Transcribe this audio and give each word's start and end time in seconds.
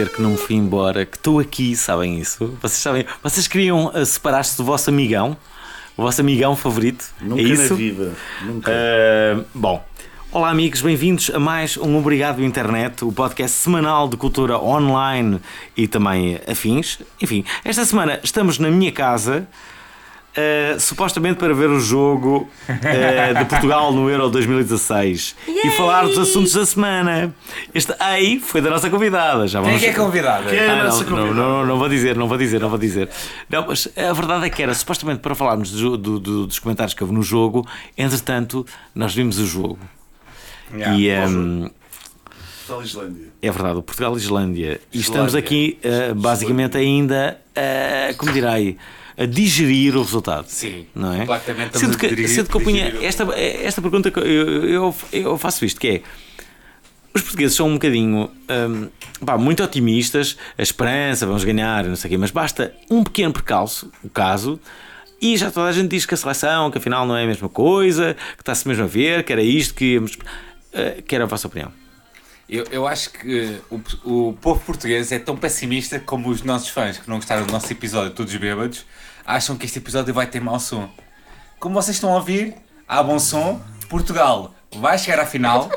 Dizer 0.00 0.14
que 0.14 0.22
não 0.22 0.30
me 0.30 0.36
fui 0.38 0.56
embora, 0.56 1.04
que 1.04 1.16
estou 1.16 1.38
aqui, 1.38 1.76
sabem 1.76 2.18
isso? 2.18 2.56
Vocês 2.62 2.80
sabem, 2.80 3.04
vocês 3.22 3.46
queriam 3.46 3.90
eh, 3.94 4.04
separar-se 4.04 4.56
do 4.56 4.64
vosso 4.64 4.88
amigão, 4.88 5.36
o 5.94 6.02
vosso 6.02 6.22
amigão 6.22 6.56
favorito? 6.56 7.04
Nunca 7.20 7.42
é 7.42 7.44
isso? 7.44 7.70
na 7.70 7.76
vida. 7.76 8.12
Nunca. 8.42 8.70
Uh, 8.70 9.44
bom, 9.54 9.84
olá 10.32 10.48
amigos, 10.48 10.80
bem-vindos 10.80 11.30
a 11.34 11.38
mais 11.38 11.76
um 11.76 11.98
Obrigado 11.98 12.42
Internet, 12.42 13.04
o 13.04 13.12
podcast 13.12 13.58
semanal 13.58 14.08
de 14.08 14.16
cultura 14.16 14.58
online 14.58 15.38
e 15.76 15.86
também 15.86 16.40
afins. 16.48 16.98
Enfim, 17.20 17.44
esta 17.62 17.84
semana 17.84 18.20
estamos 18.22 18.58
na 18.58 18.70
minha 18.70 18.92
casa, 18.92 19.46
uh, 20.36 20.80
supostamente 20.80 21.38
para 21.38 21.52
ver 21.54 21.68
o 21.70 21.80
jogo 21.80 22.48
uh, 22.68 23.38
de 23.38 23.44
Portugal 23.46 23.92
no 23.92 24.08
Euro 24.10 24.28
2016 24.30 25.36
e 25.48 25.70
falar 25.72 26.04
dos 26.06 26.18
assuntos 26.18 26.52
da 26.52 26.64
semana. 26.66 27.34
Este 27.74 27.94
ei 28.16 28.38
foi 28.40 28.60
da 28.60 28.70
nossa 28.70 28.88
convidada. 28.90 29.46
Já 29.48 29.60
Quem 29.60 29.68
é 29.68 29.72
vamos... 29.72 29.82
que 29.84 29.90
é 29.90 29.92
convidada? 29.94 30.50
Quem 30.50 30.58
é 30.58 30.68
a 30.68 30.80
Ah, 30.80 30.84
nossa 30.84 31.04
não, 31.04 31.10
não, 31.10 31.16
convidada? 31.26 31.40
não, 31.48 31.66
não 31.66 31.78
vou 31.78 31.88
dizer, 31.88 32.16
não 32.16 32.28
vou 32.28 32.38
dizer, 32.38 32.60
não 32.60 32.68
vou 32.68 32.78
dizer. 32.78 33.08
Não, 33.48 33.66
mas 33.66 33.88
a 33.96 34.12
verdade 34.12 34.46
é 34.46 34.50
que 34.50 34.62
era 34.62 34.74
supostamente 34.74 35.20
para 35.20 35.34
falarmos 35.34 35.70
do- 35.72 35.96
do- 35.96 36.18
do- 36.20 36.46
dos 36.46 36.58
comentários 36.58 36.94
que 36.94 37.02
houve 37.02 37.14
no 37.14 37.22
jogo, 37.22 37.66
entretanto, 37.96 38.64
nós 38.94 39.14
vimos 39.14 39.38
o 39.38 39.46
jogo. 39.46 39.78
Yeah. 40.72 40.96
e 40.96 41.28
hum, 41.28 41.68
Portugal 42.66 42.82
e 42.82 42.84
Islândia. 42.86 43.26
é 43.42 43.50
verdade, 43.50 43.78
o 43.78 43.82
Portugal 43.82 44.14
e 44.14 44.16
Islândia. 44.18 44.80
E 44.92 44.98
Islândia. 44.98 45.00
estamos 45.00 45.34
aqui, 45.34 45.78
uh, 45.84 46.14
basicamente, 46.14 46.76
ainda, 46.76 47.40
uh, 47.56 48.16
como 48.16 48.30
direi, 48.32 48.76
a 49.20 49.26
digerir 49.26 49.94
o 49.96 50.02
resultado. 50.02 50.46
Sim, 50.48 50.86
não 50.94 51.12
é? 51.12 51.18
completamente 51.18 51.78
Sendo 51.78 51.98
que, 51.98 52.08
digerir- 52.08 52.28
sendo 52.28 52.48
que 52.48 52.56
eu 52.56 52.60
punha 52.62 52.94
esta, 53.02 53.24
esta 53.38 53.82
pergunta, 53.82 54.10
que 54.10 54.18
eu, 54.18 54.64
eu, 54.64 54.94
eu 55.12 55.38
faço 55.38 55.64
isto, 55.64 55.78
que 55.78 55.88
é. 55.88 56.02
Os 57.12 57.22
portugueses 57.22 57.56
são 57.56 57.68
um 57.68 57.72
bocadinho 57.74 58.30
hum, 58.48 58.88
pá, 59.26 59.36
muito 59.36 59.62
otimistas, 59.62 60.36
a 60.56 60.62
esperança, 60.62 61.26
vamos 61.26 61.42
ganhar, 61.44 61.84
não 61.84 61.96
sei 61.96 62.08
o 62.08 62.10
quê, 62.12 62.16
mas 62.16 62.30
basta 62.30 62.72
um 62.88 63.02
pequeno 63.02 63.32
percalço, 63.32 63.90
o 64.02 64.08
caso, 64.08 64.60
e 65.20 65.36
já 65.36 65.50
toda 65.50 65.68
a 65.68 65.72
gente 65.72 65.88
diz 65.88 66.06
que 66.06 66.14
a 66.14 66.16
seleção, 66.16 66.70
que 66.70 66.78
afinal 66.78 67.04
não 67.06 67.16
é 67.16 67.24
a 67.24 67.26
mesma 67.26 67.48
coisa, 67.48 68.16
que 68.36 68.42
está-se 68.42 68.66
mesmo 68.66 68.84
a 68.84 68.86
ver, 68.86 69.24
que 69.24 69.32
era 69.32 69.42
isto 69.42 69.74
que 69.74 69.94
íamos. 69.94 70.14
Uh, 70.14 71.02
que 71.02 71.14
era 71.14 71.24
a 71.24 71.26
vossa 71.26 71.48
opinião? 71.48 71.72
Eu, 72.48 72.64
eu 72.70 72.86
acho 72.86 73.10
que 73.10 73.58
o, 73.70 73.80
o 74.28 74.32
povo 74.34 74.60
português 74.64 75.10
é 75.12 75.18
tão 75.18 75.36
pessimista 75.36 75.98
como 76.00 76.28
os 76.30 76.42
nossos 76.42 76.68
fãs 76.68 76.96
que 76.98 77.08
não 77.08 77.16
gostaram 77.16 77.44
do 77.44 77.52
nosso 77.52 77.72
episódio, 77.72 78.12
todos 78.12 78.34
bêbados, 78.36 78.86
acham 79.26 79.56
que 79.56 79.66
este 79.66 79.78
episódio 79.78 80.12
vai 80.14 80.26
ter 80.26 80.40
mau 80.40 80.58
som. 80.60 80.88
Como 81.58 81.74
vocês 81.74 81.96
estão 81.96 82.10
a 82.12 82.16
ouvir, 82.16 82.54
há 82.88 83.02
bom 83.02 83.18
som, 83.18 83.60
Portugal 83.88 84.54
vai 84.76 84.98
chegar 84.98 85.20
à 85.22 85.26
final. 85.26 85.70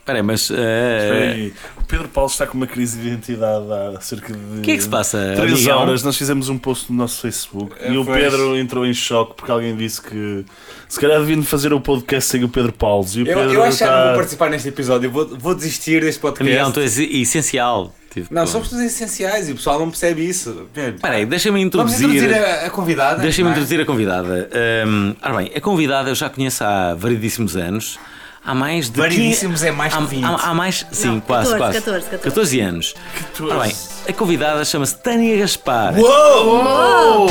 Espera 0.00 0.18
aí, 0.20 0.22
mas. 0.22 0.50
uh, 0.50 0.54
aí. 0.54 1.52
O 1.80 1.84
Pedro 1.84 2.06
Paulo 2.08 2.30
está 2.30 2.46
com 2.46 2.56
uma 2.56 2.66
crise 2.66 2.96
de 3.00 3.08
identidade 3.08 3.64
há 3.96 4.00
cerca 4.00 4.32
de. 4.32 4.58
O 4.58 4.62
que 4.62 4.70
é 4.70 4.76
que 4.76 4.82
se 4.82 4.88
passa, 4.88 5.32
3 5.34 5.52
amigão? 5.52 5.78
horas. 5.80 6.02
Nós 6.04 6.16
fizemos 6.16 6.48
um 6.48 6.56
post 6.58 6.92
no 6.92 6.98
nosso 6.98 7.20
Facebook 7.20 7.74
É, 7.80 7.90
e 7.92 7.98
o 7.98 8.04
pois. 8.04 8.16
Pedro 8.22 8.56
entrou 8.56 8.86
em 8.86 8.94
choque 8.94 9.34
porque 9.36 9.50
alguém 9.50 9.74
disse 9.76 10.00
que 10.00 10.44
se 10.88 11.00
calhar 11.00 11.18
deviam 11.18 11.42
fazer 11.42 11.72
o 11.72 11.80
podcast 11.80 12.30
sem 12.30 12.44
o 12.44 12.48
Pedro 12.48 12.72
Paulo. 12.72 13.04
E 13.16 13.22
o 13.22 13.26
Eu, 13.26 13.36
Pedro 13.36 13.54
eu 13.54 13.62
acho 13.64 13.78
que 13.78 13.84
não 13.84 13.90
está- 13.92 14.06
vou 14.06 14.14
participar 14.16 14.50
neste 14.50 14.68
episódio, 14.68 15.06
eu 15.08 15.10
vou, 15.10 15.26
vou 15.36 15.54
desistir 15.56 16.00
deste 16.02 16.20
podcast. 16.20 16.52
amigão, 16.52 16.70
tu 16.70 16.78
és 16.80 16.98
essencial. 16.98 17.92
Tipo, 18.16 18.32
Não, 18.32 18.46
somos 18.46 18.70
todos 18.70 18.82
essenciais 18.82 19.46
e 19.46 19.52
o 19.52 19.56
pessoal 19.56 19.78
não 19.78 19.90
percebe 19.90 20.26
isso. 20.26 20.66
Pedro. 20.72 20.94
Espera 20.94 21.16
aí, 21.16 21.26
deixa-me 21.26 21.58
Vamos 21.58 21.66
introduzir. 21.66 22.08
introduzir 22.08 22.34
a, 22.34 22.66
a 22.66 22.70
convidada. 22.70 23.20
Deixa-me 23.20 23.48
é? 23.48 23.50
introduzir 23.50 23.78
a 23.78 23.84
convidada. 23.84 24.48
Hum, 24.86 25.14
ora 25.22 25.36
bem, 25.36 25.52
a 25.54 25.60
convidada 25.60 26.08
eu 26.08 26.14
já 26.14 26.30
conheço 26.30 26.64
há 26.64 26.94
variedíssimos 26.94 27.58
anos. 27.58 27.98
Há 28.42 28.54
mais 28.54 28.88
de. 28.88 28.98
Variedíssimos 28.98 29.60
15 29.60 29.68
é 29.68 29.70
mais 29.70 29.92
há, 29.92 30.00
20. 30.00 30.24
Há, 30.24 30.34
há 30.34 30.54
mais. 30.54 30.86
Sim, 30.92 31.08
Não, 31.08 31.20
quase, 31.20 31.50
14, 31.50 31.58
quase. 31.58 31.78
14, 31.78 32.04
14. 32.04 32.22
14 32.22 32.60
anos. 32.60 32.94
Ora 33.38 33.60
bem, 33.64 33.76
a 34.08 34.12
convidada 34.14 34.64
chama-se 34.64 34.96
Tânia 34.96 35.36
Gaspar. 35.36 35.98
Uou! 35.98 37.28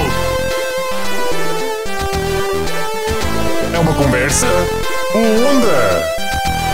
É 3.74 3.80
uma 3.80 3.94
conversa 3.96 4.46
boa 5.14 5.50
onda! 5.50 6.16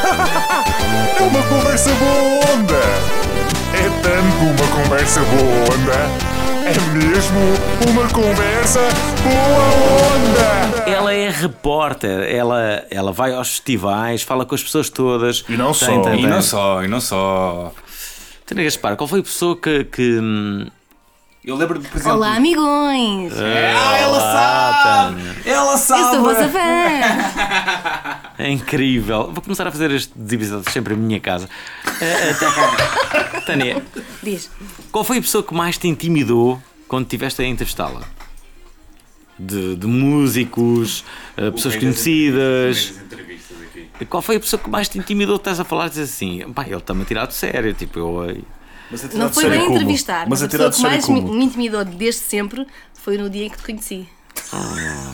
é 1.17 1.23
uma 1.23 1.43
conversa 1.43 1.91
boa 1.93 2.53
onda! 2.53 3.30
É 4.21 4.23
tanto 4.23 4.63
uma 4.63 4.83
conversa 4.83 5.19
boa 5.21 5.73
onda! 5.73 5.97
É 6.63 6.79
mesmo 6.95 7.39
uma 7.91 8.07
conversa 8.09 8.79
boa 9.23 9.65
onda! 10.75 10.89
Ela 10.89 11.11
é 11.13 11.29
repórter, 11.29 12.29
ela, 12.31 12.83
ela 12.91 13.11
vai 13.11 13.33
aos 13.33 13.49
festivais, 13.49 14.21
fala 14.21 14.45
com 14.45 14.53
as 14.53 14.61
pessoas 14.61 14.89
todas. 14.91 15.43
E 15.49 15.57
não 15.57 15.71
Tem, 15.73 15.87
só. 15.95 16.01
tem, 16.03 16.13
E 16.19 16.21
tem. 16.21 16.27
não 16.29 16.41
só, 16.41 16.83
e 16.83 16.87
não 16.87 17.01
só. 17.01 17.73
Tânia 18.45 18.63
Gaspar, 18.65 18.95
qual 18.95 19.07
foi 19.07 19.21
a 19.21 19.23
pessoa 19.23 19.55
que. 19.59 19.85
que 19.85 20.19
hum, 20.21 20.67
Eu 21.43 21.55
lembro-me, 21.55 21.87
por 21.87 21.97
exemplo. 21.97 22.17
Olá, 22.17 22.35
amigões! 22.35 23.33
Ah, 23.35 23.97
ela 23.97 24.19
sabe! 24.19 25.21
Ela 25.49 25.71
Eu 25.73 25.77
sabe! 25.77 26.15
sou 26.15 26.21
vossa 26.21 26.47
fã! 26.49 26.59
É 28.43 28.49
incrível. 28.49 29.31
Vou 29.31 29.41
começar 29.41 29.67
a 29.67 29.71
fazer 29.71 29.91
estes 29.91 30.31
episódios 30.31 30.73
sempre 30.73 30.93
em 30.95 30.97
minha 30.97 31.19
casa. 31.19 31.47
Eh, 32.01 32.29
eh, 32.31 33.41
Tânia, 33.45 33.83
Diz. 34.23 34.49
Qual 34.91 35.03
foi 35.03 35.17
a 35.19 35.21
pessoa 35.21 35.43
que 35.43 35.53
mais 35.53 35.77
te 35.77 35.87
intimidou 35.87 36.61
quando 36.87 37.03
estiveste 37.05 37.41
a 37.41 37.45
entrevistá-la? 37.45 38.01
De, 39.37 39.75
de 39.75 39.85
músicos, 39.87 41.03
eh, 41.37 41.51
pessoas 41.51 41.75
conhecidas. 41.75 42.93
Qual 44.09 44.21
foi 44.23 44.37
a 44.37 44.39
pessoa 44.39 44.59
que 44.59 44.69
mais 44.69 44.89
te 44.89 44.97
intimidou? 44.97 45.35
Estás 45.35 45.59
a 45.59 45.63
falar 45.63 45.87
e 45.87 45.89
dizes 45.91 46.09
assim: 46.15 46.39
pá, 46.53 46.63
ele 46.65 46.75
está-me 46.77 47.03
a 47.03 47.05
tirar 47.05 47.25
de 47.27 47.33
sério. 47.35 47.73
Tipo, 47.73 47.99
eu. 47.99 48.41
Mas 48.89 49.03
Não 49.13 49.27
de 49.27 49.33
foi 49.33 49.43
sério 49.43 49.57
bem 49.57 49.67
como? 49.67 49.77
entrevistar, 49.79 50.27
Mas 50.27 50.43
a 50.43 50.47
pessoa 50.49 50.69
de 50.69 50.75
que 50.75 50.81
sério 50.81 50.95
mais 50.97 51.09
me, 51.09 51.21
como? 51.21 51.33
me 51.37 51.45
intimidou 51.45 51.85
desde 51.85 52.21
sempre 52.21 52.65
foi 52.95 53.17
no 53.17 53.29
dia 53.29 53.45
em 53.45 53.49
que 53.49 53.57
te 53.57 53.63
conheci. 53.63 54.07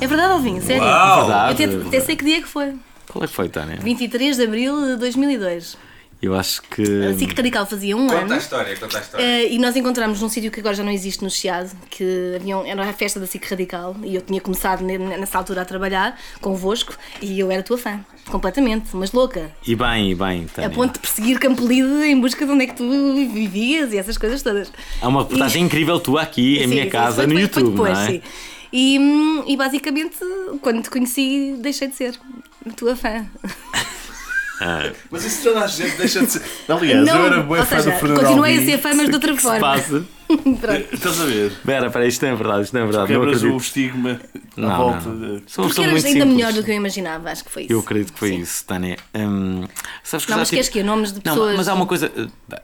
É 0.02 0.08
verdade, 0.08 0.32
Alvinho? 0.34 0.62
Sério? 0.62 0.84
Uau! 0.84 1.28
Eu 1.30 1.34
até, 1.36 1.64
até 1.66 2.00
sei 2.00 2.16
que 2.16 2.26
dia 2.26 2.42
que 2.42 2.48
foi. 2.48 2.74
Qual 3.18 3.24
é 3.24 3.28
que 3.28 3.34
foi, 3.34 3.50
Tânia? 3.50 3.78
23 3.82 4.38
de 4.38 4.44
abril 4.44 4.80
de 4.86 4.96
2002. 4.98 5.76
Eu 6.22 6.34
acho 6.36 6.62
que. 6.64 6.82
A 7.06 7.14
SIC 7.16 7.36
Radical 7.36 7.66
fazia 7.68 7.96
um 7.96 8.08
Conta 8.08 8.16
a 8.16 8.22
ano. 8.24 8.38
história, 8.38 8.76
conta 8.76 8.98
a 8.98 9.02
história. 9.02 9.24
eh, 9.24 9.54
e 9.54 9.60
nós 9.60 9.76
encontramos 9.76 10.20
num 10.22 10.30
sítio 10.30 10.50
que 10.52 10.60
agora 10.60 10.76
já 10.76 10.84
não 10.84 10.92
existe 10.92 11.24
no 11.24 11.30
Chiado, 11.30 11.70
que 11.92 12.34
havia 12.36 12.58
um- 12.58 12.66
era 12.66 12.84
a 12.90 12.94
festa 12.94 13.20
da 13.20 13.28
SIC 13.28 13.44
Radical 13.48 13.96
e 14.04 14.16
eu 14.16 14.22
tinha 14.22 14.42
começado 14.42 14.84
ne- 14.84 14.98
nessa 14.98 15.38
altura 15.38 15.62
a 15.62 15.66
trabalhar 15.66 16.20
convosco 16.42 16.96
e 17.22 17.40
eu 17.40 17.52
era 17.52 17.62
tua 17.62 17.78
fã, 17.78 18.00
completamente, 18.32 18.90
mas 18.94 19.12
louca. 19.12 19.52
E 19.66 19.76
bem, 19.76 20.10
e 20.12 20.16
bem, 20.16 20.46
Tânia. 20.48 20.70
A 20.70 20.74
ponto 20.74 20.94
de 20.94 21.00
perseguir 21.00 21.38
Campolide 21.40 22.06
em 22.06 22.20
busca 22.20 22.46
de 22.48 22.52
onde 22.52 22.64
é 22.64 22.68
que 22.68 22.76
tu 22.76 22.88
vivias 23.32 23.94
e 23.94 23.98
essas 24.00 24.18
coisas 24.18 24.42
todas. 24.42 24.72
Há 25.02 25.08
uma 25.08 25.22
reportagem 25.22 25.64
incrível 25.64 26.00
tua 26.00 26.24
aqui 26.24 26.58
em 26.58 26.62
Sim, 26.62 26.68
minha 26.68 26.84
sim, 26.86 26.90
casa 26.90 27.16
foi- 27.18 27.28
no 27.28 27.34
foi- 27.34 27.42
YouTube, 27.42 27.64
foi 27.64 27.72
depois, 27.72 27.94
não 27.94 28.02
é? 28.06 28.08
sim. 28.08 28.22
E, 28.74 29.00
hum, 29.00 29.44
e 29.48 29.56
basicamente, 29.56 30.18
quando 30.62 30.82
te 30.82 30.90
conheci, 30.90 31.56
deixei 31.62 31.88
de 31.88 31.96
ser 31.96 32.16
tua 32.74 32.96
fã. 32.96 33.26
Mas 35.12 35.24
isso 35.24 35.44
toda 35.44 35.62
a 35.62 35.68
gente 35.68 35.96
deixa 35.98 36.20
de 36.26 36.32
ser. 36.32 36.42
Aliás, 36.68 37.08
eu 37.08 37.16
era 37.16 37.42
ou 37.48 37.56
fã 37.64 37.76
do 37.78 37.84
seja, 37.84 37.92
Fernando 37.98 38.20
continuei 38.22 38.58
a 38.58 38.66
ser 38.66 38.78
fã, 38.80 38.92
mas 38.96 39.08
de 39.08 39.14
outra 39.14 39.38
forma. 39.38 39.60
passa? 39.60 40.04
Estás 40.92 41.22
a 41.22 41.26
ver? 41.26 41.52
Espera, 41.52 41.86
espera, 41.88 42.08
isto 42.08 42.26
não 42.26 42.32
é 42.32 42.36
verdade, 42.36 42.64
isto 42.64 42.74
não 42.74 42.82
é 42.82 42.84
verdade. 42.86 43.14
Não 43.14 43.20
Quebras 43.22 43.44
o 43.44 43.56
estigma 43.58 44.20
Não, 44.58 44.72
à 44.74 44.78
volta. 44.78 45.10
não, 45.10 45.14
não. 45.16 45.36
de- 45.38 45.44
Sou 45.46 45.64
muito 45.66 45.80
ainda 45.82 46.00
simples. 46.02 46.26
melhor 46.26 46.54
do 46.54 46.64
que 46.64 46.72
eu 46.72 46.76
imaginava, 46.76 47.30
acho 47.32 47.44
que 47.46 47.52
foi 47.52 47.64
isso. 47.64 47.72
Eu 47.74 47.80
acredito 47.80 48.14
que 48.14 48.20
foi 48.20 48.30
Sim. 48.30 48.40
isso, 48.40 48.66
Tânia. 48.66 48.98
Hum, 49.16 49.68
sabes 50.04 50.26
que 50.26 50.32
Não, 50.32 50.40
mas 50.40 50.50
queres 50.50 50.70
que 50.70 50.82
nomes 50.82 51.12
de 51.14 51.22
Não, 51.24 51.34
pessoas. 51.36 51.56
mas 51.56 51.68
há 51.68 51.74
uma 51.76 51.86
coisa. 51.86 52.12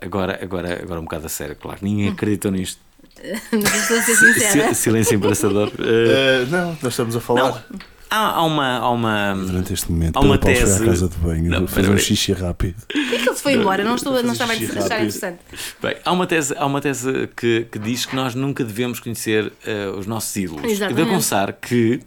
Agora, 0.02 0.40
agora, 0.42 0.80
agora 0.82 1.00
um 1.00 1.04
bocado 1.04 1.28
a 1.28 1.30
sério, 1.30 1.56
claro. 1.56 1.78
Ninguém 1.84 2.10
acreditou 2.10 2.50
nisto. 2.52 2.82
mas 3.24 3.82
estou 3.82 3.98
a 4.00 4.02
ser 4.02 4.16
sincera. 4.16 4.74
Si- 4.74 4.82
Silêncio 4.82 5.14
embaraçador. 5.16 5.68
Uh, 5.70 6.50
não, 6.50 6.70
nós 6.82 6.92
estamos 6.94 7.16
a 7.16 7.22
falar. 7.22 7.64
não, 7.70 7.80
há, 8.16 8.30
há 8.38 8.44
uma. 8.44 8.78
Há 8.78 8.90
uma 8.92 9.34
Durante 9.36 9.74
este 9.74 9.92
momento, 9.92 10.18
Há 10.18 10.20
uma 10.22 10.38
Paulo 10.38 10.56
foi 10.56 10.66
tese- 10.66 10.84
à 10.84 10.86
casa 10.86 11.10
de 11.10 11.18
banho, 11.18 11.50
Não, 11.50 11.60
vou 11.60 11.68
fazer 11.68 11.90
um 11.90 11.98
xixi 11.98 12.34
rápido. 12.34 12.76
Por 12.88 12.88
que 13.10 13.16
é 13.16 13.20
que 13.20 13.30
ele 13.30 13.36
se 13.36 13.42
foi 13.44 13.54
embora? 13.54 13.84
Não, 13.84 13.96
estou, 13.96 14.22
não 14.24 14.34
estava 14.34 14.54
a 14.54 14.56
achar 14.56 14.68
rápido. 14.76 14.94
interessante. 14.94 15.40
Bem, 15.82 15.96
há 16.06 16.12
uma 16.12 16.28
tese, 16.28 16.54
há 16.58 16.66
uma 16.66 16.80
tese 16.82 17.30
que, 17.36 17.68
que 17.72 17.80
diz 17.80 18.06
que 18.06 18.16
nós 18.16 18.36
nunca 18.36 18.64
devemos 18.64 19.00
conhecer 19.00 19.52
eh, 19.66 19.88
os 19.98 20.06
nossos 20.06 20.36
ídolos. 20.36 20.64
Exatamente. 20.64 20.92
Eu 20.92 20.96
devo 21.06 21.10
confessar 21.16 21.54
que, 21.54 22.00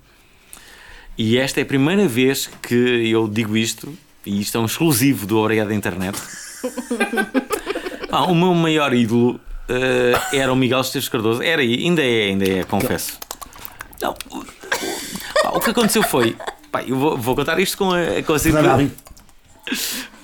e 1.18 1.36
esta 1.38 1.60
é 1.60 1.62
a 1.62 1.66
primeira 1.66 2.06
vez 2.06 2.48
que 2.62 2.74
eu 3.10 3.26
digo 3.28 3.56
isto, 3.56 3.92
e 4.24 4.40
isto 4.40 4.56
é 4.56 4.60
um 4.60 4.66
exclusivo 4.66 5.26
do 5.26 5.38
Obrigado 5.38 5.72
Internet. 5.72 6.18
Pá, 8.10 8.22
o 8.22 8.34
meu 8.34 8.54
maior 8.54 8.94
ídolo 8.94 9.40
eh, 9.68 10.12
era 10.32 10.52
o 10.52 10.56
Miguel 10.56 10.80
Esteves 10.80 11.08
Cardoso. 11.08 11.42
Era, 11.42 11.62
e 11.62 11.74
ainda 11.84 12.02
é, 12.02 12.24
ainda 12.26 12.48
é, 12.48 12.64
confesso. 12.64 13.18
Não, 14.00 14.14
o, 15.56 15.60
que 15.60 15.70
aconteceu 15.70 16.02
foi. 16.02 16.36
Pá, 16.70 16.82
eu 16.82 16.96
vou, 16.96 17.16
vou 17.16 17.34
contar 17.36 17.58
isto 17.58 17.76
com 17.78 17.90
a, 17.92 18.22
com 18.22 18.32
a 18.34 18.38
situação. 18.38 18.90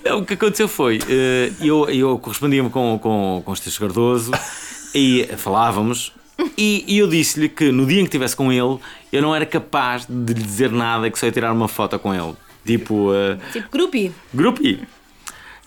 É, 0.03 0.13
O 0.13 0.25
que 0.25 0.33
aconteceu 0.33 0.67
foi, 0.67 0.99
eh, 1.09 1.51
eu, 1.61 1.89
eu 1.89 2.17
correspondia-me 2.19 2.69
com, 2.69 2.99
com, 3.01 3.41
com 3.45 3.51
o 3.51 3.53
Esteves 3.53 3.77
Cardoso 3.77 4.31
e 4.93 5.27
falávamos, 5.37 6.11
e, 6.57 6.83
e 6.87 6.97
eu 6.99 7.07
disse-lhe 7.07 7.47
que 7.47 7.71
no 7.71 7.85
dia 7.85 7.99
em 7.99 8.03
que 8.03 8.09
estivesse 8.09 8.35
com 8.35 8.51
ele, 8.51 8.77
eu 9.11 9.21
não 9.21 9.33
era 9.33 9.45
capaz 9.45 10.05
de 10.07 10.33
lhe 10.33 10.43
dizer 10.43 10.71
nada, 10.71 11.09
que 11.09 11.17
só 11.17 11.25
ia 11.25 11.31
tirar 11.31 11.53
uma 11.53 11.67
foto 11.69 11.97
com 11.99 12.13
ele. 12.13 12.33
Tipo, 12.65 13.11
uh, 13.11 13.37
Tipo, 13.51 13.69
grupi. 13.71 14.11
grupi. 14.33 14.87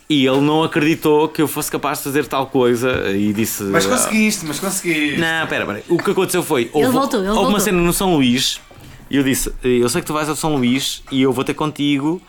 E 0.09 0.25
ele 0.27 0.41
não 0.41 0.63
acreditou 0.63 1.29
que 1.29 1.43
eu 1.43 1.49
fosse 1.49 1.71
capaz 1.71 1.99
de 1.99 2.05
fazer 2.05 2.27
tal 2.27 2.47
coisa 2.47 3.11
e 3.11 3.33
disse. 3.33 3.65
Mas 3.65 3.87
"Ah, 3.87 3.89
conseguiste, 3.91 4.45
mas 4.47 4.61
conseguiste. 4.61 5.19
não, 5.19 5.47
pera, 5.49 5.67
pera. 5.67 5.83
O 5.89 5.99
que 5.99 6.11
aconteceu 6.13 6.43
foi. 6.45 6.71
Houve, 6.73 6.91
voltou, 6.91 7.21
ele 7.21 7.29
houve 7.31 7.41
uma 7.41 7.45
voltou. 7.47 7.61
cena 7.61 7.79
no 7.83 7.93
São 7.93 8.15
Luís 8.15 8.61
e 9.11 9.17
eu 9.17 9.23
disse: 9.23 9.53
Eu 9.63 9.89
sei 9.89 10.01
que 10.01 10.07
tu 10.07 10.13
vais 10.13 10.29
ao 10.29 10.37
São 10.37 10.55
Luís 10.57 11.03
e 11.11 11.23
eu 11.23 11.33
vou 11.33 11.45
ter 11.45 11.55
contigo, 11.55 12.21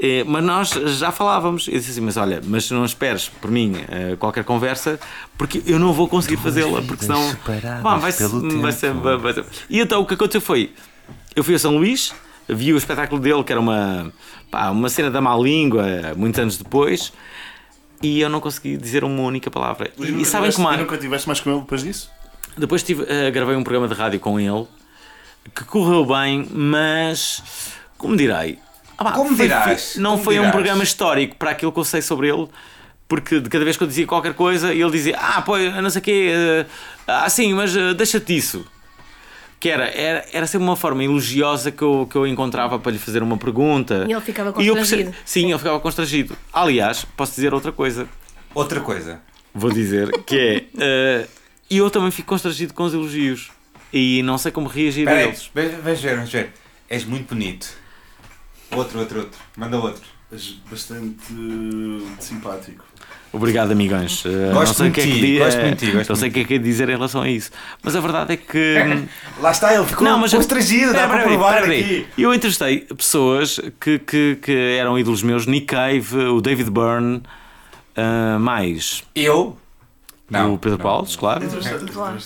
eh, 0.00 0.24
mas 0.26 0.44
nós 0.44 0.70
já 0.98 1.10
falávamos. 1.12 1.68
Eu 1.68 1.74
disse 1.74 1.90
assim: 1.90 2.00
Mas 2.00 2.16
olha, 2.16 2.40
mas 2.44 2.70
não 2.70 2.84
esperes 2.84 3.28
por 3.28 3.50
mim 3.50 3.74
eh, 3.88 4.16
qualquer 4.18 4.44
conversa, 4.44 4.98
porque 5.36 5.62
eu 5.66 5.78
não 5.78 5.92
vou 5.92 6.08
conseguir 6.08 6.36
fazê-la, 6.38 6.80
porque 6.82 7.04
senão. 7.04 7.20
Pá, 7.82 7.96
vai, 7.96 8.12
pelo 8.12 8.60
vai, 8.60 8.72
ser, 8.72 8.92
vai, 8.94 9.32
ser- 9.34 9.44
E 9.68 9.80
então 9.80 10.00
o 10.00 10.06
que 10.06 10.14
aconteceu 10.14 10.40
foi: 10.40 10.72
Eu 11.36 11.44
fui 11.44 11.54
ao 11.54 11.58
São 11.60 11.76
Luís, 11.76 12.14
vi 12.48 12.72
o 12.72 12.76
espetáculo 12.76 13.20
dele, 13.20 13.42
que 13.44 13.52
era 13.52 13.60
uma, 13.60 14.12
pá, 14.50 14.70
uma 14.70 14.88
cena 14.88 15.10
da 15.10 15.20
má 15.20 15.36
língua, 15.36 15.84
muitos 16.16 16.38
anos 16.40 16.56
depois. 16.58 17.12
E 18.00 18.20
eu 18.20 18.28
não 18.30 18.40
consegui 18.40 18.76
dizer 18.76 19.02
uma 19.02 19.22
única 19.22 19.50
palavra. 19.50 19.90
E, 19.98 20.22
e 20.22 20.24
sabem 20.24 20.52
como 20.52 20.70
E 20.70 20.74
há- 20.74 20.76
nunca 20.76 20.96
tiveste 20.96 21.26
mais 21.26 21.40
com 21.40 21.50
ele 21.50 21.60
depois 21.60 21.82
disso? 21.82 22.08
depois 22.56 22.82
tive, 22.82 23.04
eh, 23.08 23.30
gravei 23.30 23.54
um 23.56 23.62
programa 23.64 23.86
de 23.88 23.94
rádio 23.94 24.18
com 24.20 24.38
ele 24.40 24.66
que 25.54 25.64
correu 25.64 26.04
bem, 26.04 26.48
mas 26.52 27.42
como 27.96 28.16
direi? 28.16 28.58
Ah, 28.96 29.04
pá, 29.04 29.12
Como 29.12 29.28
foi- 29.36 29.46
dirás? 29.46 29.96
Não 29.96 30.12
Como 30.12 30.24
foi 30.24 30.34
um 30.36 30.42
dirás? 30.42 30.52
programa 30.52 30.82
histórico 30.82 31.36
para 31.36 31.50
aquilo 31.50 31.72
que 31.72 31.78
eu 31.78 31.84
sei 31.84 32.02
sobre 32.02 32.28
ele, 32.28 32.48
porque 33.06 33.38
de 33.40 33.48
cada 33.48 33.64
vez 33.64 33.76
que 33.76 33.82
eu 33.82 33.86
dizia 33.88 34.06
qualquer 34.06 34.34
coisa, 34.34 34.72
ele 34.72 34.90
dizia: 34.90 35.16
Ah, 35.18 35.40
pô, 35.42 35.56
eu 35.56 35.80
não 35.80 35.88
sei 35.90 36.00
o 36.00 36.02
quê, 36.04 36.30
eh, 36.34 36.66
ah, 37.06 37.28
sim, 37.30 37.54
mas 37.54 37.74
eh, 37.76 37.94
deixa-te 37.94 38.26
disso. 38.34 38.66
Que 39.60 39.68
era, 39.70 39.86
era, 39.88 40.24
era 40.32 40.46
sempre 40.46 40.66
uma 40.66 40.76
forma 40.76 41.02
elogiosa 41.02 41.72
que 41.72 41.82
eu, 41.82 42.06
que 42.08 42.14
eu 42.16 42.24
encontrava 42.28 42.78
para 42.78 42.92
lhe 42.92 42.98
fazer 42.98 43.24
uma 43.24 43.36
pergunta. 43.36 44.04
E 44.08 44.12
ele 44.12 44.20
ficava 44.20 44.54
E 44.62 44.66
eu 44.68 44.76
constrangido. 44.76 45.14
Sim, 45.24 45.48
ele 45.50 45.58
ficava 45.58 45.80
constrangido. 45.80 46.36
Aliás, 46.52 47.04
posso 47.16 47.34
dizer 47.34 47.52
outra 47.52 47.72
coisa 47.72 48.08
Outra 48.54 48.80
coisa. 48.80 49.20
vou 49.52 49.70
dizer, 49.72 50.10
que 50.22 50.36
é. 50.38 50.64
eh, 50.78 51.26
E 51.68 51.78
eu 51.78 51.90
também 51.90 52.10
fico 52.12 52.28
constrangido 52.28 52.72
com 52.72 52.84
os 52.84 52.94
elogios. 52.94 53.50
E 53.92 54.22
não 54.22 54.36
sei 54.38 54.52
como 54.52 54.68
reagir 54.68 55.08
a 55.08 55.12
Espera 55.12 55.18
aí, 55.20 55.26
eles. 55.28 55.50
ve- 55.54 55.68
vamos 55.82 56.00
ver, 56.00 56.14
vamos 56.16 56.30
ver. 56.32 56.52
És 56.88 57.04
muito 57.04 57.34
bonito. 57.34 57.68
Outro, 58.70 58.98
outro, 59.00 59.20
outro. 59.20 59.38
Manda 59.56 59.78
outro. 59.78 60.02
És 60.30 60.56
bastante 60.70 61.32
uh, 61.32 62.06
simpático. 62.20 62.84
Obrigado, 63.32 63.72
amigões. 63.72 64.22
Gosto 64.52 64.68
não 64.68 64.74
sei 64.74 64.88
o 64.88 64.92
que 64.92 65.00
é 65.00 65.04
que 65.04 65.08
muito 65.10 65.20
de 65.20 65.26
ti, 65.26 65.32
di- 65.32 65.38
gosto 65.38 65.60
muito 65.60 65.86
gosto 65.92 66.08
Não 66.08 66.16
sei 66.16 66.28
o 66.28 66.32
que 66.32 66.40
é 66.40 66.44
que 66.44 66.54
é 66.54 66.58
dizer 66.58 66.88
em 66.88 66.92
relação 66.92 67.22
a 67.22 67.28
isso. 67.28 67.50
Mas 67.82 67.94
a 67.96 68.00
verdade 68.00 68.32
é 68.34 68.36
que. 68.36 68.74
Lá 69.40 69.50
está, 69.50 69.74
ele 69.74 69.86
ficou 69.86 70.04
Não, 70.04 70.18
mas 70.18 70.32
constrangido, 70.32 70.92
dá 70.92 71.06
para 71.08 71.22
provar 71.24 71.62
aqui. 71.62 72.06
Eu 72.16 72.32
entrevistei 72.34 72.80
pessoas 72.80 73.58
que, 73.80 73.98
que, 73.98 74.36
que 74.42 74.52
eram 74.78 74.98
ídolos 74.98 75.22
meus, 75.22 75.46
Nick 75.46 75.66
Cave, 75.66 76.16
o 76.16 76.40
David 76.40 76.70
Byrne, 76.70 77.22
ah, 77.96 78.38
mais 78.38 79.02
Eu? 79.14 79.56
o 80.30 80.58
Pedro 80.58 80.70
não. 80.72 80.76
Paulo, 80.78 81.06
claro. 81.18 81.46
Claro. 81.92 82.18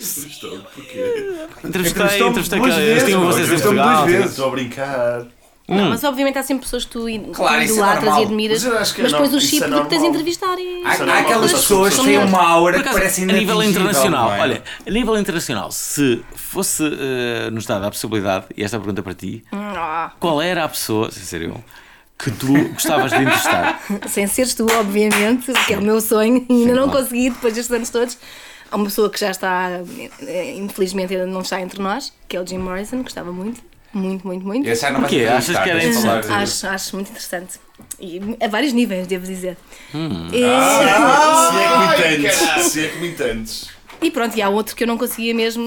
Entrevistou, 0.00 0.58
porquê? 0.58 1.32
Entrevistei, 1.64 2.02
Entrevistou-me 2.02 2.30
entrevistei 2.30 2.58
duas 2.60 2.74
que 2.74 2.80
vezes, 2.80 2.90
eles 2.90 3.04
tinham 3.04 3.20
vocês 3.26 3.36
em 3.38 3.42
Entrevistou-me 3.44 3.78
Portugal. 3.78 4.06
duas 4.06 4.12
vezes. 4.16 4.30
Estou 4.30 4.46
a 4.46 4.50
brincar. 4.50 5.26
Não, 5.70 5.90
mas 5.90 6.02
obviamente 6.02 6.38
há 6.38 6.42
sempre 6.42 6.64
pessoas 6.64 6.86
que 6.86 6.92
tu 6.92 7.00
Claro, 7.34 7.62
isso 7.62 7.72
é 7.72 7.76
idolatras 7.76 8.04
normal. 8.04 8.20
e 8.22 8.24
admiras, 8.24 8.64
Mas 8.64 8.98
é 8.98 9.02
mas 9.02 9.12
depois 9.12 9.34
o 9.34 9.40
chip 9.40 9.64
é 9.64 9.68
do 9.68 9.82
que 9.82 9.88
tens 9.90 10.02
entrevistar 10.02 10.58
e. 10.58 10.82
Há, 10.82 10.92
é 10.92 10.94
há 10.94 10.98
normal, 10.98 11.16
aquelas 11.18 11.52
pessoas 11.52 11.90
que 11.90 11.96
são 11.96 12.04
têm 12.06 12.16
uma 12.18 12.42
aura 12.42 12.74
que 12.76 12.80
acaso, 12.80 12.98
parece 12.98 13.22
a 13.22 13.26
nível 13.26 13.62
internacional, 13.62 14.32
é? 14.32 14.40
olha, 14.40 14.62
a 14.86 14.90
nível 14.90 15.18
internacional, 15.18 15.70
se 15.70 16.24
fosse 16.34 16.82
eh, 16.86 17.50
nos 17.50 17.66
dada 17.66 17.86
a 17.86 17.90
possibilidade, 17.90 18.46
e 18.56 18.64
esta 18.64 18.76
é 18.76 18.78
a 18.78 18.80
pergunta 18.80 19.02
para 19.02 19.12
ti, 19.12 19.44
Ah, 19.52 20.12
qual 20.18 20.40
era 20.40 20.64
a 20.64 20.68
pessoa, 20.70 21.10
sem 21.10 21.22
ser 21.24 21.42
eu, 21.42 21.62
que 22.18 22.30
tu 22.30 22.46
gostavas 22.72 23.10
de 23.12 23.18
entrevistar? 23.18 23.78
sem 24.08 24.26
seres 24.26 24.54
tu, 24.54 24.66
obviamente, 24.72 25.52
que 25.66 25.74
é 25.74 25.78
o 25.78 25.82
meu 25.82 26.00
sonho, 26.00 26.46
e 26.48 26.62
ainda 26.62 26.72
não 26.80 26.88
consegui 26.88 27.28
depois 27.28 27.52
destes 27.52 27.70
anos 27.74 27.90
todos. 27.90 28.16
Há 28.70 28.76
uma 28.76 28.84
pessoa 28.84 29.08
que 29.10 29.18
já 29.18 29.30
está, 29.30 29.80
eh, 30.26 30.54
infelizmente 30.56 31.14
ainda 31.14 31.26
não 31.26 31.40
está 31.40 31.60
entre 31.60 31.80
nós, 31.82 32.12
que 32.28 32.36
é 32.36 32.40
o 32.40 32.46
Jim 32.46 32.58
Morrison, 32.58 33.02
gostava 33.02 33.32
muito, 33.32 33.60
muito, 33.92 34.26
muito, 34.26 34.44
muito. 34.46 34.68
Esse 34.68 34.82
já 34.82 34.90
não 34.90 35.00
Porquê? 35.00 35.24
Achas 35.24 35.58
que 35.58 35.70
era 35.70 35.80
de- 35.80 36.32
Acho, 36.32 36.66
acho 36.66 36.96
muito 36.96 37.08
interessante. 37.10 37.58
E 38.00 38.20
a 38.40 38.48
vários 38.48 38.72
níveis, 38.72 39.06
devo 39.06 39.24
dizer. 39.26 39.56
Hum. 39.94 40.28
E, 40.32 40.40
Se 40.40 41.58
é 41.58 41.68
que 41.68 41.78
me 41.78 41.86
entendes. 42.26 42.70
Se 42.72 42.84
é 42.84 42.88
que 42.88 42.98
me 42.98 43.08
entendes. 43.08 43.77
E 44.00 44.10
pronto, 44.10 44.36
e 44.36 44.42
há 44.42 44.48
outro 44.48 44.76
que 44.76 44.84
eu 44.84 44.86
não 44.86 44.96
conseguia 44.96 45.34
mesmo, 45.34 45.64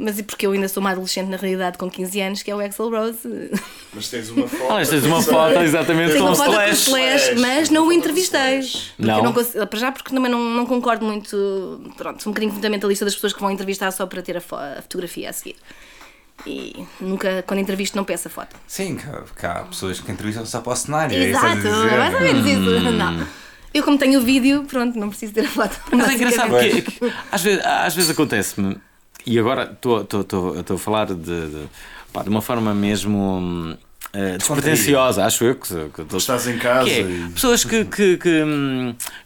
mas 0.00 0.18
e 0.18 0.22
porque 0.22 0.46
eu 0.46 0.52
ainda 0.52 0.68
sou 0.68 0.80
uma 0.80 0.90
adolescente 0.90 1.28
na 1.28 1.36
realidade 1.36 1.76
com 1.78 1.90
15 1.90 2.20
anos, 2.20 2.42
que 2.42 2.50
é 2.50 2.54
o 2.54 2.60
Axel 2.60 2.88
Rose. 2.90 3.18
Mas 3.92 4.08
tens 4.08 4.30
uma 4.30 4.48
foto. 4.48 4.72
Olha, 4.72 4.86
tens 4.86 5.04
uma 5.04 5.22
foto 5.22 5.58
exatamente 5.60 6.12
Tenho 6.12 6.20
com 6.24 6.30
uma 6.30 6.32
o 6.32 6.36
foto 6.36 6.46
com 6.50 6.52
Slash. 6.62 6.88
Slash, 6.88 7.24
Slash, 7.34 7.40
mas 7.40 7.70
não 7.70 7.86
o 7.88 7.92
entrevistei. 7.92 8.58
Slash. 8.60 8.92
Porque 8.96 9.10
Não? 9.10 9.22
não 9.22 9.32
consigo- 9.32 9.66
para 9.66 9.78
já 9.78 9.92
porque 9.92 10.14
também 10.14 10.30
não, 10.30 10.40
não 10.40 10.66
concordo 10.66 11.04
muito, 11.04 11.92
pronto, 11.96 12.22
sou 12.22 12.30
um 12.30 12.34
bocadinho 12.34 12.52
fundamentalista 12.54 13.04
das 13.04 13.14
pessoas 13.14 13.32
que 13.32 13.40
vão 13.40 13.50
entrevistar 13.50 13.90
só 13.90 14.06
para 14.06 14.22
ter 14.22 14.36
a, 14.36 14.40
fo- 14.40 14.56
a 14.56 14.80
fotografia 14.82 15.30
a 15.30 15.32
seguir. 15.32 15.56
E 16.46 16.84
nunca, 17.00 17.44
quando 17.46 17.60
entrevisto, 17.60 17.96
não 17.96 18.04
peço 18.04 18.26
a 18.28 18.30
foto. 18.30 18.56
Sim, 18.66 18.96
que 18.96 19.04
que 19.38 19.46
há 19.46 19.60
pessoas 19.62 20.00
que 20.00 20.10
entrevistam 20.10 20.44
só 20.44 20.60
para 20.60 20.72
o 20.72 20.76
cenário. 20.76 21.16
é 21.16 21.30
isso 21.30 21.38
que 21.40 21.46
Exato, 21.46 21.62
dizer. 21.62 21.98
mais 21.98 22.14
ou 22.14 22.20
menos 22.20 22.46
isso. 22.46 22.90
Não. 22.92 23.26
Eu, 23.74 23.82
como 23.82 23.98
tenho 23.98 24.20
o 24.20 24.22
vídeo, 24.22 24.64
pronto, 24.64 24.96
não 24.96 25.08
preciso 25.08 25.32
ter 25.34 25.44
a 25.46 25.48
foto. 25.48 25.78
Mas 25.90 26.08
é 26.08 26.14
engraçado 26.14 26.50
basicamente. 26.52 26.92
que, 26.92 27.00
que 27.00 27.12
às 27.32 27.42
vezes, 27.42 27.64
às 27.66 27.94
vezes 27.94 28.10
acontece-me, 28.10 28.76
e 29.26 29.36
agora 29.38 29.72
estou 29.74 30.06
a 30.76 30.78
falar 30.78 31.06
de, 31.06 31.14
de, 31.14 31.62
pá, 32.12 32.22
de 32.22 32.28
uma 32.28 32.40
forma 32.40 32.72
mesmo 32.72 33.76
eh, 34.12 34.36
despretensiosa, 34.36 35.24
acho 35.24 35.42
eu 35.44 35.56
que, 35.56 35.68
que 36.06 36.16
Estás 36.16 36.46
em 36.46 36.56
casa 36.56 36.88
que 36.88 36.94
é, 36.94 37.00
e- 37.00 37.28
pessoas 37.30 37.64
que, 37.64 37.84
que, 37.84 38.16
que, 38.16 38.42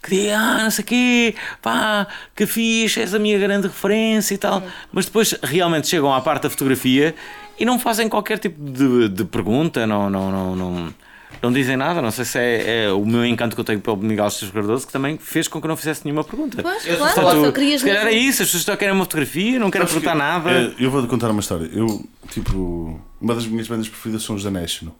que 0.02 0.10
dizem, 0.10 0.32
ah, 0.32 0.62
não 0.62 0.70
sei 0.70 0.82
o 0.82 0.86
quê, 0.86 1.34
pá, 1.60 2.06
que 2.34 2.46
fixe, 2.46 3.00
és 3.00 3.12
a 3.12 3.18
minha 3.18 3.38
grande 3.38 3.66
referência 3.66 4.34
e 4.34 4.38
tal, 4.38 4.62
mas 4.90 5.04
depois 5.04 5.34
realmente 5.42 5.88
chegam 5.88 6.14
à 6.14 6.20
parte 6.22 6.44
da 6.44 6.50
fotografia 6.50 7.14
e 7.58 7.66
não 7.66 7.78
fazem 7.78 8.08
qualquer 8.08 8.38
tipo 8.38 8.58
de, 8.62 9.08
de 9.10 9.24
pergunta, 9.24 9.86
não, 9.86 10.08
não, 10.08 10.30
não, 10.30 10.56
não, 10.56 10.94
não 11.42 11.52
dizem 11.52 11.76
nada. 11.76 12.00
Não 12.02 12.10
sei 12.10 12.24
se 12.24 12.38
é, 12.38 12.84
é 12.86 12.92
o 12.92 13.04
meu 13.04 13.24
encanto 13.24 13.54
que 13.54 13.60
eu 13.60 13.64
tenho 13.64 13.80
pelo 13.80 13.96
Miguel 13.96 14.26
Esteves 14.28 14.52
Cardoso 14.52 14.86
que 14.86 14.92
também 14.92 15.18
fez 15.18 15.48
com 15.48 15.60
que 15.60 15.66
eu 15.66 15.68
não 15.68 15.76
fizesse 15.76 16.04
nenhuma 16.04 16.24
pergunta. 16.24 16.62
Pois, 16.62 16.86
Eu 16.86 16.96
claro, 16.96 17.14
só- 17.14 17.22
só 17.22 17.32
Portanto, 17.32 17.54
querias 17.54 17.80
se 17.80 17.86
calhar 17.86 18.06
é 18.06 18.12
isso, 18.12 18.42
as 18.42 18.48
pessoas 18.48 18.64
só 18.64 18.76
querem 18.76 18.94
uma 18.94 19.04
fotografia, 19.04 19.58
não 19.58 19.70
querem 19.70 19.86
Sabes 19.86 20.02
perguntar 20.02 20.12
que, 20.42 20.48
nada. 20.48 20.50
eh, 20.62 20.74
Eu 20.84 20.90
vou-te 20.90 21.08
contar 21.08 21.30
uma 21.30 21.40
história. 21.40 21.68
Eu, 21.72 22.04
tipo, 22.30 23.00
uma 23.20 23.34
das 23.34 23.46
minhas 23.46 23.68
bandas 23.68 23.88
preferidas 23.88 24.22
são 24.22 24.36
os 24.36 24.42
da 24.44 24.50
National. 24.50 24.94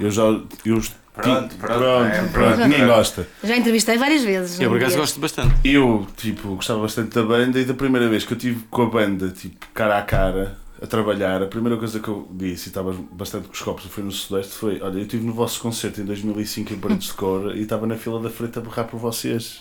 Eu 0.00 0.10
já. 0.10 0.22
Eu, 0.64 0.80
Pronto, 1.14 1.48
tipo, 1.50 1.60
pronto, 1.66 1.78
pronto, 1.78 2.06
é, 2.06 2.22
pronto, 2.32 2.56
ninguém 2.60 2.86
gosta. 2.86 3.28
Já 3.44 3.54
entrevistei 3.54 3.98
várias 3.98 4.24
vezes. 4.24 4.58
Eu 4.58 4.70
por 4.70 4.78
acaso 4.78 4.96
gosto 4.96 5.20
bastante. 5.20 5.54
Eu, 5.62 6.06
tipo, 6.16 6.54
gostava 6.54 6.80
bastante 6.80 7.14
da 7.14 7.22
banda 7.22 7.60
e 7.60 7.64
da 7.66 7.74
primeira 7.74 8.08
vez 8.08 8.24
que 8.24 8.32
eu 8.32 8.36
estive 8.38 8.60
com 8.70 8.80
a 8.80 8.86
banda, 8.86 9.28
tipo, 9.28 9.66
cara 9.74 9.98
a 9.98 10.02
cara, 10.02 10.56
a 10.82 10.86
trabalhar, 10.86 11.42
a 11.42 11.46
primeira 11.46 11.76
coisa 11.78 12.00
que 12.00 12.08
eu 12.08 12.26
disse, 12.32 12.66
e 12.66 12.70
estava 12.70 12.92
bastante 13.12 13.46
com 13.48 13.54
os 13.54 13.60
copos, 13.62 13.84
foi 13.86 14.02
no 14.02 14.10
Sudeste, 14.10 14.52
foi: 14.54 14.80
Olha, 14.80 14.98
eu 14.98 15.02
estive 15.02 15.24
no 15.24 15.32
vosso 15.32 15.60
concerto 15.60 16.00
em 16.00 16.04
2005 16.04 16.72
em 16.72 16.78
Paredes 16.78 17.08
de 17.08 17.14
Cor 17.14 17.56
e 17.56 17.62
estava 17.62 17.86
na 17.86 17.96
fila 17.96 18.20
da 18.20 18.28
frente 18.30 18.58
a 18.58 18.62
berrar 18.62 18.86
por 18.86 18.98
vocês. 18.98 19.60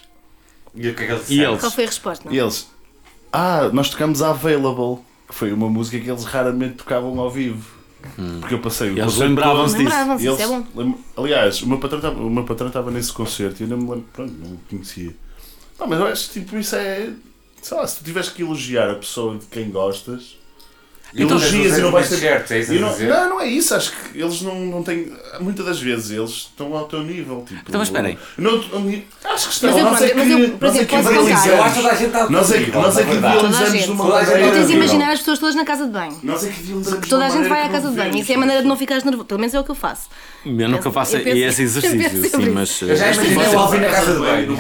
E 0.74 0.88
o 0.90 0.96
que 0.96 1.04
é 1.04 1.06
que 1.08 1.12
eles 1.14 1.30
E 1.30 1.40
eles? 1.42 1.60
Qual 1.60 1.72
foi 1.72 1.84
a 1.84 1.88
resposta? 1.88 2.28
E 2.34 2.38
eles: 2.40 2.70
Ah, 3.32 3.70
nós 3.72 3.90
tocamos 3.90 4.22
a 4.22 4.30
Available, 4.32 5.04
que 5.28 5.36
foi 5.36 5.52
uma 5.54 5.70
música 5.70 6.00
que 6.00 6.10
eles 6.10 6.24
raramente 6.24 6.76
tocavam 6.76 7.20
ao 7.20 7.30
vivo. 7.30 7.80
Porque 8.40 8.56
eu 8.56 8.60
passei 8.60 8.90
o 8.90 8.98
Eles 8.98 9.16
lembravam-se 9.18 9.78
disso. 9.78 9.88
Lembravam-se, 9.90 10.26
isso 10.28 10.42
é 10.42 10.44
eles- 10.44 10.66
bom. 10.74 10.82
lem- 10.82 10.98
Aliás, 11.16 11.62
o 11.62 11.68
meu 11.68 11.78
patrão 11.78 12.00
estava- 12.00 12.20
o 12.20 12.30
meu 12.32 12.44
patrão 12.46 12.68
estava 12.68 12.90
nesse 12.90 13.14
concerto 13.14 13.62
e 13.62 13.64
eu 13.66 13.70
não 13.70 13.78
me 13.78 13.84
lembro, 13.92 14.06
pronto, 14.12 14.34
não 14.34 14.54
o 14.54 14.60
conhecia. 14.68 15.16
Pá, 15.78 15.86
mas 15.86 16.00
eu 16.00 16.08
acho 16.08 16.30
que 16.32 16.40
tipo, 16.40 16.58
isso 16.58 16.76
é. 16.76 17.12
Sei 17.62 17.78
lá, 17.78 17.86
se 17.86 18.00
tu 18.00 18.04
tiveres 18.04 18.30
que 18.30 18.42
elogiar 18.42 18.90
a 18.90 18.96
pessoa 18.96 19.38
de 19.38 19.46
quem 19.46 19.70
gostas, 19.70 20.36
elogias 21.16 21.78
e 21.78 21.82
não 21.82 21.92
vais 21.92 22.10
ter. 22.10 22.18
certo, 22.18 22.52
é 22.54 22.60
isso 22.60 22.74
E 22.74 22.80
não, 22.80 22.90
dizer? 22.90 23.10
não, 23.10 23.30
não 23.30 23.42
é 23.42 23.48
isso, 23.48 23.76
acho 23.76 23.92
que 23.92 24.20
eles 24.20 24.42
não, 24.42 24.56
não 24.66 24.84
têm. 24.84 25.12
Muitas 25.40 25.66
das 25.66 25.80
vezes 25.80 26.12
eles 26.12 26.32
estão 26.32 26.76
ao 26.76 26.86
teu 26.86 27.02
nível. 27.04 27.44
Tipo, 27.48 27.62
Então, 27.68 27.80
mas 27.80 27.88
esperem. 27.88 28.18
Não, 28.38 28.56
acho 28.56 29.48
que 29.48 29.54
estão. 29.54 29.70
Mas 29.72 29.78
eu, 29.80 29.86
nós 29.86 30.02
é 30.02 30.10
que, 30.10 30.14
mas 30.16 30.30
eu, 30.30 30.50
por 30.52 30.62
nós 30.68 30.76
é 30.76 30.78
exemplo, 30.82 30.86
que 30.88 30.96
posso 30.96 31.10
idealizamos. 31.10 31.42
contar. 31.42 31.56
Eu 31.58 31.64
acho 31.64 31.74
que 31.76 31.82
toda 31.82 31.92
a 31.92 31.96
gente 31.96 32.08
está 32.08 32.30
Nós 32.30 32.52
é 32.52 32.64
que, 32.64 32.72
nós 32.72 32.98
é 32.98 33.04
que 33.04 33.12
de 33.12 33.92
uma 33.92 34.06
maneira. 34.06 34.48
Tu 34.48 34.54
tens 34.54 34.68
de 34.68 34.74
imaginar 34.74 35.12
as 35.12 35.20
pessoas 35.20 35.40
todas 35.40 35.56
na 35.56 35.66
casa 35.66 35.86
de 35.86 35.92
banho. 35.92 36.20
Nós 36.24 36.44
é 36.44 36.50
que 36.50 36.62
idealizamos 36.62 37.02
de 37.02 37.10
Toda 37.10 37.26
a 37.26 37.30
gente 37.30 37.48
vai 37.48 37.64
à 37.64 37.70
casa 37.70 37.86
não 37.86 37.92
de 37.92 37.98
banho. 37.98 38.18
Isso 38.18 38.32
é 38.32 38.36
a 38.36 38.40
maneira 38.40 38.62
de 38.62 38.68
não 38.68 38.78
ficares 38.78 39.04
nervoso. 39.04 39.26
Pelo 39.26 39.40
menos 39.40 39.54
é 39.54 39.60
o 39.60 39.64
que 39.64 39.72
eu 39.72 39.76
faço. 39.76 40.10
Eu 40.46 40.70
nunca 40.70 40.92
faço 40.92 41.18
esse 41.18 41.62
exercício, 41.62 42.30
sim, 42.30 42.50
mas. 42.50 42.82
Eu 42.82 42.96
já 42.96 43.08
eh, 43.08 43.14
imaginei 43.14 43.36
Vocês 43.36 43.54
o 43.54 43.58
Alvin 43.60 43.78
na 43.78 43.90
casa 43.90 44.14
de 44.14 44.20
banho. 44.20 44.58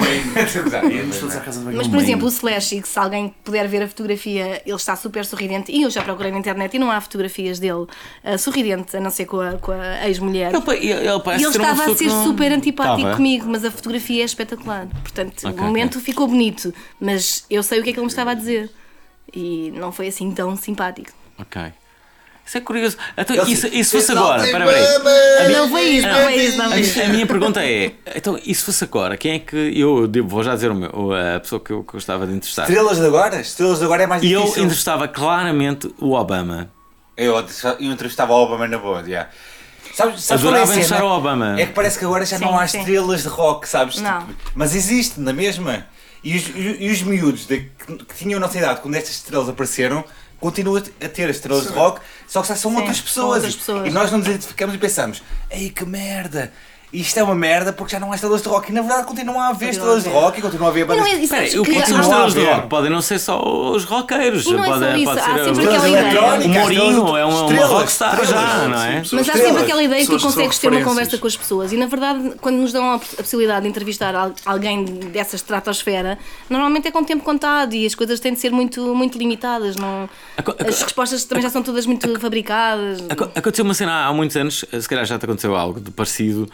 Mas 1.75 1.88
por 1.88 2.00
exemplo, 2.00 2.25
o 2.25 2.29
Slash, 2.29 2.77
e 2.77 2.84
se 2.86 3.00
alguém 3.00 3.34
puder 3.43 3.67
ver 3.67 3.84
a 3.84 3.88
fotografia, 3.88 4.62
ele 4.65 4.75
está 4.75 4.96
super 4.96 5.25
sorridente. 5.25 5.72
E 5.72 5.81
eu 5.81 5.89
já 5.89 6.01
procurei 6.03 6.31
na 6.31 6.38
internet 6.41 6.74
e 6.75 6.79
não 6.79 6.91
há 6.91 7.00
fotografias 7.00 7.57
dele 7.60 7.86
ah, 8.24 8.38
sorridente, 8.38 8.98
a 8.98 9.00
não 9.00 9.10
ser 9.10 9.25
com 9.25 9.39
a, 9.39 9.53
com 9.53 9.71
a 9.71 10.07
ex-mulher. 10.07 10.51
Ele, 10.53 10.88
ele, 10.88 11.07
ele 11.07 11.41
E 11.41 11.43
estava 11.48 11.83
a 11.91 11.95
ser 11.95 12.07
não- 12.07 12.24
super 12.25 12.51
antipático 12.51 12.98
Estava? 12.98 13.15
comigo, 13.15 13.45
mas 13.48 13.63
a 13.63 13.71
fotografia 13.71 14.21
é 14.21 14.25
espetacular. 14.25 14.88
Portanto, 15.01 15.48
Ok, 15.48 15.60
o 15.60 15.63
momento 15.63 16.00
ficou 16.01 16.27
bonito, 16.27 16.74
mas 17.00 17.45
eu 17.50 17.63
sei 17.63 17.79
o 17.79 17.83
que 17.83 17.91
é 17.91 17.93
que 17.93 18.00
ele 18.00 18.05
me 18.05 18.12
estava 18.12 18.31
a 18.31 18.33
dizer. 18.33 18.69
E 19.33 19.71
não 19.75 19.91
foi 19.93 20.07
assim 20.10 20.29
tão 20.31 20.57
simpático. 20.57 21.12
Ok. 21.39 21.62
Isso 22.51 22.58
é 22.58 22.62
curioso. 22.62 22.98
Então, 23.17 23.34
isso, 23.48 23.65
isso 23.67 23.91
fosse 23.91 23.98
Esse 24.12 24.13
não 24.13 24.24
agora, 24.25 24.43
espera 24.46 24.65
aí. 24.70 25.53
Não 25.53 25.70
foi 25.70 25.84
isso, 25.84 26.05
não 26.08 26.22
foi 26.22 26.36
isso, 26.36 26.58
não 26.58 26.65
A, 26.65 26.75
minha- 26.75 27.05
a 27.05 27.08
minha 27.08 27.25
pergunta 27.25 27.63
é: 27.63 27.93
então, 28.13 28.38
e 28.46 28.53
se 28.53 28.62
fosse 28.62 28.84
agora, 28.84 29.15
quem 29.15 29.36
é 29.36 29.39
que. 29.39 29.55
Eu 29.74 30.12
vou 30.25 30.43
já 30.43 30.53
dizer 30.53 30.70
o 30.70 30.75
meu, 30.75 31.12
a 31.13 31.39
pessoa 31.39 31.62
que 31.62 31.72
eu 31.72 31.81
gostava 31.84 32.27
de 32.27 32.34
entrevistar. 32.34 32.63
Estrelas 32.63 32.98
de 32.98 33.05
agora? 33.05 33.39
Estrelas 33.39 33.79
de 33.79 33.86
agora 33.86 34.03
é 34.03 34.08
mais 34.08 34.22
E 34.22 34.34
eu 34.34 34.41
difícil. 34.41 34.63
entrevistava 34.63 35.08
claramente 35.08 35.89
o 35.98 36.12
Obama. 36.12 36.70
Eu, 37.15 37.38
eu 37.79 37.91
entrevistava 37.91 38.34
o 38.34 38.43
Obama 38.43 38.67
na 38.67 38.77
boa, 38.79 39.01
já. 39.10 39.29
Sabes, 39.93 40.22
sabes 40.22 40.43
qual 40.43 40.53
é 40.53 40.60
a 40.60 40.63
Adorava 40.63 41.05
o 41.05 41.17
Obama. 41.17 41.55
É 41.58 41.65
que 41.67 41.72
parece 41.74 41.98
que 42.00 42.03
agora 42.03 42.25
já 42.25 42.38
Sim, 42.38 42.43
não 42.43 42.60
há 42.60 42.67
sim. 42.67 42.79
estrelas 42.79 43.22
de 43.24 43.29
rock, 43.29 43.65
sabes? 43.70 44.01
Não. 44.01 44.25
Tipo, 44.27 44.51
mas 44.55 44.75
existe, 44.75 45.22
na 45.22 45.31
mesma. 45.31 45.86
E 46.22 46.36
os, 46.36 46.43
e 46.53 46.67
os- 46.70 46.77
e 46.81 46.89
os 46.89 47.01
miúdos 47.03 47.48
de- 47.48 47.70
que, 47.88 47.96
que 47.96 48.15
tinham 48.15 48.38
a 48.38 48.41
nossa 48.41 48.58
idade 48.58 48.81
quando 48.81 48.96
estas 48.96 49.15
estrelas 49.15 49.48
apareceram 49.48 50.03
continuam 50.41 50.77
a 50.77 51.07
ter 51.07 51.29
as 51.29 51.38
estrelas 51.38 51.67
de 51.67 51.74
rock, 51.74 52.01
só 52.27 52.41
que 52.41 52.48
são 52.48 52.71
Sim, 52.71 52.77
outras 52.77 53.00
pessoas. 53.00 53.36
outras 53.38 53.55
pessoas. 53.55 53.88
E 53.88 53.91
nós 53.91 54.12
não 54.12 54.17
nos 54.17 54.27
identificamos 54.27 54.75
e 54.75 54.77
pensamos, 54.77 55.24
ei 55.50 55.69
que 55.69 55.86
merda! 55.86 56.51
Isto 56.93 57.19
é 57.19 57.24
uma 57.24 57.33
merda 57.36 57.71
porque 57.71 57.93
já 57.93 58.00
não 58.01 58.12
há 58.12 58.15
estrelas 58.15 58.41
de 58.41 58.50
rock. 58.50 58.69
E 58.69 58.74
na 58.74 58.81
verdade 58.81 59.07
continuam 59.07 59.39
a 59.39 59.48
haver 59.48 59.67
Continuam 59.69 59.93
a 59.93 59.98
estrelas 59.98 60.03
de 60.03 60.10
rock 60.10 60.39
e 60.39 60.41
continuam 60.41 60.67
a 60.67 60.69
haver 60.71 60.86
Mas 60.88 60.98
não 60.98 61.03
bandas. 61.05 61.24
é 61.24 61.27
sabes 61.27 61.53
o 61.55 61.63
que 61.63 61.86
são 61.86 62.01
estrelas 62.01 62.33
de 62.33 62.43
rock? 62.43 62.67
Podem 62.67 62.91
não 62.91 63.01
ser 63.01 63.19
só 63.19 63.41
os 63.71 63.86
roqueiros. 63.86 64.45
Não 64.45 64.62
é 64.62 64.67
só 64.67 64.74
pode, 64.79 64.95
isso, 64.98 65.03
pode 65.05 65.19
há 65.19 65.24
ser 65.24 65.45
sempre 65.55 65.63
aquela 65.67 65.83
o 65.83 65.88
ideia. 65.88 66.60
Mourinho 66.60 67.17
é 67.17 67.25
uma, 67.25 67.43
uma 67.45 67.65
rockstar 67.65 68.25
já, 68.25 68.67
não 68.67 68.83
é? 68.83 69.03
Mas 69.12 69.29
há 69.29 69.33
sempre 69.33 69.63
aquela 69.63 69.83
ideia 69.83 70.05
que 70.05 70.12
tu 70.12 70.19
consegues 70.21 70.60
ter 70.60 70.67
uma 70.71 70.83
conversa 70.83 71.17
com 71.17 71.27
as 71.27 71.38
pessoas 71.38 71.71
e 71.71 71.77
na 71.77 71.86
verdade 71.86 72.33
quando 72.41 72.57
nos 72.57 72.74
dão 72.74 72.91
a 72.91 73.00
poss- 73.00 73.13
a 73.13 73.24
possibilidade 73.24 73.62
de 73.63 73.69
entrevistar 73.69 74.13
al- 74.13 74.33
alguém 74.45 74.83
dessa 74.83 75.36
estratosfera 75.38 76.17
normalmente 76.50 76.88
é 76.88 76.91
com 76.91 77.03
tempo 77.03 77.24
contado 77.24 77.74
e 77.74 77.86
as 77.86 77.95
coisas 77.95 78.19
têm 78.19 78.33
de 78.33 78.39
ser 78.39 78.51
muito, 78.51 78.93
muito 78.93 79.17
limitadas 79.17 79.75
não... 79.77 80.10
As 80.67 80.81
respostas 80.81 81.24
também 81.24 81.41
já 81.43 81.50
são 81.50 81.63
todas 81.63 81.86
muito 81.86 82.19
fabricadas 82.19 83.00
Aco- 83.10 83.29
Aconteceu 83.36 83.63
uma 83.63 83.74
cena 83.74 83.91
há 83.93 84.07
há 84.07 84.13
muitos 84.13 84.36
anos, 84.36 84.65
se 84.79 84.89
calhar 84.89 85.05
já 85.05 85.17
te 85.17 85.24
aconteceu 85.25 85.55
algo 85.55 85.79
de 85.79 85.89
parecido. 85.91 86.50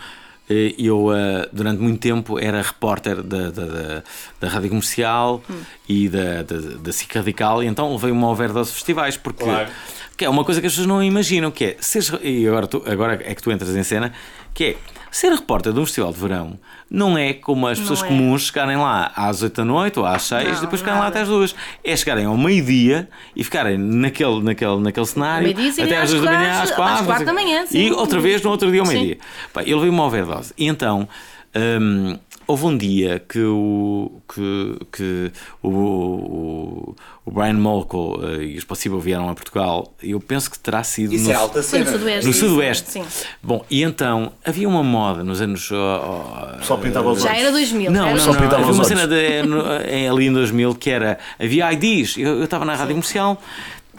Eh, 0.49 0.75
Eu, 0.77 1.13
eh, 1.13 1.49
durante 1.51 1.81
muito 1.81 1.99
tempo, 1.99 2.39
era 2.39 2.61
repórter 2.61 3.21
da, 3.23 3.49
da, 3.51 3.65
da, 3.65 4.03
da 4.39 4.47
rádio 4.47 4.69
comercial 4.69 5.41
e 5.89 6.07
da, 6.09 6.43
da, 6.43 6.57
da 6.79 6.91
SIC 6.91 7.15
Radical, 7.15 7.63
e 7.63 7.67
então 7.67 7.91
levei 7.91 8.11
uma 8.11 8.29
overdose 8.29 8.69
de 8.69 8.75
festivais, 8.75 9.17
porque 9.17 9.43
Claro. 9.43 9.69
que 10.15 10.25
é 10.25 10.29
uma 10.29 10.43
coisa 10.43 10.61
que 10.61 10.67
as 10.67 10.73
pessoas 10.73 10.87
não 10.87 11.03
imaginam, 11.03 11.49
que 11.51 11.65
é, 11.65 11.77
seres, 11.79 12.11
e 12.21 12.47
agora, 12.47 12.67
tu- 12.67 12.83
agora 12.85 13.13
é 13.23 13.33
que 13.33 13.41
tu 13.41 13.51
entras 13.51 13.75
em 13.75 13.83
cena, 13.83 14.13
que 14.53 14.63
é, 14.63 14.75
ser 15.11 15.31
repórter 15.31 15.71
de 15.73 15.79
um 15.79 15.85
festival 15.85 16.11
de 16.13 16.19
verão 16.19 16.59
não 16.89 17.17
é 17.17 17.33
como 17.33 17.67
as 17.67 17.77
Não 17.79 17.83
pessoas 17.85 18.03
é. 18.03 18.07
comuns 18.07 18.43
chegarem 18.43 18.77
lá 18.77 19.11
às 19.15 19.41
8 19.41 19.55
da 19.55 19.65
noite 19.65 19.99
ou 19.99 20.05
às 20.05 20.21
6, 20.23 20.53
Não, 20.53 20.61
depois 20.61 20.79
ficarem 20.79 20.99
lá 21.01 21.07
até 21.07 21.21
às 21.21 21.27
2. 21.27 21.53
É 21.83 21.95
chegarem 21.97 22.25
ao 22.25 22.37
meio-dia 22.37 23.09
e 23.35 23.43
ficarem 23.43 23.77
naquele, 23.77 24.41
naquele, 24.41 24.77
naquele 24.79 25.05
cenário 25.05 25.47
e 25.49 25.81
até 25.81 25.97
às 25.97 26.03
às 26.03 26.11
2 26.11 26.21
da 26.23 26.31
manhã, 26.31 26.51
às 26.61 26.69
às 26.69 26.71
4, 26.75 27.05
quatro 27.05 27.25
da 27.25 27.33
manhã, 27.33 27.65
sim. 27.65 27.77
e 27.79 27.91
outra 27.91 28.19
vez 28.21 28.41
no 28.41 28.49
outro 28.51 28.71
dia 28.71 28.79
ao 28.81 28.87
meio-dia. 28.87 29.17
Pá, 29.51 29.63
Ele 29.63 29.79
veio 29.79 29.91
uma 29.91 30.05
overdose. 30.05 30.53
E 30.57 30.65
então. 30.67 31.09
Hum, 31.55 32.17
houve 32.47 32.65
um 32.65 32.77
dia 32.77 33.19
que 33.27 33.39
o, 33.43 34.21
que, 34.33 34.77
que 34.91 35.31
o, 35.61 35.69
o, 35.69 36.95
o 37.25 37.31
Brian 37.31 37.53
Molko 37.55 38.19
eh, 38.23 38.43
e 38.43 38.57
os 38.57 38.63
Possível 38.63 38.99
vieram 38.99 39.29
a 39.29 39.33
Portugal. 39.35 39.93
e 40.01 40.11
Eu 40.11 40.19
penso 40.19 40.49
que 40.51 40.57
terá 40.59 40.83
sido 40.83 41.13
Isso 41.13 41.25
no, 41.25 41.31
é 41.31 41.35
alta 41.35 41.61
Foi 41.63 41.79
no 41.79 41.85
cena. 41.85 41.97
Sudoeste. 41.97 42.27
no 42.27 42.33
Sudoeste. 42.33 42.91
Sim. 42.91 43.05
Bom, 43.43 43.65
e 43.69 43.83
então 43.83 44.31
havia 44.45 44.67
uma 44.67 44.83
moda 44.83 45.23
nos 45.23 45.41
anos. 45.41 45.69
ó, 45.71 46.57
Só 46.61 46.77
pintava 46.77 47.11
os 47.11 47.21
já 47.21 47.29
olhos. 47.31 47.41
era 47.41 47.51
2000 47.51 47.91
não, 47.91 48.05
era 48.07 48.11
não, 48.15 48.19
Só 48.23 48.33
não, 48.33 48.41
pintava 48.41 48.61
havia 48.63 48.73
uma 48.73 48.83
cena 48.83 49.07
de, 49.07 49.43
no- 49.43 49.63
em- 49.89 50.07
ali 50.09 50.27
em 50.27 50.33
2000 50.33 50.75
que 50.75 50.89
era. 50.89 51.17
Havia 51.39 51.71
IDs. 51.73 52.17
Eu 52.17 52.37
eu 52.37 52.43
estava 52.45 52.63
na 52.65 52.75
rádio 52.75 52.93
comercial 52.93 53.41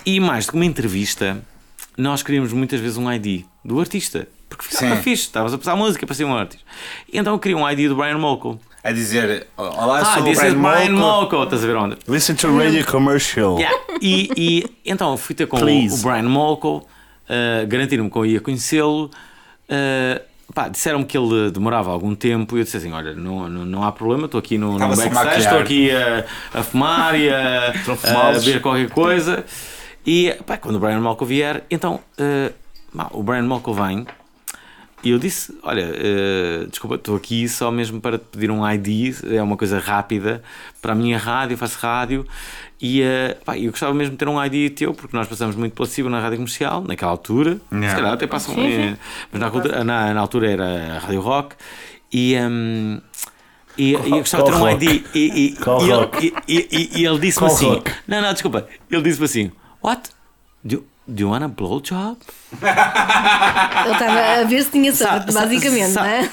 e 0.07 0.21
mais 0.21 0.47
do 0.47 0.53
que 0.53 0.57
uma 0.57 0.65
entrevista, 0.65 1.43
nós 1.97 2.23
queríamos 2.23 2.53
muitas 2.53 2.81
vezes 2.81 2.97
um 2.97 3.13
ID 3.13 3.45
do 3.65 3.79
artista. 3.81 4.27
Porque 4.49 4.65
ficava 4.65 4.97
Sim. 4.97 5.03
fixe, 5.03 5.23
estavas 5.25 5.53
a 5.53 5.59
passar 5.59 5.77
música 5.77 6.07
para 6.07 6.15
ser 6.15 6.25
um 6.25 6.35
artista. 6.35 6.65
E 7.13 7.19
então 7.19 7.33
eu 7.35 7.39
queria 7.39 7.57
um 7.57 7.69
ID 7.69 7.89
do 7.89 7.97
Brian 7.97 8.19
Molko. 8.19 8.59
A 8.83 8.93
dizer, 8.93 9.47
olá, 9.57 10.01
Ah, 10.01 10.05
sou 10.15 10.23
o 10.23 10.35
Brian 10.35 10.55
Brian 10.55 10.93
Molko. 10.93 11.37
Molko, 11.37 11.43
estás 11.45 11.65
a 11.65 11.67
ver 11.67 11.77
onde? 11.77 11.97
Listen 12.09 12.35
to 12.37 12.57
radio 12.59 12.87
commercial. 12.87 13.59
Yeah. 13.59 13.77
E, 14.01 14.31
e 14.37 14.65
então 14.87 15.17
fui 15.17 15.35
ter 15.35 15.47
com 15.47 15.57
o, 15.57 15.61
Please. 15.61 16.01
o 16.01 16.09
Brian 16.09 16.29
Molko, 16.29 16.77
uh, 16.79 17.67
garantiram-me 17.67 18.11
que 18.11 18.17
eu 18.17 18.25
ia 18.25 18.41
conhecê-lo. 18.41 19.11
Uh, 19.69 20.29
disseram-me 20.71 21.05
que 21.05 21.19
ele 21.19 21.51
demorava 21.51 21.91
algum 21.91 22.15
tempo 22.15 22.57
e 22.57 22.61
eu 22.61 22.65
disse 22.65 22.79
assim: 22.79 22.93
Olha, 22.93 23.13
não, 23.15 23.49
não, 23.49 23.65
não 23.67 23.83
há 23.85 23.93
problema, 23.93 24.25
estou 24.25 24.39
aqui 24.39 24.57
no, 24.57 24.79
no 24.79 24.85
a 24.85 24.89
backstage, 24.89 25.41
estou 25.41 25.59
aqui 25.59 25.91
a, 25.91 26.25
a 26.55 26.63
fumar 26.63 27.19
e 27.21 27.29
a, 27.29 27.71
a 27.71 27.97
fumados. 27.97 28.45
ver 28.45 28.63
qualquer 28.63 28.89
coisa. 28.89 29.45
E 30.07 30.35
pá, 30.47 30.57
quando 30.57 30.77
o 30.77 30.79
Brian 30.79 31.01
Molko 31.01 31.27
vier, 31.27 31.65
então 31.71 32.01
uh, 32.19 32.55
o 33.13 33.23
Brian 33.23 33.43
Molko 33.43 33.75
vem. 33.75 34.07
E 35.03 35.11
eu 35.11 35.19
disse: 35.19 35.57
Olha, 35.63 35.91
eh, 35.95 36.67
desculpa, 36.69 36.97
estou 36.97 37.15
aqui 37.17 37.49
só 37.49 37.71
mesmo 37.71 38.01
para 38.01 38.19
te 38.19 38.25
pedir 38.33 38.51
um 38.51 38.69
ID, 38.69 39.15
é 39.33 39.41
uma 39.43 39.57
coisa 39.57 39.79
rápida 39.79 40.43
para 40.83 40.93
a 40.93 40.95
minha 40.95 41.17
rádio, 41.17 41.55
eu 41.55 41.59
faço 41.59 41.79
rádio. 41.79 42.27
E 42.81 43.03
eh, 43.03 43.37
pá, 43.45 43.57
eu 43.57 43.71
gostava 43.71 43.95
mesmo 43.95 44.13
de 44.13 44.19
ter 44.19 44.29
um 44.29 44.43
ID 44.45 44.73
teu, 44.77 44.93
porque 44.93 45.17
nós 45.17 45.29
passamos 45.29 45.55
muito 45.57 45.73
pela 45.75 45.87
CIBA 45.89 46.11
na 46.11 46.21
rádio 46.21 46.39
comercial, 46.39 46.83
naquela 46.83 47.11
altura. 47.13 47.59
Yeah. 47.71 47.91
Se 47.91 47.95
calhar 47.97 48.13
até 48.15 48.27
passam. 48.27 48.55
Sim, 48.55 48.71
sim. 48.71 48.97
mas 49.31 49.41
na, 49.41 49.47
altura- 49.47 49.85
na, 49.85 50.15
na 50.15 50.21
altura 50.21 50.51
era 50.51 50.97
a 50.97 50.99
Rádio 50.99 51.21
Rock. 51.21 51.55
E. 52.13 52.37
hum, 52.41 53.01
e, 53.77 53.93
e 53.93 54.11
eu 54.11 54.19
gostava 54.19 54.43
de 54.45 54.51
ter 54.51 54.57
um 54.57 54.61
Qual 54.61 54.73
ID. 54.73 54.83
E, 54.83 55.19
e, 55.19 55.31
e 55.31 55.83
ele, 55.85 55.93
rock? 55.93 56.35
e, 56.49 56.69
e- 56.73 56.91
e 57.01 57.07
ele 57.07 57.19
disse-me 57.21 57.47
assim: 57.47 57.69
rock? 57.69 57.93
Não, 58.09 58.21
não, 58.21 58.33
desculpa. 58.33 58.67
Ele 58.91 59.03
disse-me 59.03 59.25
assim: 59.27 59.53
What? 59.81 60.11
Do, 60.65 60.85
do 61.07 61.23
you 61.23 61.31
want 61.31 61.43
a 61.45 61.49
blowjob? 61.49 62.19
ele 62.61 63.93
estava 63.93 64.41
a 64.41 64.45
ver 64.45 64.63
se 64.65 64.71
tinha 64.71 64.93
sorte 64.95 65.33
sa- 65.33 65.41
basicamente 65.41 65.93
sa- 65.93 66.01
não 66.03 66.09
é? 66.09 66.31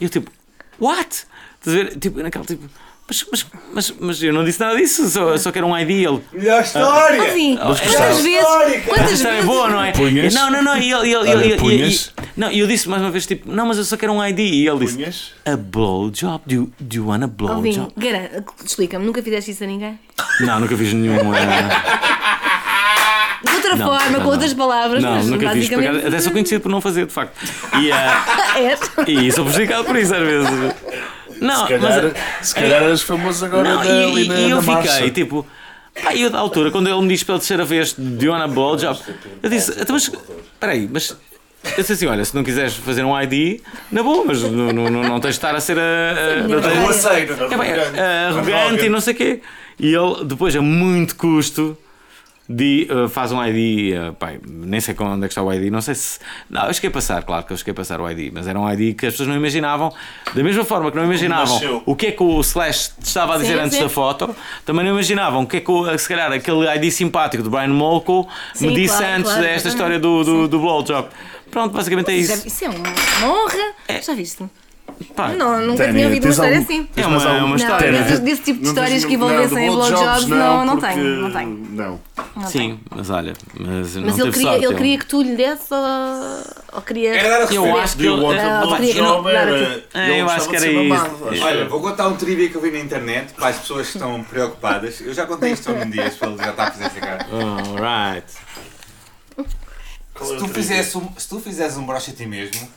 E 0.00 0.04
eu 0.04 0.10
tipo, 0.10 0.30
what? 0.78 1.24
Estás 1.58 1.76
a 1.76 1.82
ver? 1.84 1.96
Tipo, 1.98 2.22
naquela 2.22 2.44
tipo, 2.44 2.68
mas, 3.06 3.26
mas, 3.30 3.46
mas, 3.74 3.94
mas 3.98 4.22
eu 4.22 4.32
não 4.32 4.44
disse 4.44 4.60
nada 4.60 4.76
disso, 4.76 5.08
só, 5.08 5.36
só 5.36 5.50
quero 5.50 5.66
um 5.66 5.76
ID. 5.76 5.90
Ele, 5.90 6.22
Melhor 6.32 6.62
história! 6.62 7.22
Assim, 7.24 7.56
quantas 7.56 7.80
gostava. 7.80 8.14
vezes 8.14 8.38
Histórica. 8.38 8.78
essa 8.78 8.88
quantas 8.88 9.12
história 9.12 9.34
é 9.36 9.40
vezes 9.42 9.46
boa, 9.50 9.68
não 9.68 9.82
é? 9.82 9.92
Punhas? 9.92 10.34
Não, 10.34 10.50
não, 10.50 10.62
não. 10.62 10.76
E 10.76 10.92
ele, 10.92 11.08
e 11.08 11.12
ele, 11.14 11.30
ele- 11.30 11.56
punhas? 11.56 12.12
não, 12.36 12.50
e 12.52 12.60
eu 12.60 12.66
disse 12.68 12.88
mais 12.88 13.02
uma 13.02 13.10
vez, 13.10 13.26
tipo, 13.26 13.50
não, 13.50 13.66
mas 13.66 13.78
eu 13.78 13.84
só 13.84 13.96
quero 13.96 14.12
um 14.12 14.24
ID. 14.24 14.38
E 14.38 14.68
ele 14.68 14.78
disse, 14.78 14.94
Punhas? 14.96 15.32
a 15.44 15.56
blowjob? 15.56 16.42
Do, 16.46 16.54
you- 16.54 16.72
do 16.78 16.96
you 16.96 17.06
want 17.08 17.22
a 17.22 17.26
Alvin, 17.52 17.72
blowjob? 17.72 17.92
explica-me, 18.64 19.04
nunca 19.04 19.22
fizeste 19.22 19.50
isso 19.50 19.64
a 19.64 19.66
ninguém? 19.66 19.98
Não, 20.40 20.60
nunca 20.60 20.76
fiz 20.76 20.92
nenhum. 20.92 21.16
eh, 23.72 23.76
De 23.76 23.82
outra 23.82 23.86
Não, 23.94 23.98
forma, 24.00 24.18
não, 24.18 24.24
com 24.24 24.30
outras 24.30 24.54
palavras, 24.54 25.02
não, 25.02 25.12
mas 25.14 25.26
nunca 25.26 25.38
fiz. 25.38 25.68
por 25.68 25.76
basicamente. 25.76 25.88
acaso, 25.90 26.06
Até 26.08 26.20
sou 26.20 26.32
conhecido 26.32 26.60
por 26.60 26.68
não 26.70 26.80
fazer, 26.80 27.06
de 27.06 27.12
facto. 27.12 27.36
E, 27.80 27.90
eh, 27.90 28.70
És. 28.70 28.80
e 29.08 29.32
sou 29.32 29.44
prejudicado 29.44 29.84
por 29.84 29.96
isso 29.96 30.14
às 30.14 30.20
vezes. 30.22 30.50
Não, 31.40 31.66
Se 31.66 31.72
calhar, 31.72 32.02
mas. 32.40 32.46
se 32.48 32.54
calhar 32.54 32.82
eras 32.82 33.02
famoso 33.02 33.44
agora 33.46 33.68
Não, 33.68 33.78
da- 33.78 33.86
e, 33.86 34.04
ali 34.04 34.24
e- 34.24 34.28
na, 34.28 34.34
e 34.40 34.50
eu 34.50 34.56
na 34.56 34.62
fiquei 34.62 34.74
marcha. 34.74 35.10
tipo. 35.10 35.46
Pá, 36.02 36.14
eu 36.14 36.30
da 36.30 36.38
altura, 36.38 36.70
quando 36.70 36.88
ele 36.88 37.00
me 37.02 37.08
diz 37.08 37.22
pela 37.24 37.38
terceira 37.38 37.64
vez 37.64 37.94
de 37.98 38.28
Ona 38.28 38.46
Blowjob, 38.46 38.98
eu 39.42 39.50
disse, 39.50 39.72
então, 39.72 39.94
mas 39.94 40.10
peraí, 40.60 40.88
mas 40.90 41.10
eu 41.64 41.76
disse 41.78 41.92
assim: 41.94 42.06
olha, 42.06 42.24
se 42.24 42.34
não 42.34 42.44
quiseres 42.44 42.74
fazer 42.74 43.04
um 43.04 43.18
ID, 43.20 43.60
na 43.90 44.02
boa, 44.02 44.24
mas 44.24 44.40
não, 44.42 44.72
não, 44.72 44.88
não, 44.90 45.02
não 45.02 45.20
tens 45.20 45.30
de 45.30 45.38
estar 45.38 45.54
a 45.54 45.60
ser 45.60 45.78
a, 45.78 45.82
a, 45.82 46.14
Sim, 46.14 46.54
a- 46.54 46.58
não 46.74 46.86
Eu 46.86 46.92
sei, 46.92 47.22
é, 47.22 47.26
bem, 47.26 47.72
a- 47.72 48.02
a 48.02 48.28
arrogante 48.28 48.84
e 48.86 48.88
não 48.88 49.00
sei 49.00 49.14
o 49.14 49.16
quê. 49.16 49.40
E 49.78 49.92
ele, 49.94 50.24
depois, 50.24 50.54
a 50.54 50.60
muito 50.62 51.16
custo, 51.16 51.76
di- 52.52 52.88
uh, 52.90 53.08
faz 53.08 53.30
um 53.32 53.40
ID, 53.44 53.94
uh, 53.96 54.12
pá, 54.14 54.32
nem 54.46 54.80
sei 54.80 54.94
onde 54.98 55.24
é 55.24 55.28
que 55.28 55.32
está 55.32 55.42
o 55.42 55.52
ID, 55.52 55.70
não 55.70 55.80
sei 55.80 55.94
se. 55.94 56.18
Não, 56.48 56.66
eu 56.66 56.74
cheguei 56.74 56.90
a 56.90 56.92
passar, 56.92 57.22
claro 57.22 57.44
que 57.44 57.52
eu 57.52 57.56
cheguei 57.56 57.72
a 57.72 57.74
passar 57.74 58.00
o 58.00 58.10
ID, 58.10 58.32
mas 58.32 58.48
era 58.48 58.58
um 58.58 58.68
ID 58.70 58.96
que 58.96 59.06
as 59.06 59.12
pessoas 59.14 59.28
não 59.28 59.36
imaginavam, 59.36 59.92
da 60.34 60.42
mesma 60.42 60.64
forma 60.64 60.90
que 60.90 60.96
não 60.96 61.04
imaginavam 61.04 61.82
o 61.86 61.94
que 61.94 62.06
é 62.08 62.10
que 62.12 62.22
o 62.22 62.40
Slash 62.40 62.90
estava 63.02 63.34
a 63.34 63.38
dizer 63.38 63.54
Sim, 63.56 63.60
antes 63.64 63.76
sim. 63.76 63.82
da 63.84 63.88
foto, 63.88 64.34
também 64.64 64.84
não 64.84 64.92
imaginavam 64.92 65.42
o 65.42 65.46
que 65.46 65.58
é 65.58 65.60
que, 65.60 65.70
o- 65.70 65.96
se 65.98 66.08
calhar, 66.08 66.32
aquele 66.32 66.66
ID 66.76 66.90
simpático 66.92 67.42
do 67.42 67.50
Brian 67.50 67.68
Molko 67.68 68.28
me 68.60 68.68
Sim, 68.68 68.74
disse 68.74 68.96
claro, 68.96 69.12
antes 69.14 69.24
claro, 69.30 69.40
desta 69.42 69.68
exatamente. 69.68 69.74
história 69.74 69.98
do, 70.00 70.24
do, 70.24 70.48
do 70.48 70.58
blowjob. 70.58 71.08
Pronto, 71.50 71.72
basicamente 71.72 72.10
é 72.10 72.14
isso. 72.16 72.46
Isso 72.46 72.64
é 72.64 72.68
uma 72.68 72.88
honra. 73.26 74.00
Já 74.02 74.14
viste? 74.14 74.44
Pá, 75.14 75.28
Não, 75.28 75.60
nunca 75.66 75.78
Tânia, 75.84 75.92
tinha 75.94 76.06
ouvido 76.06 76.24
uma 76.24 76.30
história 76.30 76.58
algum- 76.58 76.64
assim. 76.72 76.88
É 76.96 77.06
uma- 77.06 77.16
algum- 77.16 77.38
uma 77.38 77.48
Não, 77.48 77.56
história. 77.56 77.92
desse, 78.02 78.20
desse 78.22 78.42
tipo 78.42 78.58
de 78.58 78.64
Não 78.64 78.70
histórias 78.72 79.04
que 79.04 79.14
envolvessem 79.14 79.66
não, 79.66 79.74
blowjobs, 79.74 80.26
não, 80.28 80.64
não 80.64 80.76
porque- 80.78 80.94
tenho, 80.94 81.04
não 81.22 81.30
tenho. 81.30 81.66
Não. 81.70 82.00
Não 82.36 82.46
Sim, 82.46 82.58
tenho. 82.58 82.80
mas 82.94 83.10
olha, 83.10 83.32
mas, 83.58 83.94
não 83.96 84.02
Mas 84.04 84.18
ele 84.18 84.32
queria, 84.32 84.48
sorte, 84.50 84.64
ele 84.64 84.74
queria 84.74 84.98
que 84.98 85.06
tu 85.06 85.22
lhe 85.22 85.36
desse 85.36 85.72
ou, 85.74 86.42
ou 86.74 86.82
queria. 86.82 87.14
Era 87.14 87.28
dar 87.28 87.48
a 87.48 87.54
Eu 87.54 87.76
acho 87.78 87.96
que 87.96 88.06
ele- 88.06 88.20
want 88.20 88.38
a 88.38 88.42
eu 88.64 88.76
queria- 88.76 88.94
blowjob? 88.94 89.22
não, 89.22 89.28
Era- 89.28 89.82
não, 89.94 90.00
É, 90.00 90.20
eu 90.20 90.30
acho 90.30 90.48
que 90.48 90.56
era 90.56 90.66
isso. 90.66 91.44
Olha, 91.44 91.68
vou 91.68 91.80
contar 91.80 92.08
um 92.08 92.16
trivia 92.16 92.48
que 92.48 92.54
eu 92.54 92.60
vi 92.60 92.70
na 92.70 92.78
internet 92.78 93.32
para 93.34 93.48
as 93.48 93.56
pessoas 93.58 93.88
que 93.88 93.96
estão 93.96 94.22
preocupadas. 94.24 95.00
Eu 95.00 95.12
já 95.14 95.26
contei 95.26 95.52
isto 95.52 95.68
há 95.70 95.72
um 95.74 95.90
dia, 95.90 96.10
se 96.10 96.24
ele 96.24 96.36
já 96.36 96.50
está 96.50 96.64
a 96.64 96.70
fazer 96.70 97.00
cara. 97.00 97.26
Alright. 97.32 98.26
Se 100.22 100.36
tu 100.36 100.48
fizesse 100.48 100.98
um, 100.98 101.08
se 101.16 101.28
tu 101.28 101.40
fizesse 101.40 101.78
um 101.78 101.86
broche 101.86 102.10
a 102.10 102.14
ti 102.14 102.26
mesmo, 102.26 102.68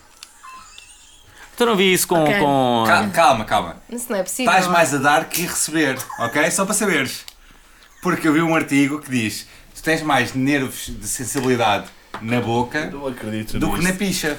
Tu 1.57 1.65
não 1.65 1.75
vi 1.75 1.93
isso 1.93 2.07
com. 2.07 2.23
Ok. 2.23 2.39
com... 2.39 2.83
Cal- 2.87 3.09
calma, 3.11 3.45
calma. 3.45 3.75
Isso 3.89 4.07
não 4.09 4.17
é 4.17 4.23
possível. 4.23 4.51
Estás 4.51 4.67
mais 4.67 4.93
a 4.93 4.97
dar 4.97 5.25
que 5.25 5.45
a 5.45 5.49
receber, 5.49 5.97
ok? 6.19 6.49
Só 6.51 6.65
para 6.65 6.73
saberes. 6.73 7.25
Porque 8.01 8.27
eu 8.27 8.33
vi 8.33 8.41
um 8.41 8.55
artigo 8.55 8.99
que 8.99 9.09
diz: 9.09 9.47
tu 9.75 9.83
tens 9.83 10.01
mais 10.01 10.33
nervos 10.33 10.87
de 10.87 11.07
sensibilidade 11.07 11.85
na 12.21 12.39
boca 12.41 12.89
Não 12.91 13.07
acredito 13.07 13.59
do 13.59 13.71
que 13.73 13.83
na 13.83 13.93
picha. 13.93 14.37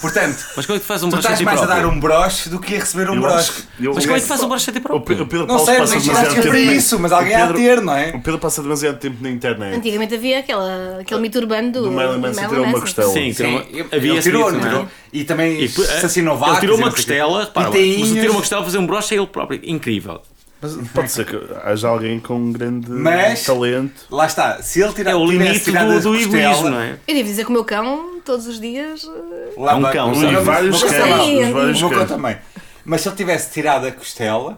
Portanto, 0.00 0.44
Mas 0.56 0.66
como 0.66 0.76
é 0.76 0.78
que 0.80 0.84
tu 0.84 0.88
fazes 0.88 1.04
um 1.04 1.10
tu 1.10 1.16
a 1.16 1.18
estás 1.20 1.40
mais 1.42 1.62
a 1.62 1.66
dar 1.66 1.86
um 1.86 1.98
broche 2.00 2.48
do 2.48 2.58
que 2.58 2.74
a 2.76 2.78
receber 2.80 3.08
um 3.10 3.14
Eu 3.14 3.20
broche. 3.20 3.52
que- 3.52 3.88
Mas 3.88 4.04
como 4.04 4.16
é 4.16 4.20
que 4.20 4.24
tu 4.24 4.28
fazes 4.28 4.44
um 4.44 4.48
broche 4.48 4.70
a 4.70 4.72
ti 4.72 4.78
O 4.78 4.82
próprio? 4.82 5.04
Pedro, 5.06 5.24
o 5.24 5.26
Pedro 5.28 5.46
Não 5.46 5.54
Paulo 5.56 5.64
sei, 5.70 5.78
passa 5.78 5.94
mas 5.94 6.04
demasiado 6.04 6.42
tempo- 6.42 6.56
isso, 6.56 6.98
mas 6.98 7.12
o 7.12 7.14
alguém 7.14 7.34
há 7.34 7.38
de 7.46 7.52
Pedro- 7.52 7.62
ter, 7.62 7.80
não 7.82 7.96
é? 7.96 8.08
O 8.10 8.20
Pedro 8.20 8.38
passa 8.38 8.62
demasiado 8.62 8.98
tempo 8.98 9.16
na 9.20 9.30
internet. 9.30 9.76
Antigamente 9.76 10.14
havia 10.14 10.38
aquela, 10.40 10.98
aquele 11.00 11.20
mito 11.20 11.38
urbano 11.38 11.72
do, 11.72 11.82
Do 11.82 11.90
Marilyn 11.92 12.18
Manson 12.20 12.48
tirou 12.48 12.64
uma 12.64 12.80
costela. 12.80 13.12
Sim, 13.12 13.24
uma- 13.26 13.34
Sim, 13.64 13.84
havia 13.92 14.12
ele 14.12 14.22
tirou, 14.22 14.50
mito, 14.52 14.66
é? 14.66 14.68
tirou? 14.70 14.88
E 15.12 15.24
também 15.24 15.64
assassinou 15.64 16.34
ele 16.34 16.40
vacas. 16.40 16.60
tirou 16.60 16.76
uma 16.78 16.88
o 16.88 16.90
costela, 16.90 17.40
repara, 17.44 17.68
mas 17.70 17.78
ele 17.78 18.12
tirou 18.20 18.30
uma 18.32 18.40
costela 18.40 18.62
a 18.62 18.64
fazer 18.64 18.78
um 18.78 18.86
broche 18.86 19.14
a 19.14 19.18
ele 19.18 19.26
próprio. 19.26 19.60
Incrível. 19.62 20.20
Mas 20.62 20.88
pode 20.90 21.10
ser 21.10 21.26
que 21.26 21.36
haja 21.64 21.88
alguém 21.88 22.20
com 22.20 22.36
um 22.36 22.52
grande 22.52 22.88
Mas- 22.88 23.44
talento. 23.44 24.06
Lá 24.08 24.26
está, 24.26 24.62
se 24.62 24.80
ele 24.80 24.92
tirar, 24.92 25.10
É 25.10 25.14
o 25.16 25.26
limite 25.26 25.72
do, 25.72 26.00
do 26.00 26.14
egoísmo, 26.16 26.70
não 26.70 26.80
é? 26.80 26.98
Eu 27.06 27.14
devo 27.16 27.28
dizer 27.28 27.44
que 27.44 27.50
o 27.50 27.52
meu 27.52 27.64
cão, 27.64 28.20
todos 28.24 28.46
os 28.46 28.60
dias. 28.60 29.04
eh, 29.04 29.54
Lá 29.58 29.72
É 29.72 29.74
um 29.74 29.82
cão, 29.82 30.12
E 30.14 30.36
vários 30.36 30.82
cães, 30.82 31.24
Sim, 31.24 31.52
o 31.52 31.88
meu 31.88 31.90
cão 31.90 32.06
também. 32.06 32.38
Mas 32.84 33.00
se 33.00 33.08
ele 33.08 33.16
tivesse 33.16 33.52
tirado 33.52 33.86
a 33.86 33.90
costela 33.92 34.56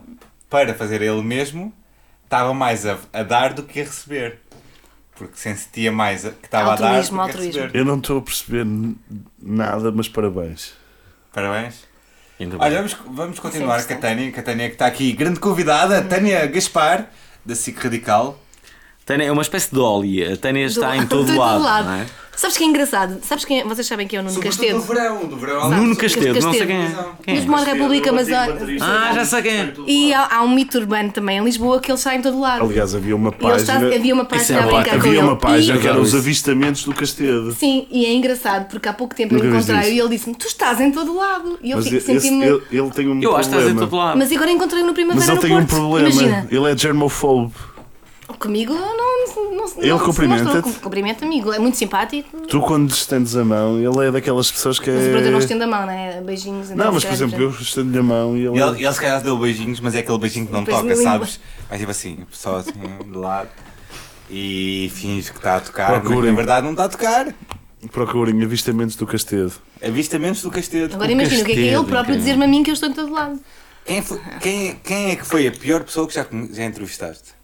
para 0.51 0.75
fazer 0.75 1.01
ele 1.01 1.23
mesmo, 1.23 1.73
estava 2.25 2.53
mais 2.53 2.85
a, 2.87 2.99
a 3.13 3.23
dar 3.23 3.55
do 3.55 3.63
que 3.63 3.81
a 3.81 3.85
receber. 3.85 4.41
Porque 5.17 5.37
sentia 5.37 5.91
mais 5.93 6.27
a- 6.27 6.31
que 6.31 6.45
estava 6.47 6.73
a 6.73 6.77
dar 6.77 6.77
do 6.77 6.85
Altruísmo, 6.87 7.25
que 7.25 7.31
a 7.31 7.41
receber. 7.41 7.71
Eu 7.79 7.85
não 7.85 7.97
estou 7.99 8.19
a 8.19 8.23
perceber 8.23 8.67
nada, 9.41 9.91
mas 9.93 10.09
parabéns. 10.09 10.75
Parabéns. 11.33 11.87
Olha, 12.59 12.77
vamos, 12.77 12.97
vamos 13.07 13.39
continuar 13.39 13.85
com 13.87 13.95
a 13.95 13.97
Tânia, 13.97 14.33
que 14.33 14.41
a 14.41 14.43
Tânia 14.43 14.69
que 14.69 14.75
está 14.75 14.87
aqui, 14.87 15.13
grande 15.13 15.39
convidada, 15.39 16.03
Tânia 16.03 16.45
Gaspar, 16.47 17.09
da 17.45 17.55
SIC 17.55 17.79
Radical. 17.79 18.39
Tânia 19.05 19.27
é 19.27 19.33
uma 19.33 19.43
espécie 19.43 19.71
de 19.73 19.79
Oli. 19.79 20.25
A 20.25 20.37
Tânia 20.37 20.65
está 20.67 20.91
do- 20.93 20.97
em 21.03 21.07
todo 21.07 21.27
de 21.31 21.37
lado. 21.39 21.85
não 21.85 21.93
é? 21.95 22.07
Sabes 22.37 22.57
que 22.57 22.65
é 22.65 22.67
engraçado? 22.67 23.19
Sabes 23.23 23.45
quem 23.45 23.61
é? 23.61 23.65
Vocês 23.65 23.87
sabem 23.87 24.09
quem 24.09 24.17
é 24.17 24.21
o 24.21 24.25
Nuno 24.25 24.35
Sobretudo 24.35 24.59
Castedo? 24.61 24.81
do 24.81 24.85
verão, 24.93 25.25
do 25.29 25.37
verão. 25.37 25.71
Nuno 25.71 25.95
Castedo. 25.95 26.41
Não 26.41 26.53
sei 26.53 26.67
quem 26.67 26.77
é. 26.83 26.91
Quem 27.23 27.35
é? 27.35 27.37
Mas 27.39 27.47
mora 27.47 27.65
na 27.65 27.73
República, 27.75 28.11
mas. 28.13 28.29
há- 28.33 28.49
Ah, 28.81 29.13
já 29.15 29.25
sei 29.25 29.43
quem 29.43 29.53
é. 29.53 29.73
E 29.87 30.13
há, 30.13 30.39
há 30.39 30.43
um 30.43 30.49
mito 30.53 30.77
urbano 30.79 31.13
também 31.13 31.39
em 31.39 31.45
Lisboa 31.45 31.79
que 31.79 31.93
ele 31.93 31.97
está 31.99 32.13
em 32.17 32.21
todo 32.21 32.41
lado. 32.41 32.65
Aliás, 32.65 32.93
havia 32.93 33.15
uma 33.15 33.31
e 33.31 33.45
ele 33.47 33.55
está, 33.57 33.75
página. 33.75 33.95
havia 33.95 34.15
uma 34.15 34.23
Isso 34.25 34.35
é 34.35 34.37
página 34.39 34.59
a 34.59 34.63
uma 34.67 34.73
brincar 34.81 34.91
com 34.91 34.97
Havia 35.07 35.11
ele. 35.13 35.21
uma 35.29 35.37
página 35.37 35.79
E- 35.79 35.81
que 35.81 35.87
era 35.87 36.01
os 36.01 36.13
avistamentos 36.13 36.83
do 36.85 36.93
Castedo. 36.93 37.53
Sim, 37.53 37.87
e 37.89 38.05
é 38.05 38.13
engraçado 38.13 38.67
porque 38.69 38.89
há 38.89 38.93
pouco 38.93 39.15
tempo 39.15 39.33
eu 39.35 39.39
Nunca 39.45 39.57
encontrei 39.57 39.81
isso. 39.83 39.91
e 39.91 40.01
ele 40.01 40.09
disse-me: 40.09 40.35
Tu 40.35 40.49
estás 40.49 40.81
em 40.81 40.91
todo 40.91 41.15
lado. 41.15 41.57
E 41.63 41.71
eu 41.71 41.77
Mas 41.77 41.85
fico- 41.85 41.97
esse- 41.99 42.07
senti-me. 42.21 42.45
ele, 42.45 42.63
ele 42.73 42.91
tem 42.91 43.07
um 43.07 43.23
Eu 43.23 43.37
acho 43.37 43.49
que 43.49 43.55
estás 43.55 43.71
em 43.71 43.75
problema. 43.77 43.81
todo 43.91 43.97
lado. 43.97 44.19
Mas 44.19 44.33
agora 44.33 44.51
encontrei-o 44.51 44.83
no 44.85 44.89
Mas 44.89 44.95
Primavera 44.97 45.25
ele 45.27 45.35
no 45.37 45.41
tem 45.41 45.53
um 45.53 45.67
Porto. 45.67 45.69
problema. 45.69 46.09
Imagina, 46.09 46.49
Ele 46.51 46.73
é 46.73 46.77
germofóbico. 46.77 47.74
Comigo 48.39 48.73
não, 48.73 48.81
não, 48.97 49.57
não, 49.57 49.67
Ele 49.79 49.89
não 49.91 49.99
se 49.99 50.05
cumprimenta-te? 50.05 50.55
mostrou. 50.55 50.75
Cumprimenta 50.83 51.25
amigo, 51.25 51.53
é 51.53 51.59
muito 51.59 51.77
simpático. 51.77 52.41
Tu, 52.47 52.61
quando 52.61 52.91
estendes 52.91 53.37
a 53.37 53.45
mão, 53.45 53.79
ele 53.79 54.09
é 54.09 54.11
daquelas 54.11 54.51
pessoas 54.51 54.79
que 54.79 54.91
Mas 54.91 55.07
o 55.07 55.11
Bruno 55.11 55.31
não 55.31 55.39
é. 55.39 55.41
estendo 55.41 55.65
a 55.65 55.67
mão, 55.67 55.87
né? 55.87 56.21
Beijinhos. 56.25 56.71
Não, 56.71 56.93
mas 56.93 57.05
por 57.05 57.13
exemplo, 57.13 57.41
eu 57.41 57.51
estendo 57.51 57.99
a 57.99 58.03
mão 58.03 58.37
e 58.37 58.47
ele. 58.47 58.57
E 58.59 58.61
ele, 58.61 58.85
ele 58.85 58.93
se 58.93 59.01
calhar 59.01 59.21
deu 59.23 59.37
beijinhos, 59.39 59.81
mas 59.81 59.95
é 59.95 59.99
aquele 60.01 60.19
beijinho 60.19 60.47
que 60.47 60.53
não 60.53 60.65
Depois 60.65 60.83
toca, 60.83 60.97
sabes? 60.97 61.41
Vai 61.69 61.79
tipo 61.79 61.91
assim, 61.91 62.19
só 62.33 62.57
assim, 62.57 62.73
de 63.05 63.17
lado. 63.17 63.49
E 64.31 64.91
finge 64.95 65.31
que 65.31 65.37
está 65.37 65.57
a 65.57 65.61
tocar, 65.61 65.91
mas 65.93 66.01
Procurem. 66.03 66.31
na 66.31 66.37
verdade 66.37 66.65
não 66.65 66.71
está 66.73 66.85
a 66.85 66.89
tocar. 66.89 67.35
Procurem 67.93 68.43
avistamentos 68.43 68.97
do 68.97 69.07
Castedo. 69.07 69.53
Avistamentos 69.87 70.41
do 70.43 70.51
Castedo. 70.51 70.95
Agora 70.95 71.13
imagina 71.13 71.43
o 71.43 71.45
que 71.45 71.53
é 71.53 71.55
que 71.55 71.69
é 71.69 71.75
ele 71.75 71.85
próprio 71.85 72.17
dizer-me 72.17 72.45
a 72.45 72.49
mim 72.49 72.63
que 72.63 72.71
eu 72.71 72.75
estou 72.75 72.89
em 72.89 72.95
todo 72.95 73.13
lado. 73.13 73.39
Quem, 73.85 74.01
foi- 74.01 74.21
quem, 74.41 74.77
quem 74.83 75.11
é 75.11 75.17
que 75.17 75.27
foi 75.27 75.47
a 75.47 75.53
pior 75.53 75.85
pessoa 75.85 76.09
que 76.09 76.15
já, 76.15 76.27
já 76.51 76.65
entrevistaste? 76.65 77.35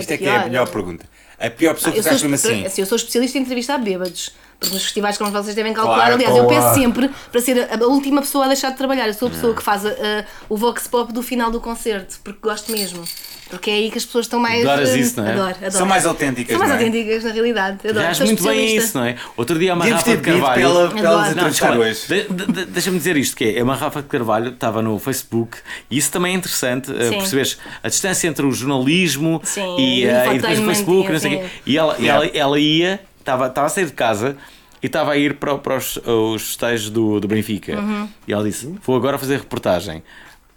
Isto 0.00 0.10
A 0.10 0.14
é 0.14 0.18
que 0.18 0.26
é 0.26 0.36
a 0.36 0.44
melhor 0.44 0.68
pergunta. 0.68 1.04
A 1.38 1.50
pior 1.50 1.74
pessoa 1.74 1.92
que 1.92 2.00
tu 2.00 2.02
sou, 2.04 2.12
estás 2.12 2.22
mesmo 2.22 2.34
espe- 2.34 2.66
assim. 2.66 2.80
eu 2.80 2.86
sou 2.86 2.96
especialista 2.96 3.36
em 3.38 3.42
entrevistar 3.42 3.76
bêbados. 3.78 4.30
Porque 4.58 4.72
nos 4.72 4.84
festivais, 4.84 5.18
como 5.18 5.30
vocês 5.30 5.54
devem 5.54 5.74
calcular, 5.74 5.96
Claro, 5.96 6.14
aliás, 6.14 6.34
eu 6.34 6.46
peço 6.46 6.74
sempre 6.74 7.10
para 7.30 7.40
ser 7.42 7.68
a, 7.70 7.74
a 7.84 7.86
última 7.88 8.22
pessoa 8.22 8.46
a 8.46 8.48
deixar 8.48 8.70
de 8.70 8.78
trabalhar. 8.78 9.06
Eu 9.06 9.12
sou 9.12 9.28
a 9.28 9.30
pessoa 9.30 9.54
que 9.54 9.62
faz 9.62 9.84
a- 9.84 9.90
a- 9.90 10.24
o 10.48 10.56
vox 10.56 10.88
pop 10.88 11.12
do 11.12 11.22
final 11.22 11.50
do 11.50 11.60
concerto, 11.60 12.18
porque 12.24 12.38
gosto 12.42 12.72
mesmo. 12.72 13.04
Porque 13.48 13.70
é 13.70 13.74
aí 13.74 13.90
que 13.92 13.98
as 13.98 14.04
pessoas 14.04 14.26
estão 14.26 14.40
mais. 14.40 14.66
Adoras 14.66 14.94
isso, 14.94 15.20
não 15.20 15.28
é? 15.28 15.32
Adoro, 15.32 15.50
adoro. 15.56 15.70
São 15.72 15.86
mais 15.86 16.04
autênticas, 16.04 16.50
São 16.50 16.58
mais 16.58 16.70
não 16.72 16.76
é? 16.80 16.84
autênticas, 16.86 17.24
na 17.24 17.30
realidade. 17.32 17.88
Adoro. 17.88 18.14
Sou 18.14 18.26
muito 18.26 18.42
bem 18.42 18.58
a 18.58 18.76
isso, 18.76 18.98
não 18.98 19.04
é? 19.04 19.16
Outro 19.36 19.58
dia 19.58 19.72
uma 19.74 19.84
Devíamos 19.84 20.04
Rafa 20.04 20.10
ter 20.10 20.16
de 20.16 20.22
Carvalho. 20.40 20.62
ela, 20.62 20.88
para 20.90 20.98
ela 21.00 21.16
nos 21.16 21.20
Adoro. 21.30 21.40
Não, 21.42 21.50
desculpa, 21.50 21.76
hoje. 21.78 22.00
de- 22.08 22.34
de- 22.34 22.52
de- 22.52 22.64
deixa-me 22.66 22.98
dizer 22.98 23.16
isto, 23.16 23.36
que 23.36 23.44
é, 23.56 23.62
uma 23.62 23.76
Rafa 23.76 24.02
de 24.02 24.08
Carvalho 24.08 24.48
estava 24.50 24.82
no 24.82 24.98
Facebook 24.98 25.58
e 25.90 25.96
isso 25.96 26.10
também 26.10 26.32
é 26.34 26.36
interessante, 26.36 26.92
perceberes 26.92 27.56
a 27.82 27.88
distância 27.88 28.26
entre 28.26 28.44
o 28.44 28.50
jornalismo 28.52 29.40
Sim, 29.44 29.76
e, 29.78 30.02
e 30.02 30.06
o 30.06 30.10
eh, 30.10 30.34
e 30.34 30.38
depois 30.38 30.58
o 30.58 30.64
Facebook, 30.64 31.12
não 31.12 31.18
sei 31.20 31.36
o 31.36 31.38
quê. 31.40 31.46
E 31.66 31.78
ela, 31.78 31.96
e 31.98 32.02
Yeah. 32.02 32.24
ela, 32.26 32.36
ela 32.36 32.58
ia, 32.58 33.00
estava, 33.20 33.46
estava 33.46 33.66
a 33.66 33.70
sair 33.70 33.86
de 33.86 33.92
casa 33.92 34.36
e 34.82 34.86
estava 34.86 35.12
a 35.12 35.16
ir 35.16 35.34
para, 35.34 35.56
para 35.58 35.76
os, 35.76 35.96
os 36.04 36.42
festejos 36.48 36.90
do, 36.90 37.18
do 37.20 37.26
Benfica. 37.28 37.76
Uhum. 37.78 38.08
E 38.26 38.32
ela 38.32 38.44
disse: 38.44 38.72
Vou 38.84 38.96
agora 38.96 39.18
fazer 39.18 39.38
reportagem. 39.38 40.02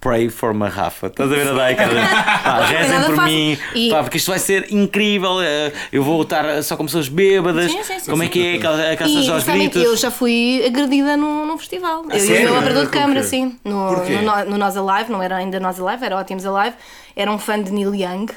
Pray 0.00 0.30
for 0.30 0.52
uma 0.52 0.66
Rafa. 0.68 1.08
Estás 1.08 1.30
a 1.30 1.34
ver 1.34 1.46
a 1.48 1.52
daí, 1.52 1.74
cara? 1.74 1.90
Pá, 2.42 2.64
rezem 2.64 3.02
por 3.02 3.16
fácil. 3.16 3.22
mim, 3.34 3.58
E- 3.74 3.90
pá, 3.90 4.02
porque 4.02 4.16
isto 4.16 4.30
vai 4.30 4.38
ser 4.38 4.72
incrível. 4.72 5.42
eh, 5.42 5.72
Eu 5.92 6.02
vou 6.02 6.22
estar 6.22 6.62
só 6.62 6.74
com 6.74 6.86
pessoas 6.86 7.08
bêbadas. 7.08 7.70
Sim, 7.70 7.82
sim, 7.82 7.98
sim, 8.00 8.10
Como 8.10 8.22
é 8.22 8.28
que 8.28 8.40
é? 8.46 8.54
E 8.94 8.96
pessoas 8.96 9.28
aos 9.28 9.44
gritos. 9.44 9.82
eu 9.82 9.94
já 9.96 10.10
fui 10.10 10.62
agredida 10.64 11.18
num, 11.18 11.44
num 11.44 11.58
festival. 11.58 12.04
eu 12.08 12.16
e 12.16 12.16
o 12.16 12.26
sério? 12.26 12.44
meu 12.48 12.58
operador 12.58 12.84
de 12.86 12.90
câmara, 12.90 13.22
sim. 13.22 13.58
No, 13.62 13.92
no, 13.92 14.44
no, 14.46 14.56
Nós 14.58 14.74
Alive, 14.76 15.12
não 15.12 15.22
era 15.22 15.36
ainda 15.36 15.60
Nós 15.60 15.78
Alive, 15.78 16.02
era 16.04 16.16
Ótimos 16.16 16.46
Alive. 16.46 16.76
Era 17.14 17.30
um 17.30 17.38
fã 17.38 17.62
de 17.62 17.70
Neil 17.70 17.94
Young. 17.94 18.28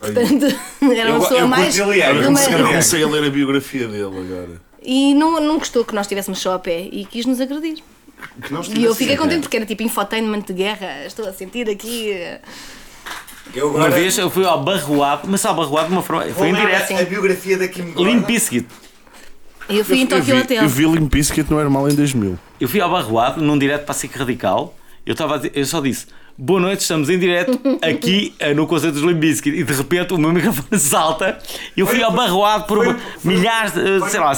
Portanto, 0.00 0.46
era 0.82 1.10
Eu 1.10 1.16
uma 1.16 1.18
go- 1.18 1.22
pessoa 1.24 1.40
eu 1.40 1.48
mais. 1.48 1.76
Neil 1.76 1.92
Young, 1.94 2.22
eu 2.22 2.30
uma- 2.30 2.40
Eu 2.40 2.66
comecei 2.66 3.02
a 3.02 3.06
ler 3.06 3.24
a 3.26 3.30
biografia 3.30 3.86
dele 3.86 4.04
agora. 4.04 4.62
E 4.82 5.12
não, 5.12 5.38
não 5.38 5.58
gostou 5.58 5.84
que 5.84 5.94
nós 5.94 6.06
estivéssemos 6.06 6.38
só 6.38 6.54
a 6.54 6.58
pé 6.58 6.80
e 6.90 7.04
quis 7.04 7.26
nos 7.26 7.38
agredir. 7.42 7.82
Que 8.42 8.52
nós 8.52 8.68
E 8.68 8.82
eu 8.84 8.94
fiquei 8.94 9.16
contente 9.16 9.42
porque 9.42 9.56
era 9.56 9.66
tipo 9.66 9.82
infotainment 9.82 10.42
de 10.42 10.52
guerra. 10.52 11.04
Estou 11.06 11.28
a 11.28 11.32
sentir 11.32 11.68
aqui. 11.68 12.10
eh, 12.12 12.40
Eu 13.54 13.68
Uma 13.70 13.86
agora 13.86 13.90
vez 13.92 14.16
eu 14.18 14.30
fui 14.30 14.44
ao 14.44 14.62
Barroado, 14.62 15.28
mas 15.28 15.44
ao 15.44 15.54
Barroado 15.54 15.88
de 15.88 15.92
uma 15.94 16.02
forma. 16.02 16.24
Foi 16.32 16.48
em 16.48 16.54
direto. 16.54 16.92
a 16.94 17.02
biografia 17.04 17.58
da 17.58 17.68
Kim 17.68 17.92
Gordon. 17.92 18.04
Limp 18.04 18.26
Bizkit. 18.26 18.66
Eu 19.68 19.84
fui 19.84 19.98
em 19.98 20.02
Eu 20.02 20.08
Tokyo 20.08 20.24
vi, 20.36 20.40
Hotel. 20.42 20.62
eu 20.64 20.68
vi 20.68 20.84
Limp 20.84 21.12
Bizkit 21.12 21.50
no 21.50 21.56
Normal 21.56 21.88
em 21.88 21.94
2000. 21.94 22.38
Eu 22.60 22.68
fui 22.68 22.80
ao 22.80 22.90
Barroado 22.90 23.40
num 23.42 23.58
direto 23.58 23.84
para 23.84 23.92
a 23.92 23.94
SIC 23.94 24.16
Radical. 24.16 24.76
Eu, 25.06 25.12
estava 25.12 25.34
a 25.34 25.36
dizer- 25.38 25.52
eu 25.54 25.64
só 25.64 25.80
disse: 25.80 26.06
Boa 26.38 26.58
noite, 26.60 26.80
estamos 26.80 27.10
em 27.10 27.18
direto 27.18 27.60
aqui 27.82 28.34
eh, 28.38 28.54
no 28.54 28.66
concerto 28.66 28.94
dos 28.94 29.02
Limp 29.04 29.18
Bizkit. 29.18 29.54
E 29.58 29.62
de 29.62 29.72
repente 29.74 30.14
o 30.14 30.18
meu 30.18 30.32
microfone 30.32 30.80
salta. 30.80 31.38
e 31.76 31.80
Eu 31.80 31.86
fui 31.86 32.02
ao 32.02 32.12
Barroado 32.12 32.64
por 32.64 32.82
foi- 32.84 32.94
foi- 32.94 33.34
milhares, 33.34 33.72
de, 33.72 33.98
foi- 33.98 34.08
sei 34.10 34.20
lá, 34.20 34.32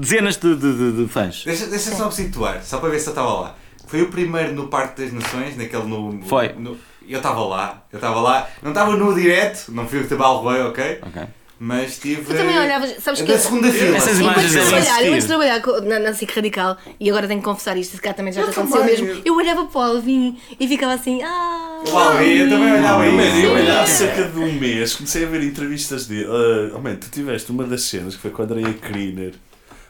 dezenas 0.00 0.36
de, 0.36 0.54
de- 0.56 0.72
de- 0.76 0.92
de 1.04 1.08
fãs. 1.08 1.44
Deixa, 1.44 1.66
deixa 1.66 1.92
só 1.94 2.06
me 2.06 2.12
situar, 2.12 2.60
só 2.64 2.78
para 2.78 2.88
ver 2.90 2.98
se 2.98 3.06
eu 3.08 3.12
estava 3.12 3.32
lá. 3.32 3.54
Foi 3.86 4.02
o 4.02 4.08
primeiro 4.08 4.52
no 4.52 4.66
Parque 4.68 5.02
das 5.02 5.12
Nações, 5.12 5.56
naquele 5.56 5.84
no. 5.84 6.20
Foi. 6.24 6.48
no- 6.58 6.76
eu 7.06 7.18
estava 7.18 7.44
lá, 7.44 7.84
eu 7.92 7.98
estava 7.98 8.20
lá. 8.20 8.48
Não 8.62 8.70
estava 8.70 8.96
no 8.96 9.14
direto, 9.14 9.70
não 9.70 9.86
fui 9.86 10.00
o 10.00 10.02
que 10.02 10.08
te 10.08 10.14
balroei, 10.16 10.62
ok? 10.62 10.98
Ok. 11.02 11.22
Mas 11.58 11.98
tive. 11.98 12.30
Eu 12.32 12.36
também 12.36 12.58
olhava, 12.58 12.86
sabes 13.00 13.20
que 13.20 13.26
da 13.28 13.34
eu- 13.34 13.38
segunda 13.38 13.70
fila. 13.70 13.96
Essas 13.96 14.18
imagens 14.20 14.52
Enquanto 14.54 14.64
devem 14.70 14.82
trabalhar, 14.84 15.02
eu 15.04 15.12
antes 15.12 15.22
de 15.22 15.28
trabalhar 15.28 15.62
na, 15.82 15.98
na 16.00 16.14
SIC 16.14 16.30
Radical, 16.34 16.76
e 16.98 17.08
agora 17.10 17.28
tenho 17.28 17.40
que 17.40 17.44
confessar 17.46 17.76
isto, 17.76 17.96
se 17.96 18.02
cá 18.02 18.12
também 18.12 18.32
já 18.32 18.42
te 18.42 18.46
Eu 18.48 18.52
aconteceu 18.52 18.80
também. 18.80 19.02
mesmo, 19.02 19.22
eu 19.24 19.36
olhava 19.36 19.66
para 19.66 19.78
o 19.78 19.82
Alvin 19.82 20.36
e 20.58 20.68
ficava 20.68 20.94
assim, 20.94 21.22
ah... 21.22 21.82
O 21.86 21.96
Alvin, 21.96 22.24
eu 22.30 22.48
também 22.48 22.72
olhava 22.72 23.06
isso. 23.06 23.46
eu 23.46 23.52
olhava 23.52 23.82
há 23.82 23.86
cerca 23.86 24.24
de 24.24 24.38
um 24.38 24.52
mês, 24.52 24.94
comecei 24.94 25.24
a 25.24 25.28
ver 25.28 25.42
entrevistas 25.42 26.06
dele. 26.06 26.24
Uh, 26.26 26.72
oh 26.76 26.80
man, 26.80 26.96
tu 26.96 27.08
tiveste 27.10 27.50
uma 27.50 27.64
das 27.64 27.82
cenas 27.82 28.14
que 28.16 28.22
foi 28.22 28.30
com 28.30 28.42
a 28.42 28.44
Andrea 28.46 28.72
Kriner. 28.74 29.34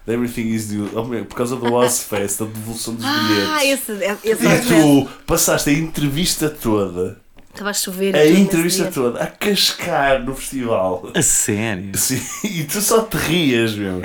Everything 0.07 0.48
is 0.48 0.68
Due, 0.68 0.90
oh, 0.94 1.05
man, 1.05 1.24
por 1.24 1.35
causa 1.35 1.57
do 1.57 1.72
Ozfest, 1.72 2.42
a 2.42 2.44
devolução 2.44 2.94
dos 2.94 3.07
bilhetes. 3.07 3.48
Ah, 3.48 3.64
esse, 3.64 3.92
esse 4.22 4.46
E 4.46 4.61
tu 4.68 5.09
passaste 5.27 5.70
a 5.70 5.72
entrevista 5.72 6.50
toda, 6.50 7.18
Estava 7.55 7.71
a 7.71 7.73
chover. 7.73 8.17
a 8.17 8.27
entrevista 8.29 8.90
toda, 8.90 9.23
a 9.23 9.27
cascar 9.29 10.21
no 10.25 10.35
festival. 10.35 11.09
A 11.14 11.23
sério? 11.23 11.97
Sim, 11.97 12.21
e 12.45 12.64
tu 12.64 12.81
só 12.81 13.03
te 13.03 13.17
rias, 13.17 13.75
meu. 13.77 14.01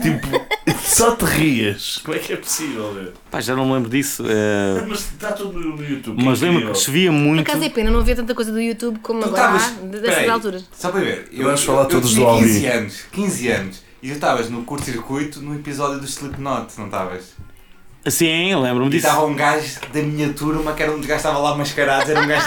tipo, 0.00 0.28
só 0.80 1.16
te 1.16 1.24
rias. 1.24 2.00
Como 2.04 2.16
é 2.16 2.20
que 2.20 2.32
é 2.32 2.36
possível, 2.36 2.92
meu? 2.92 3.12
Pá, 3.30 3.40
já 3.40 3.56
não 3.56 3.66
me 3.66 3.72
lembro 3.74 3.90
disso. 3.90 4.22
eh, 4.28 4.84
Mas 4.88 5.00
está 5.00 5.32
tudo 5.32 5.58
no 5.58 5.82
YouTube. 5.84 6.22
mas 6.22 6.40
lembro 6.40 6.72
que 6.72 6.78
chovia 6.78 7.10
Por 7.10 7.18
muito. 7.18 7.40
acaso 7.40 7.64
é 7.64 7.68
pena 7.68 7.90
não 7.90 7.98
haver 8.00 8.14
tanta 8.16 8.34
coisa 8.36 8.52
do 8.52 8.60
YouTube 8.60 8.98
como 9.00 9.20
Tu 9.20 9.26
agora 9.28 9.52
há, 9.52 9.56
estavas- 9.56 9.90
dessas 9.90 10.14
peraí, 10.14 10.30
alturas. 10.30 10.64
Só 10.72 10.90
para 10.90 11.00
ver, 11.00 11.28
eu, 11.32 11.44
Vamos 11.44 11.64
falar 11.64 11.82
eu, 11.82 11.88
todos 11.88 12.10
eu 12.16 12.18
do 12.18 12.20
tinha 12.20 12.28
Alvin. 12.28 12.46
15 12.46 12.66
anos, 12.66 13.00
15 13.10 13.48
anos, 13.48 13.82
e 14.00 14.08
tu 14.08 14.14
estavas 14.14 14.48
no 14.48 14.62
curto-circuito 14.62 15.40
no 15.40 15.54
episódio 15.56 15.98
do 15.98 16.06
Slipknot, 16.06 16.72
não 16.78 16.84
estavas? 16.86 17.32
Sim, 18.06 18.54
lembro-me 18.56 18.88
E 18.88 18.90
disso. 18.94 19.06
estava 19.06 19.24
um 19.26 19.34
gajo 19.34 19.78
da 19.92 20.02
minha 20.02 20.32
turma, 20.32 20.72
que 20.72 20.82
era 20.82 20.90
um 20.92 20.96
dos 20.98 21.06
gajos 21.06 21.22
que 21.22 21.28
estava 21.28 21.38
lá 21.48 21.56
mascarado, 21.56 22.10
era 22.10 22.20
um 22.20 22.26
gajo, 22.26 22.46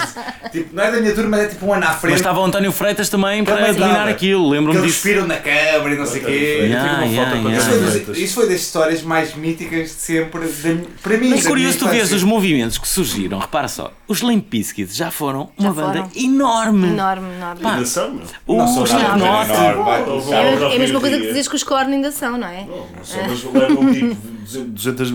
tipo, 0.52 0.76
não 0.76 0.82
é 0.84 0.90
da 0.92 1.00
minha 1.00 1.14
turma, 1.14 1.30
mas 1.30 1.40
é 1.40 1.48
tipo 1.48 1.66
um 1.66 1.72
ano 1.72 1.84
à 1.86 1.92
frente. 1.92 2.10
Mas 2.12 2.20
estava 2.20 2.40
o 2.40 2.44
António 2.44 2.70
Freitas 2.72 3.08
também 3.08 3.42
para 3.42 3.56
Também 3.56 3.72
dominar 3.72 3.90
estava. 3.92 4.10
aquilo, 4.10 4.44
que 4.44 4.50
lembro-me 4.50 4.78
eles 4.80 4.92
disso. 4.92 5.04
respiram 5.06 5.26
na 5.26 5.36
câmara 5.36 5.94
e 5.94 5.98
não 5.98 6.06
sei 6.06 6.20
o 6.20 6.24
quê. 6.26 6.58
Yeah, 6.64 6.92
uma 6.98 7.06
yeah, 7.06 7.34
yeah. 7.36 7.56
Isso 7.58 8.04
foi, 8.04 8.18
isso 8.22 8.34
foi 8.34 8.48
das 8.48 8.60
histórias 8.60 9.02
mais 9.02 9.34
míticas 9.34 9.88
de 9.88 10.00
sempre, 10.02 10.40
da, 10.46 10.84
para 11.02 11.16
mim. 11.16 11.30
Mas 11.30 11.42
da 11.44 11.48
curioso, 11.48 11.78
tu 11.78 11.88
vês 11.88 12.12
os 12.12 12.22
movimentos 12.22 12.76
que 12.76 12.86
surgiram. 12.86 13.38
Repara 13.38 13.68
só, 13.68 13.90
os 14.06 14.20
Limp 14.20 14.46
Bizkit 14.50 14.92
já 14.94 15.10
foram 15.10 15.48
uma 15.58 15.68
Já 15.68 15.74
banda 15.74 15.98
foram. 16.04 16.10
enorme. 16.16 16.88
Enorme, 16.88 17.34
enorme. 17.34 17.60
Pá, 17.62 17.72
Ainda 17.72 17.86
são, 17.86 18.10
meu. 18.12 18.24
O 18.46 18.56
Não 18.58 18.66
Slipknot. 18.84 20.32
É, 20.32 20.72
é 20.72 20.76
a 20.76 20.78
mesma 20.78 21.00
coisa 21.00 21.18
que 21.18 21.28
dizes 21.28 21.48
que 21.48 21.56
os 21.56 21.62
cornos 21.64 21.92
ainda 21.94 22.12
são, 22.12 22.36
não 22.36 22.46
é? 22.46 22.60
Não, 22.68 22.86
não 22.96 23.04
são, 23.04 23.20
mas 23.26 23.44
levam 23.44 23.92
tipo 23.92 24.35
200 24.52 25.12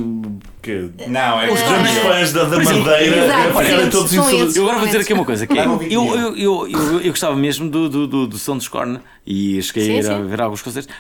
quê? 0.62 0.90
Não, 1.08 1.42
é 1.42 1.52
Os 1.52 1.60
200 1.60 1.64
Cornos- 1.68 1.98
fãs 2.00 2.34
da, 2.34 2.44
da 2.46 2.62
exemplo, 2.62 2.84
Madeira 2.84 3.48
ficarem 3.48 3.84
sim, 3.86 3.90
todos 3.90 4.12
são 4.12 4.20
insultados. 4.24 4.42
esses. 4.42 4.56
Eu 4.56 4.64
agora 4.64 4.78
vou 4.78 4.86
dizer 4.88 5.00
aqui 5.02 5.14
uma 5.14 5.26
coisa, 5.26 5.48
que 5.48 5.58
é, 5.60 5.66
eu, 5.66 5.82
eu, 5.82 6.06
eu, 6.16 6.38
eu, 6.38 6.68
eu, 6.68 7.02
eu 7.02 7.10
gostava 7.12 7.36
mesmo 7.36 7.70
do, 7.70 7.90
do, 7.90 8.08
do, 8.08 8.28
do 8.28 8.38
som 8.38 8.58
dos 8.58 8.68
Korn 8.68 9.00
e 9.26 9.62
cheguei 9.62 9.86
Sim, 9.86 10.10
a 10.10 10.14
ir 10.14 10.22
a 10.22 10.22
ver 10.22 10.42
alguns 10.42 10.62
concertos, 10.62 10.94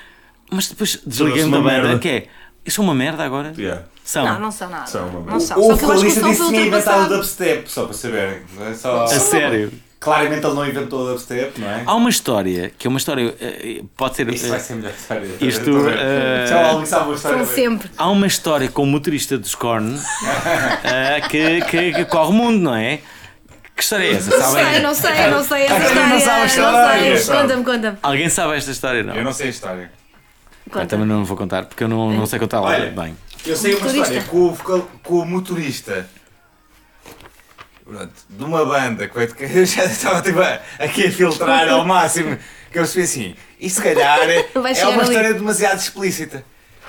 mas 0.49 0.67
depois 0.69 1.01
desliguei-me 1.05 1.47
uma 1.49 1.57
da 1.57 1.63
banda, 1.63 1.81
merda. 1.83 1.99
que 1.99 2.09
é, 2.09 2.27
isso 2.65 2.81
é 2.81 2.83
uma 2.83 2.93
merda 2.95 3.23
agora? 3.23 3.53
Yeah. 3.57 3.83
São. 4.03 4.25
Não, 4.25 4.39
não 4.39 4.51
são 4.51 4.69
nada. 4.69 4.85
São 4.87 5.07
uma 5.07 5.31
não 5.31 5.39
são. 5.39 5.57
O 5.59 5.69
que 5.73 5.79
que 5.79 5.85
vocalista 5.85 6.21
disse 6.23 6.41
que 6.41 6.47
tinha 6.49 6.65
inventado 6.65 7.05
o 7.13 7.15
dubstep, 7.17 7.71
só 7.71 7.85
para 7.85 7.93
saberem. 7.93 8.41
É 8.69 8.73
só... 8.73 9.03
A 9.03 9.07
sério. 9.07 9.71
Claramente 10.01 10.43
ele 10.43 10.55
não 10.55 10.65
inventou 10.67 11.05
o 11.05 11.09
dubstep, 11.11 11.61
não 11.61 11.69
é? 11.69 11.83
Há 11.85 11.93
uma 11.93 12.09
história, 12.09 12.71
que 12.75 12.87
é 12.87 12.89
uma 12.89 12.97
história, 12.97 13.35
eh, 13.39 13.83
pode 13.95 14.15
ser... 14.15 14.25
Vai 14.25 14.33
eh, 14.33 14.59
ser 14.59 14.73
a 14.73 14.75
melhor 14.77 14.91
história. 14.97 15.27
Isto, 15.39 15.89
eh, 15.89 16.45
Já 16.47 16.69
alguém 16.69 16.85
sabe 16.87 17.05
uma 17.05 17.15
história. 17.15 17.45
São 17.45 17.55
sempre. 17.55 17.91
Há 17.95 18.09
uma 18.09 18.25
história 18.25 18.67
com 18.67 18.81
o 18.81 18.87
motorista 18.87 19.37
dos 19.37 19.53
Korn 19.53 19.95
eh, 20.83 21.21
que, 21.29 21.61
que, 21.65 21.93
que 21.93 22.05
corre 22.05 22.29
o 22.29 22.33
mundo, 22.33 22.57
não 22.59 22.73
é? 22.73 22.97
Que 23.75 23.83
história 23.83 24.05
é 24.05 24.13
essa? 24.13 24.31
Não 24.31 24.39
Sabem? 24.41 24.65
sei, 24.65 24.81
não 24.81 24.93
sei, 24.95 25.27
não 25.29 25.43
sei 25.43 25.63
essa 25.65 25.73
Não 25.79 26.17
história. 26.17 26.19
sabe 26.19 26.31
a 26.31 26.37
Não 26.39 26.45
história. 26.45 27.17
sei. 27.17 27.35
Conta-me, 27.35 27.63
conta-me. 27.63 27.97
Alguém 28.01 28.29
sabe 28.29 28.57
esta 28.57 28.71
história? 28.71 29.03
Não. 29.03 29.15
Eu 29.15 29.23
não 29.23 29.33
sei 29.33 29.47
a 29.47 29.49
história. 29.51 29.91
Eu 30.65 30.71
Conta. 30.71 30.85
também 30.87 31.05
não 31.05 31.23
vou 31.25 31.37
contar, 31.37 31.65
porque 31.65 31.83
eu 31.83 31.87
não, 31.87 32.11
não 32.11 32.25
sei 32.25 32.39
contar 32.39 32.59
lá 32.59 32.69
Olha. 32.71 32.89
bem. 32.89 33.15
Eu 33.45 33.55
sei 33.55 33.75
uma 33.75 33.81
Motorista. 33.85 34.15
história 34.15 34.23
com 34.29 34.47
o, 34.47 34.83
com 35.03 35.15
o 35.19 35.25
motorista 35.27 36.07
pronto, 37.91 38.13
de 38.29 38.43
uma 38.43 38.65
banda 38.65 39.07
que 39.07 39.27
que 39.27 39.43
eu 39.43 39.65
já 39.65 39.85
estava 39.85 40.21
tipo, 40.21 40.39
aqui 40.79 41.07
a 41.07 41.11
filtrar 41.11 41.67
ao 41.69 41.83
máximo 41.85 42.37
que 42.71 42.77
eu 42.79 42.83
percebi 42.83 43.03
assim, 43.03 43.35
e 43.59 43.69
se 43.69 43.81
calhar 43.81 44.19
é 44.29 44.43
chegar 44.73 44.89
uma 44.89 45.01
ali. 45.01 45.09
história 45.09 45.33
demasiado 45.33 45.79
explícita. 45.79 46.43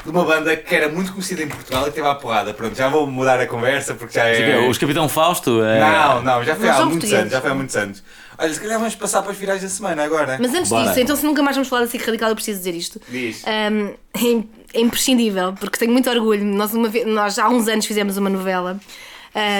De 0.05 0.11
uma 0.11 0.25
banda 0.25 0.57
que 0.57 0.75
era 0.75 0.89
muito 0.89 1.13
conhecida 1.13 1.45
em 1.45 1.49
Portugal 1.49 1.87
e 1.87 1.93
teve 1.93 2.09
à 2.09 2.15
porrada. 2.17 2.53
Pronto, 2.53 2.77
já 2.77 2.89
vou 2.89 3.07
mudar 3.07 3.39
a 3.39 3.47
conversa 3.47 3.95
porque 3.95 4.15
já 4.15 4.25
é. 4.27 4.59
Os 4.69 4.77
Capitão 4.77 5.09
Fausto. 5.09 5.63
eh, 5.63 5.79
Não, 5.79 6.21
não, 6.23 6.43
já 6.43 6.57
foi 6.57 6.67
Não 6.67 6.77
há 6.83 6.87
muitos 6.87 7.13
anos, 7.13 7.31
já 7.33 7.41
foi 7.41 7.51
há 7.53 7.55
muitos 7.55 7.77
anos. 7.77 8.03
Olha, 8.37 8.53
se 8.53 8.59
calhar 8.61 8.81
vamos 8.81 8.97
passar 8.97 9.23
para 9.23 9.31
as 9.31 9.39
virais 9.39 9.63
da 9.63 9.69
semana 9.69 10.03
agora. 10.03 10.39
Mas 10.41 10.53
antes 10.55 10.71
Bora. 10.71 10.89
disso, 10.89 10.99
então 10.99 11.15
se 11.15 11.25
nunca 11.25 11.41
mais 11.41 11.55
vamos 11.55 11.69
falar 11.69 11.83
da 11.83 11.89
SIC 11.89 12.05
Radical, 12.05 12.31
eu 12.31 12.35
preciso 12.35 12.59
dizer 12.59 12.75
isto. 12.75 13.01
Diz. 13.09 13.45
Ahm, 13.47 13.91
é 14.17 14.79
é 14.79 14.81
imprescindível, 14.81 15.53
porque 15.53 15.79
tenho 15.79 15.93
muito 15.93 16.11
orgulho. 16.11 16.45
Nós, 16.45 16.75
uma 16.75 16.89
vez, 16.89 17.07
nós 17.07 17.39
há 17.39 17.49
uns 17.49 17.69
anos 17.69 17.87
fizemos 17.87 18.17
uma 18.17 18.29
novela. 18.31 18.81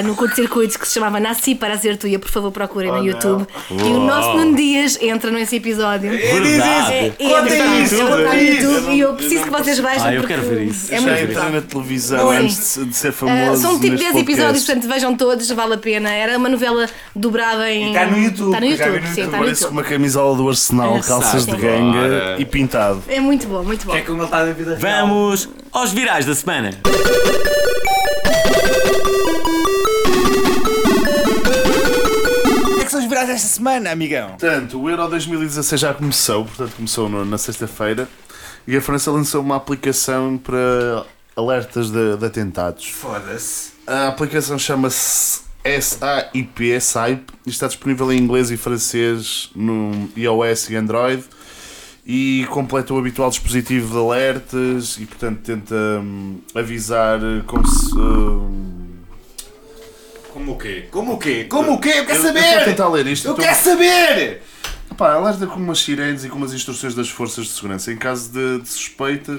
No 0.05 0.15
curto-circuito 0.15 0.79
que 0.79 0.87
se 0.87 0.95
chamava 0.95 1.19
Nasci 1.19 1.55
para 1.55 1.79
ser 1.79 1.97
tuia, 1.97 2.19
por 2.19 2.29
favor 2.31 2.51
procurem 2.53 2.91
Oh, 2.91 2.95
no 2.97 3.01
não. 3.01 3.07
YouTube. 3.07 3.47
E 3.71 3.75
o 3.75 4.01
nosso 4.01 4.37
Nuno 4.37 4.55
Dias 4.55 4.99
entra 5.01 5.31
nesse 5.31 5.57
episódio. 5.57 6.11
Verdade. 6.11 6.93
É, 6.93 7.07
é, 7.07 7.29
Conta 7.29 7.57
isso, 7.57 7.95
é 7.95 7.99
conta 7.99 8.17
verdade, 8.17 8.37
no 8.37 8.43
isso. 8.53 8.63
YouTube, 8.71 8.93
e 8.95 9.01
eu 9.01 9.15
preciso 9.15 9.45
que 9.45 9.51
não 9.51 9.59
vocês 9.59 9.79
vejam. 9.79 10.05
Ah, 10.07 10.15
eu 10.15 10.25
quero 10.25 10.43
ver 10.43 10.63
isso. 10.65 10.95
É 10.95 11.01
Já 11.01 11.21
entrar 11.23 11.51
na 11.51 11.61
televisão 11.63 12.29
Sim. 12.31 12.37
antes 12.37 12.75
de, 12.79 12.85
de 12.87 12.97
ser 12.97 13.13
famoso. 13.13 13.63
são 13.63 13.81
tipo 13.81 13.93
neste 13.93 14.05
10 14.05 14.13
podcast. 14.13 14.33
episódios, 14.33 14.65
portanto 14.65 14.89
vejam 14.89 15.17
todos, 15.17 15.51
vale 15.51 15.75
a 15.75 15.79
pena. 15.79 16.11
Era 16.11 16.37
uma 16.37 16.49
novela 16.51 16.87
dobrada 17.17 17.71
em. 17.71 17.89
Está 17.89 18.07
no 18.07 18.19
YouTube, 18.19 18.49
Está 18.49 18.61
no 18.61 18.67
YouTube, 18.67 19.01
no 19.01 19.07
sim, 19.07 19.09
YouTube. 19.09 19.25
está 19.25 19.25
no 19.25 19.31
Parece 19.45 19.61
com 19.61 19.67
YouTube. 19.67 19.73
uma 19.73 19.83
camisola 19.85 20.37
do 20.37 20.49
Arsenal, 20.49 21.01
calças 21.01 21.47
de 21.47 21.53
Sim. 21.53 21.59
ganga 21.59 22.37
e 22.39 22.45
pintado. 22.45 23.03
É 23.09 23.19
muito 23.21 23.47
bom, 23.47 23.63
muito 23.63 23.87
bom. 23.87 23.95
É 23.97 24.01
como 24.03 24.19
ele 24.19 24.25
está 24.27 24.45
na 24.45 24.53
vida. 24.53 24.77
Vamos 24.79 25.49
aos 25.73 25.93
virais 25.93 26.27
da 26.27 26.35
semana. 26.35 26.71
Virais 33.23 33.29
desta 33.29 33.49
semana, 33.55 33.91
amigão? 33.93 34.31
Portanto, 34.31 34.81
o 34.81 34.91
Euro 34.91 35.09
2016 35.09 35.81
já 35.81 35.95
começou, 35.95 36.45
portanto 36.45 36.73
começou 36.75 37.09
no- 37.09 37.25
na 37.25 37.39
sexta-feira 37.39 38.09
e 38.67 38.77
a 38.77 38.81
França 38.81 39.11
lançou 39.13 39.41
uma 39.43 39.57
aplicação 39.57 40.37
para 40.39 41.05
alertas 41.37 41.91
de, 41.91 42.17
de 42.17 42.25
atentados. 42.27 42.89
Foda-se. 42.89 43.73
A 43.87 44.09
aplicação 44.09 44.59
chama-se 44.59 45.43
SAIP, 45.81 46.81
SAIP, 46.81 47.33
e 47.47 47.51
está 47.51 47.69
disponível 47.69 48.13
em 48.13 48.19
inglês 48.19 48.51
e 48.51 48.57
francês 48.57 49.51
no 49.55 50.09
iOS 50.17 50.71
e 50.71 50.77
Android 50.77 51.23
e 52.05 52.45
completa 52.51 52.93
o 52.93 52.99
habitual 52.99 53.31
dispositivo 53.31 53.93
de 53.93 53.99
alertas 53.99 54.97
e 54.99 55.07
portanto 55.07 55.39
tenta 55.45 55.75
hum, 55.77 56.41
avisar 56.57 57.21
como 57.47 57.65
se... 57.67 57.95
hum, 57.95 58.72
Como 60.33 60.53
o 60.53 60.59
quê? 60.59 60.87
Como 60.91 61.13
o 61.15 61.19
quê? 61.19 61.45
Como 61.45 61.75
o 61.75 61.81
quê? 61.81 61.91
Eu 61.97 62.07
quero 62.07 62.19
eu- 62.19 62.25
Eu 62.25 62.29
estou 62.29 62.41
a 62.41 62.53
saber! 62.53 62.65
tentar 62.65 62.89
ler 62.89 63.07
isto. 63.07 63.27
Eu 63.27 63.33
estou- 63.33 63.45
quero 63.45 63.59
saber! 63.59 64.43
Pá, 64.97 65.13
alerta 65.15 65.47
com 65.47 65.57
umas 65.59 65.79
sirenes 65.81 66.25
e 66.25 66.29
com 66.29 66.37
umas 66.37 66.53
instruções 66.53 66.95
das 66.95 67.09
forças 67.09 67.47
de 67.47 67.53
segurança. 67.53 67.93
Em 67.93 67.97
caso 67.97 68.31
de, 68.31 68.61
de 68.61 68.69
suspeita 68.69 69.39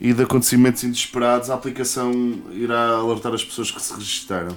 e 0.00 0.12
de 0.12 0.22
acontecimentos 0.22 0.82
inesperados, 0.82 1.50
a 1.50 1.54
aplicação 1.54 2.12
irá 2.52 2.88
alertar 2.96 3.32
as 3.34 3.44
pessoas 3.44 3.70
que 3.70 3.80
se 3.82 3.92
registaram. 3.94 4.56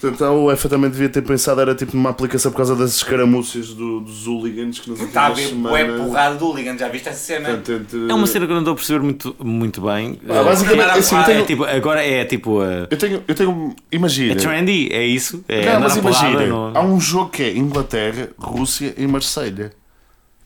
Portanto, 0.00 0.24
a 0.24 0.32
UEFA 0.32 0.68
também 0.70 0.88
devia 0.90 1.10
ter 1.10 1.20
pensado, 1.20 1.60
era 1.60 1.74
tipo 1.74 1.94
numa 1.94 2.08
aplicação 2.08 2.50
por 2.50 2.56
causa 2.56 2.74
das 2.74 2.94
escaramuças 2.96 3.74
do, 3.74 4.00
dos 4.00 4.26
hooligans 4.26 4.78
que 4.80 4.88
nas 4.90 4.98
Está 5.00 5.26
a 5.26 5.28
últimas 5.30 5.50
ver 5.72 5.84
semanas... 5.86 6.00
porrada 6.06 6.34
do 6.36 6.52
Ligan, 6.54 6.78
já 6.78 6.88
viste 6.88 7.08
essa 7.10 7.18
cena? 7.18 7.48
Portanto, 7.50 8.06
É 8.08 8.14
uma 8.14 8.26
cena 8.26 8.46
que 8.46 8.52
eu 8.52 8.54
não 8.54 8.62
estou 8.62 8.72
a 8.72 8.76
perceber 8.76 9.00
muito, 9.00 9.36
muito 9.38 9.82
bem. 9.82 10.18
Ah, 10.26 10.42
basicamente, 10.42 10.68
Primeira 10.68 10.92
assim, 10.94 11.16
eu 11.16 11.24
tenho, 11.24 11.40
é 11.40 11.44
tipo, 11.44 11.64
agora 11.64 12.02
é 12.06 12.24
tipo. 12.24 12.60
uh, 12.62 12.86
eu 12.90 12.96
tenho, 12.96 13.22
eu 13.28 13.34
tenho, 13.34 13.76
imagina, 13.92 14.32
é 14.32 14.36
trendy, 14.36 14.88
é 14.90 15.04
isso? 15.06 15.44
É 15.46 15.70
Não, 15.74 15.80
mas 15.80 15.96
imagina, 15.96 16.46
no- 16.46 16.72
há 16.74 16.80
um 16.82 16.98
jogo 16.98 17.28
que 17.28 17.42
é 17.42 17.54
Inglaterra, 17.56 18.30
Rússia 18.38 18.94
e 18.96 19.06
Marselha. 19.06 19.72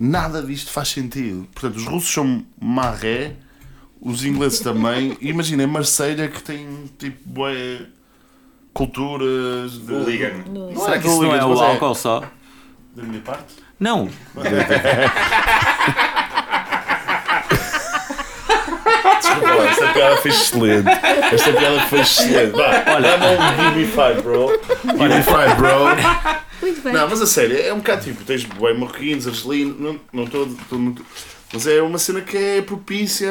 Nada 0.00 0.42
disto 0.42 0.72
faz 0.72 0.88
sentido. 0.88 1.46
Portanto, 1.54 1.76
os 1.76 1.84
russos 1.86 2.12
são 2.12 2.44
marré, 2.60 3.34
os 4.00 4.24
ingleses 4.24 4.58
também. 4.58 5.16
E 5.20 5.28
imagina, 5.30 5.62
em 5.62 5.66
Marselha 5.68 6.26
que 6.26 6.42
tem 6.42 6.66
tipo 6.98 7.16
culturas. 8.74 9.78
De... 9.78 9.92
Hooligan. 9.92 10.44
Não 10.52 10.76
Será 10.76 10.98
que 10.98 11.06
isso 11.06 11.22
não 11.22 11.34
é 11.34 11.44
o 11.44 11.50
mas 11.50 11.60
álcool 11.60 11.94
só? 11.94 12.22
Da 12.94 13.02
minha 13.02 13.20
parte? 13.20 13.54
Não. 13.80 14.08
Desculpa 19.20 19.64
esta 19.66 19.92
piada 19.92 20.16
foi 20.18 20.30
excelente. 20.30 20.88
Esta 21.32 21.52
piada 21.52 21.80
foi 21.82 22.00
excelente. 22.00 22.52
Vá, 22.52 22.84
olha, 22.94 23.16
dá-me 23.16 23.84
um 23.84 23.88
five, 23.88 24.22
bro. 24.22 24.60
Give 24.84 25.08
me 25.08 25.22
five, 25.22 25.54
bro. 25.56 26.34
Muito 26.60 26.82
bem. 26.82 26.92
Não, 26.92 27.08
mas 27.08 27.20
a 27.20 27.26
sério, 27.26 27.58
é 27.58 27.72
um 27.72 27.78
bocado 27.78 28.04
tipo, 28.04 28.24
tens 28.24 28.44
bem 28.44 28.78
marroquinos, 28.78 29.26
argelinos, 29.26 29.78
não 29.80 30.00
não 30.12 30.24
estou 30.24 30.78
muito. 30.78 31.04
Mas 31.52 31.66
é 31.66 31.80
uma 31.82 31.98
cena 31.98 32.20
que 32.20 32.36
é 32.36 32.62
propícia 32.62 33.30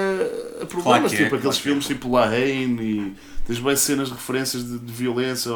a 0.61 0.65
problemas, 0.65 0.83
Claro 0.83 1.05
é, 1.05 1.09
tipo 1.09 1.29
claro 1.29 1.35
aqueles 1.37 1.55
que 1.57 1.61
é. 1.61 1.63
filmes 1.63 1.87
tipo 1.87 2.11
La 2.11 2.25
Reine 2.27 2.81
e 2.81 3.13
tens 3.45 3.59
bem 3.59 3.75
cenas 3.75 4.07
de 4.09 4.13
referências 4.13 4.63
de, 4.65 4.79
de 4.79 4.91
violência 4.93 5.51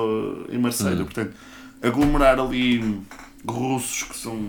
em 0.49 0.57
Marselha. 0.57 1.03
Portanto, 1.03 1.33
aglomerar 1.81 2.39
ali 2.39 2.99
russos 3.47 4.03
que 4.03 4.17
são 4.17 4.39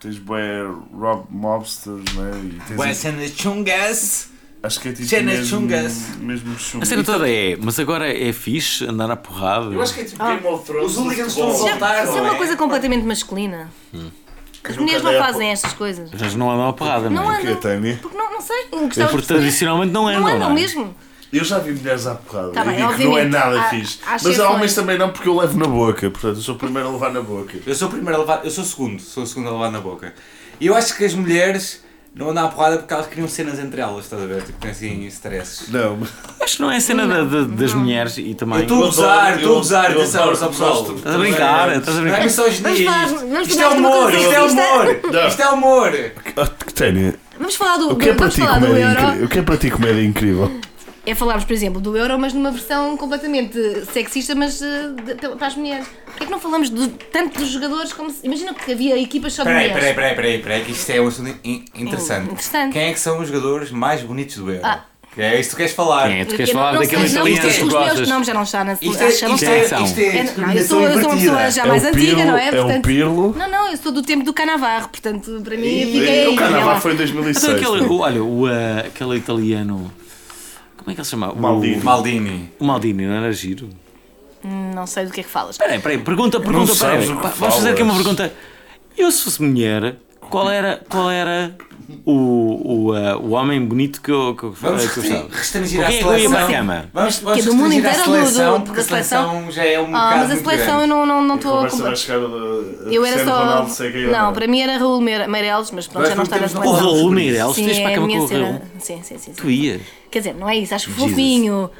tens 0.00 0.18
bué 0.18 0.62
Rob 0.92 1.24
Mobsters, 1.30 2.12
né? 2.14 2.30
E 2.44 2.60
tens 2.68 2.76
Vai 2.76 2.94
cenas 2.94 3.30
chungas. 3.36 4.28
Acho 4.62 4.80
que 4.80 4.88
é 4.88 4.92
tipo 4.92 5.06
cenas 5.08 5.34
mesmo, 5.40 5.46
chungas. 5.60 6.16
mesmo 6.20 6.58
chungas. 6.58 6.88
A 6.88 6.90
cena 6.90 7.04
toda 7.04 7.28
é, 7.30 7.54
mas 7.60 7.78
agora 7.78 8.10
é 8.10 8.32
fixe 8.32 8.86
andar 8.86 9.10
à 9.10 9.16
porrada. 9.16 9.66
Eu 9.66 9.82
acho 9.82 9.92
que 9.94 10.00
é 10.00 10.04
tipo 10.04 10.22
Ah. 10.22 10.34
Game 10.34 10.46
of 10.46 10.64
Thrones. 10.64 10.92
Os 10.92 10.96
hooligans 10.96 11.28
estão 11.28 11.48
a 11.50 11.52
voltar, 11.52 12.04
Isso 12.04 12.12
é 12.12 12.16
não 12.16 12.24
uma 12.24 12.34
é? 12.34 12.36
coisa 12.38 12.56
completamente 12.56 13.04
masculina. 13.04 13.70
As 14.66 14.76
mulheres 14.78 15.02
não 15.02 15.12
fazem 15.18 15.50
estas 15.50 15.74
coisas. 15.74 16.10
Já 16.14 16.30
não 16.38 16.50
andam 16.50 16.68
à 16.68 16.72
porrada, 16.72 17.10
não 17.10 17.30
é? 17.30 17.42
Porque 18.00 18.16
não, 18.16 18.32
não 18.32 18.40
sei. 18.40 18.56
É 18.72 18.76
Gostava 18.78 19.06
de 19.08 19.12
porque 19.12 19.26
tradicionalmente 19.26 19.92
não 19.92 20.08
andam, 20.08 20.20
Não 20.22 20.28
andam 20.28 20.50
é? 20.50 20.54
mesmo. 20.54 20.94
Eu 21.36 21.44
já 21.44 21.58
vi 21.58 21.72
mulheres 21.72 22.06
à 22.06 22.14
porrada. 22.14 22.50
Tá 22.52 22.60
eu 22.60 22.66
bem, 22.66 22.76
digo 22.76 22.94
que 22.96 23.04
não 23.04 23.18
é 23.18 23.24
nada 23.24 23.60
há- 23.60 23.64
fixe. 23.70 23.98
há 24.06 24.16
Mas 24.22 24.38
há 24.40 24.50
homens 24.50 24.74
também 24.74 24.96
não, 24.96 25.10
porque 25.10 25.28
eu 25.28 25.36
levo 25.36 25.58
na 25.58 25.66
boca. 25.66 26.08
Portanto, 26.10 26.36
eu 26.36 26.42
sou 26.42 26.54
o 26.54 26.58
primeiro 26.58 26.88
a 26.88 26.92
levar 26.92 27.12
na 27.12 27.20
boca. 27.22 27.54
Eu 27.66 27.74
sou 27.74 27.88
o 27.88 27.90
primeiro 27.90 28.16
a 28.16 28.20
levar, 28.20 28.40
eu 28.44 28.50
sou 28.50 28.62
o 28.62 28.66
segundo, 28.66 29.00
sou 29.02 29.24
o 29.24 29.26
segundo 29.26 29.48
a 29.48 29.52
levar 29.52 29.70
na 29.72 29.80
boca. 29.80 30.14
E 30.60 30.66
eu 30.66 30.74
acho 30.76 30.96
que 30.96 31.04
as 31.04 31.12
mulheres 31.14 31.82
não 32.14 32.30
andam 32.30 32.44
à 32.44 32.48
porrada 32.48 32.78
porque 32.78 32.94
elas 32.94 33.06
criam 33.08 33.26
cenas 33.26 33.58
entre 33.58 33.80
elas, 33.80 34.04
estás 34.04 34.22
a 34.22 34.26
ver? 34.26 34.42
Tipo, 34.42 34.58
tem 34.60 34.70
assim 34.70 35.04
stresses. 35.06 35.68
Não, 35.70 35.96
mas. 35.96 36.10
Acho 36.40 36.56
que 36.56 36.62
não 36.62 36.70
é 36.70 36.76
a 36.76 36.80
cena 36.80 37.06
da- 37.08 37.24
da- 37.24 37.42
das 37.42 37.74
mulheres 37.74 38.16
e 38.18 38.28
Eu 38.30 38.34
também. 38.36 38.60
estou 38.62 38.76
a 38.76 38.80
Eu 38.80 38.86
gozar, 38.86 39.34
estou 39.34 39.50
a 39.50 39.52
eu- 39.52 39.56
gozar, 39.58 39.90
eu 39.90 40.00
atenção, 40.02 40.22
adoro- 40.22 40.36
só 40.36 40.46
pessoal. 40.48 40.94
Estás 40.94 41.14
a 41.14 41.18
brincar, 41.18 41.76
estás 41.76 41.88
a 41.88 42.00
Não 42.00 42.06
é 42.06 42.10
brincar. 42.10 42.22
misoginia 42.24 42.62
Vamos 42.62 42.84
falar- 42.84 43.42
isto. 43.42 43.60
é 43.60 43.68
humor, 43.68 44.14
isto 44.14 44.32
é 44.32 44.42
humor, 44.42 45.00
Não. 45.12 45.26
isto 45.26 45.42
é 45.42 45.48
humor. 45.48 45.92
Ah, 46.36 46.46
Tânia, 46.72 47.14
Vamos 47.36 47.56
falar 47.56 47.76
do, 47.78 47.90
o 47.90 47.96
que 47.96 48.08
é 48.10 48.12
para 48.12 48.18
vamos 48.28 48.34
ti 48.36 48.40
falar 48.42 48.58
do 48.60 48.66
comédia 48.68 48.84
euro. 48.84 49.00
incrível? 49.02 49.24
O 49.24 49.28
que 49.28 49.38
é 49.38 49.42
para 49.42 49.56
ti 49.56 49.70
comédia 49.72 50.02
incrível? 50.04 50.60
É 51.06 51.14
falarmos, 51.14 51.44
por 51.44 51.52
exemplo, 51.52 51.80
do 51.82 51.96
euro, 51.96 52.18
mas 52.18 52.32
numa 52.32 52.50
versão 52.50 52.96
completamente 52.96 53.58
sexista, 53.92 54.34
mas 54.34 54.62
eh, 54.62 54.88
de- 55.20 55.36
para 55.36 55.46
as 55.48 55.54
mulheres. 55.54 55.86
Porquê 56.06 56.22
é 56.22 56.26
que 56.26 56.32
não 56.32 56.40
falamos 56.40 56.70
de, 56.70 56.88
tanto 57.12 57.38
dos 57.38 57.48
jogadores 57.50 57.92
como 57.92 58.10
se. 58.10 58.24
Imagina 58.26 58.54
que 58.54 58.72
havia 58.72 58.98
equipas 58.98 59.34
só 59.34 59.42
de 59.42 59.48
Peraí, 59.50 59.68
mulheres. 59.70 59.94
peraí, 59.94 59.94
peraí, 59.94 60.14
peraí, 60.16 60.38
peraí, 60.42 60.64
que 60.64 60.72
isto 60.72 60.88
é 60.90 61.00
um 61.02 61.08
assunto 61.08 61.36
in- 61.44 61.64
interessante. 61.74 62.30
Interessante. 62.30 62.72
Quem 62.72 62.82
é 62.88 62.92
que 62.94 62.98
são 63.00 63.20
os 63.20 63.28
jogadores 63.28 63.70
mais 63.70 64.00
bonitos 64.02 64.36
do 64.36 64.50
Euro? 64.50 64.64
Ah. 64.64 64.84
É 65.16 65.38
isso 65.38 65.50
que 65.50 65.54
tu 65.54 65.58
queres 65.58 65.72
falar? 65.72 66.08
Quem 66.08 66.20
é? 66.20 66.24
Tu 66.24 66.32
Eu 66.32 66.36
queres 66.38 66.52
não- 66.54 66.60
falar 66.60 66.72
não 66.72 66.80
daquele 66.80 67.08
sei, 67.08 67.18
não, 67.20 67.28
italiano 67.28 67.48
os 67.48 67.54
que 67.54 67.60
meus 67.60 67.72
gostas? 67.72 68.08
nomes 68.08 68.26
já 68.26 68.34
não 68.34 68.42
está 68.42 68.64
na 68.64 68.72
Isto 68.72 68.84
é, 68.84 69.10
já 69.12 69.28
não 69.28 69.34
isto 69.36 69.44
está. 69.44 69.78
é, 69.78 69.82
isto 69.84 70.00
é 70.00 70.06
É, 70.16 70.34
não, 70.38 70.52
eu 70.52 70.64
sou, 70.64 70.80
eu 70.82 71.00
sou 71.00 71.10
uma 71.10 71.16
pessoa 71.20 71.50
já 71.52 71.62
É 71.62 71.66
mais 71.68 71.84
o 71.84 71.86
antiga, 71.86 72.00
Pirlo, 72.16 72.24
não 72.24 72.36
é? 72.36 72.48
é 72.48 72.62
o 72.78 72.82
Pirlo. 72.82 73.34
Não, 73.38 73.48
não, 73.48 73.70
eu 73.70 73.76
sou 73.76 73.92
do 73.92 74.02
tempo 74.02 74.24
do 74.24 74.32
Canavarro, 74.32 74.88
portanto, 74.88 75.40
para 75.44 75.56
mim. 75.56 75.84
O 76.32 76.34
Canavarro 76.36 76.80
foi 76.80 76.92
em 76.92 76.94
Então 76.94 77.06
2006. 77.12 77.54
aquele, 77.54 77.80
o- 77.84 77.98
olha, 78.00 78.24
o, 78.24 78.46
ah, 78.46 78.86
aquele 78.88 79.16
italiano. 79.16 79.92
Como 80.76 80.90
é 80.90 80.94
que 80.94 81.00
ele 81.00 81.04
se 81.04 81.10
chama? 81.10 81.32
O- 81.32 81.36
Maldini. 81.40 81.82
Maldini. 81.82 82.50
O 82.58 82.64
Maldini, 82.64 83.06
não 83.06 83.14
era 83.14 83.32
giro? 83.32 83.68
Não 84.42 84.86
sei 84.86 85.06
do 85.06 85.12
que 85.12 85.20
é 85.20 85.22
que 85.22 85.28
falas. 85.30 85.52
Espera 85.54 85.70
aí, 85.72 85.76
espera 85.78 85.94
aí, 85.94 86.00
pergunta, 86.02 86.38
pergunta, 86.38 86.74
sabes 86.74 87.04
espera 87.04 87.12
aí. 87.14 87.16
o 87.16 87.16
que 87.16 87.22
Pá, 87.22 87.34
Vamos 87.38 87.54
fazer 87.54 87.70
aqui 87.70 87.82
uma 87.82 87.94
pergunta. 87.94 88.32
Eu 88.96 89.10
se 89.10 89.22
fosse 89.22 89.42
mulher, 89.42 89.96
qual 90.30 90.50
era, 90.50 90.82
qual 90.88 91.10
era 91.10 91.56
o, 92.06 92.86
o, 92.88 92.92
ah, 92.94 93.16
o 93.18 93.30
homem 93.32 93.64
bonito 93.64 94.00
que 94.00 94.10
eu, 94.10 94.34
que 94.34 94.44
eu, 94.44 94.52
Vamos 94.52 94.86
que 94.86 94.98
eu 94.98 95.02
gostava? 95.02 95.28
restringir 95.30 95.80
Com 95.80 95.84
a 95.84 95.88
quem 95.88 95.96
é 95.96 96.02
que 96.02 96.04
eu 96.08 96.18
ia 96.18 96.28
para 96.30 96.38
a 96.38 96.40
seleção. 96.46 96.56
cama? 96.66 96.90
Vamos, 96.92 97.18
vamos 97.18 97.38
Que 97.40 97.46
do 97.46 97.54
mundo 97.54 97.72
a 97.72 97.74
inteiro 97.76 97.96
do- 97.98 98.04
seleção, 98.04 98.58
do- 98.58 98.64
porque 98.64 98.80
a 98.80 98.84
seleção? 98.84 99.30
seleção 99.30 99.50
já 99.52 99.64
é 99.64 99.78
um 99.80 99.84
Ah, 99.84 99.86
bocado 99.88 100.18
mas 100.18 100.30
a 100.30 100.36
seleção 100.36 100.80
eu 100.80 100.86
não 100.86 101.04
estou 101.04 101.06
não, 101.06 101.22
não 101.22 101.34
A 101.34 101.36
estou 101.36 101.58
a 101.64 101.68
comprar. 101.70 101.96
chegar 101.96 102.18
a- 102.18 102.88
a 102.88 102.92
Eu 102.92 103.04
era 103.04 103.24
só. 103.24 103.38
Ronaldo, 103.38 103.70
sei 103.70 103.92
quem 103.92 104.04
é 104.04 104.06
Não, 104.10 104.32
para 104.32 104.46
mim 104.46 104.60
era 104.60 104.78
Raul 104.78 105.00
Meire- 105.00 105.26
Meireles, 105.28 105.70
mas 105.70 105.86
pronto, 105.86 106.00
Nós 106.00 106.08
já 106.10 106.14
não 106.16 106.22
está 106.24 106.36
na 106.38 106.48
temos 106.48 106.54
O 106.58 106.62
seleção. 106.64 106.86
Raul 106.94 107.10
Meireles, 107.10 107.54
Sim, 107.54 107.64
tens 107.66 107.78
para 107.78 107.88
a 107.88 107.90
é 107.90 107.92
a 107.92 107.96
cama 107.96 108.08
com 108.08 108.18
o. 108.18 108.26
Raul? 108.26 108.60
Sim, 108.78 109.00
sim, 109.02 109.18
sim. 109.18 109.32
Tu 109.32 109.50
ias? 109.50 109.80
Quer 110.10 110.18
dizer, 110.20 110.34
não 110.34 110.48
é 110.48 110.56
isso, 110.56 110.74
acho 110.74 110.90
fofinho. 110.90 111.70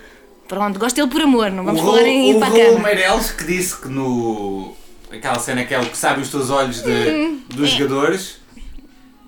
Pronto, 0.47 0.79
gosto 0.79 0.95
dele 0.97 1.09
por 1.09 1.23
amor, 1.23 1.51
não 1.51 1.65
vamos 1.65 1.81
o 1.81 1.85
falar 1.85 1.99
Raul, 2.01 2.09
em 2.09 2.31
ir 2.31 2.37
o 2.37 2.39
para 2.39 2.49
a 2.49 2.51
Raul 2.51 2.75
cama. 2.75 2.79
Meireles 2.89 3.31
que 3.31 3.45
disse 3.45 3.81
que 3.81 3.89
no. 3.89 4.77
Aquela 5.17 5.39
cena 5.39 5.65
que 5.65 5.75
é 5.75 5.81
o 5.81 5.87
que 5.87 5.97
sabe 5.97 6.21
os 6.23 6.29
teus 6.31 6.51
olhos 6.51 6.83
de, 6.83 7.39
dos 7.55 7.71
jogadores. 7.71 8.39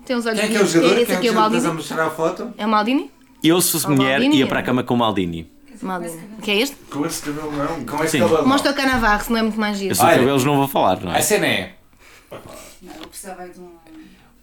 Tem 0.05 0.15
uns 0.15 0.25
olhos 0.25 0.39
Quem 0.39 0.49
é 0.49 0.51
que 0.51 0.57
é 0.57 0.61
o 0.61 0.65
jogador? 0.65 0.93
Esse 0.97 1.05
Quem 1.05 1.15
é 1.15 1.17
aqui 1.17 1.27
é 1.27 1.31
o 1.31 1.33
que 1.33 1.39
estás 1.39 1.65
a 1.65 1.67
Maldini. 1.67 1.73
mostrar 1.73 2.05
a 2.05 2.09
foto? 2.09 2.53
É 2.57 2.65
o 2.65 2.69
Maldini? 2.69 3.11
Eu 3.43 3.61
se 3.61 3.71
fosse 3.73 3.87
mulher 3.89 4.19
Maldini? 4.19 4.37
ia 4.37 4.47
para 4.47 4.59
a 4.59 4.63
cama 4.63 4.83
com 4.83 4.93
o 4.93 4.97
Maldini. 4.97 5.49
Maldini. 5.81 6.19
O 6.39 6.41
que 6.41 6.51
é 6.51 6.55
este? 6.61 6.75
Com 6.89 7.05
esse 7.05 7.21
cabelo 7.23 7.51
não. 7.51 7.85
Com 7.85 8.03
esse 8.03 8.13
Sim. 8.17 8.19
cabelo. 8.19 8.47
Mostra 8.47 8.71
o 8.71 8.75
Canavarro, 8.75 9.23
se 9.23 9.31
não 9.31 9.37
é 9.39 9.41
muito 9.43 9.59
mais 9.59 9.77
giro. 9.77 9.91
Eu 9.91 9.95
sou 9.95 10.05
Olha. 10.05 10.17
cabelos 10.17 10.43
não 10.45 10.55
vou 10.57 10.67
falar, 10.67 10.99
não 11.01 11.13
é? 11.13 11.17
A 11.19 11.21
cena 11.21 11.45
é. 11.45 11.73
Eu 12.31 13.07
precisava 13.09 13.47
de 13.47 13.59
um. 13.59 13.67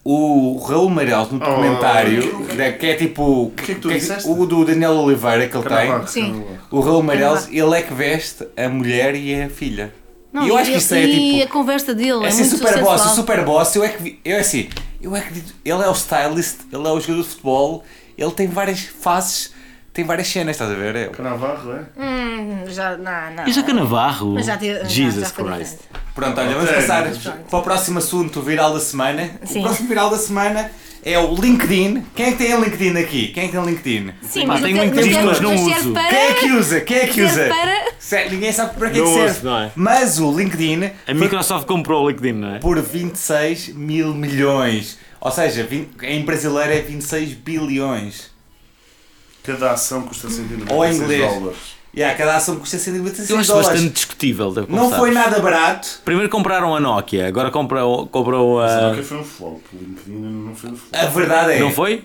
O 0.07 0.59
Raul 0.59 0.89
Meireles 0.91 1.31
no 1.31 1.39
documentário, 1.39 2.45
da- 2.55 2.71
que 2.73 2.85
é 2.85 2.93
tipo. 2.93 3.51
que 3.57 3.71
é 3.71 3.75
que 3.75 3.81
tu 3.81 3.89
disseste? 3.89 4.29
O 4.29 4.45
do 4.45 4.63
Daniel 4.63 4.91
Oliveira 4.91 5.47
que 5.49 5.57
ele 5.57 5.63
tem. 5.67 5.77
Canavarro, 5.77 6.07
Sim. 6.07 6.21
Canavarro. 6.31 6.59
O 6.69 6.79
Raul 6.79 7.01
Meireles, 7.03 7.47
ele 7.51 7.75
é 7.75 7.81
que 7.81 7.93
veste 7.93 8.47
a 8.55 8.69
mulher 8.69 9.15
e 9.15 9.41
a 9.41 9.49
filha. 9.49 9.91
Não, 10.35 10.45
e 10.45 10.49
eu 10.49 10.57
acho 10.57 10.69
que 10.69 10.77
isso 10.77 10.93
é 10.93 11.05
e 11.05 11.31
tipo. 11.31 11.43
a 11.43 11.47
conversa 11.47 11.95
dele 11.95 12.11
é, 12.11 12.25
É 12.25 12.27
assim 12.27 12.41
muito 12.41 12.57
super 12.57 12.83
boss, 12.83 13.05
o 13.05 13.15
super 13.15 13.45
boss, 13.45 13.75
eu 13.77 13.83
é 13.85 13.87
que 13.87 14.19
eu 14.25 14.35
é 14.35 14.39
assim, 14.41 14.67
eu 15.01 15.15
acredito, 15.15 15.55
ele 15.63 15.81
é 15.81 15.87
o 15.87 15.93
stylist, 15.93 16.57
ele 16.73 16.85
é 16.85 16.91
o 16.91 16.99
jogador 16.99 17.23
de 17.23 17.29
futebol, 17.29 17.83
ele 18.17 18.31
tem 18.31 18.45
várias 18.45 18.81
faces, 18.81 19.53
tem 19.95 20.03
várias 20.05 20.27
cenas, 20.27 20.55
estás 20.55 20.69
a 20.69 20.75
ver? 20.75 20.95
É- 20.95 21.07
Canavarro, 21.07 21.71
é? 21.71 21.83
Hum, 21.97 22.63
já, 22.67 22.97
não, 22.97 23.33
não. 23.35 23.47
E 23.47 23.51
já 23.53 23.63
Canavarro? 23.63 24.33
Mas 24.33 24.45
já 24.45 24.57
já- 24.57 24.83
Jesus 24.83 25.29
já 25.29 25.31
Christ. 25.33 25.47
diferente. 25.47 25.77
Pronto, 26.13 26.39
olha, 26.39 26.49
vamos 26.53 26.69
Ok. 26.69 26.75
passar 26.81 27.03
para 27.49 27.59
o 27.59 27.61
próximo 27.63 27.97
assunto, 27.99 28.39
o 28.39 28.43
viral 28.43 28.73
da 28.73 28.79
semana. 28.79 29.31
Sim. 29.45 29.59
O 29.59 29.63
próximo 29.63 29.87
viral 29.87 30.09
da 30.09 30.17
semana 30.17 30.69
é 31.03 31.17
o 31.17 31.33
LinkedIn. 31.33 32.03
Quem 32.13 32.25
é 32.27 32.31
que 32.31 32.37
tem 32.37 32.55
LinkedIn 32.59 32.97
aqui? 32.99 33.27
Quem 33.29 33.43
é 33.43 33.47
que 33.47 33.51
tem 33.53 33.65
LinkedIn? 33.65 34.11
Sim, 34.21 34.45
mas 34.45 34.61
tenho 34.61 34.77
não 34.77 34.83
LinkedIn, 34.85 35.13
mas 35.23 35.39
não 35.41 35.57
serve 35.57 35.79
uso. 35.79 35.93
para- 35.93 36.09
Quem 36.09 36.19
é 36.19 36.33
que 36.33 36.51
usa? 36.51 36.81
Quem 36.81 36.97
é 36.97 37.07
que 37.07 37.21
usa? 37.21 37.45
para- 37.47 38.29
Ninguém 38.29 38.51
sabe 38.51 38.75
para 38.77 38.89
que 38.91 38.99
é 38.99 39.01
que 39.01 39.07
Não 39.07 39.13
serve. 39.15 39.31
uso, 39.31 39.45
não 39.45 39.57
é? 39.59 39.71
Mas 39.75 40.19
o 40.19 40.37
LinkedIn 40.37 40.83
A 40.85 40.89
foi 41.05 41.13
Microsoft 41.15 41.65
comprou 41.65 42.03
o 42.05 42.09
LinkedIn, 42.09 42.33
não 42.37 42.55
é? 42.55 42.59
por 42.59 42.79
26 42.81 43.69
mil 43.69 44.13
milhões. 44.13 44.97
Ou 45.21 45.31
seja, 45.31 45.63
20 45.63 46.03
em 46.03 46.23
brasileiro 46.23 46.71
é 46.73 46.81
26 46.81 47.33
bilhões. 47.33 48.34
Cada 49.45 49.71
ação 49.71 50.01
custa 50.03 50.29
196 50.29 50.71
Ou 50.77 50.85
em 50.85 50.95
inglês. 50.95 51.33
dólares. 51.33 51.57
E 51.93 51.99
yeah, 51.99 52.17
cada 52.17 52.35
ação 52.35 52.57
custa 52.57 52.77
196 52.77 53.29
Eu 53.29 53.37
acho 53.37 53.47
dólares. 53.49 53.69
bastante 53.69 53.93
discutível. 53.93 54.53
Não 54.67 54.91
foi 54.91 55.11
nada 55.11 55.39
barato. 55.39 56.01
Primeiro 56.03 56.29
compraram 56.29 56.75
a 56.75 56.79
Nokia, 56.79 57.25
agora 57.27 57.49
comprou, 57.49 58.05
comprou 58.07 58.59
a. 58.61 58.67
Só 58.67 58.95
que 58.95 59.01
foi 59.03 59.17
um 59.19 59.23
flop. 59.23 59.61
O 59.73 59.77
LinkedIn 59.77 60.11
não 60.19 60.55
foi 60.55 60.69
um 60.71 60.75
flop. 60.75 60.93
A 60.93 61.05
verdade 61.05 61.51
é. 61.53 61.59
Não 61.59 61.71
foi? 61.71 62.03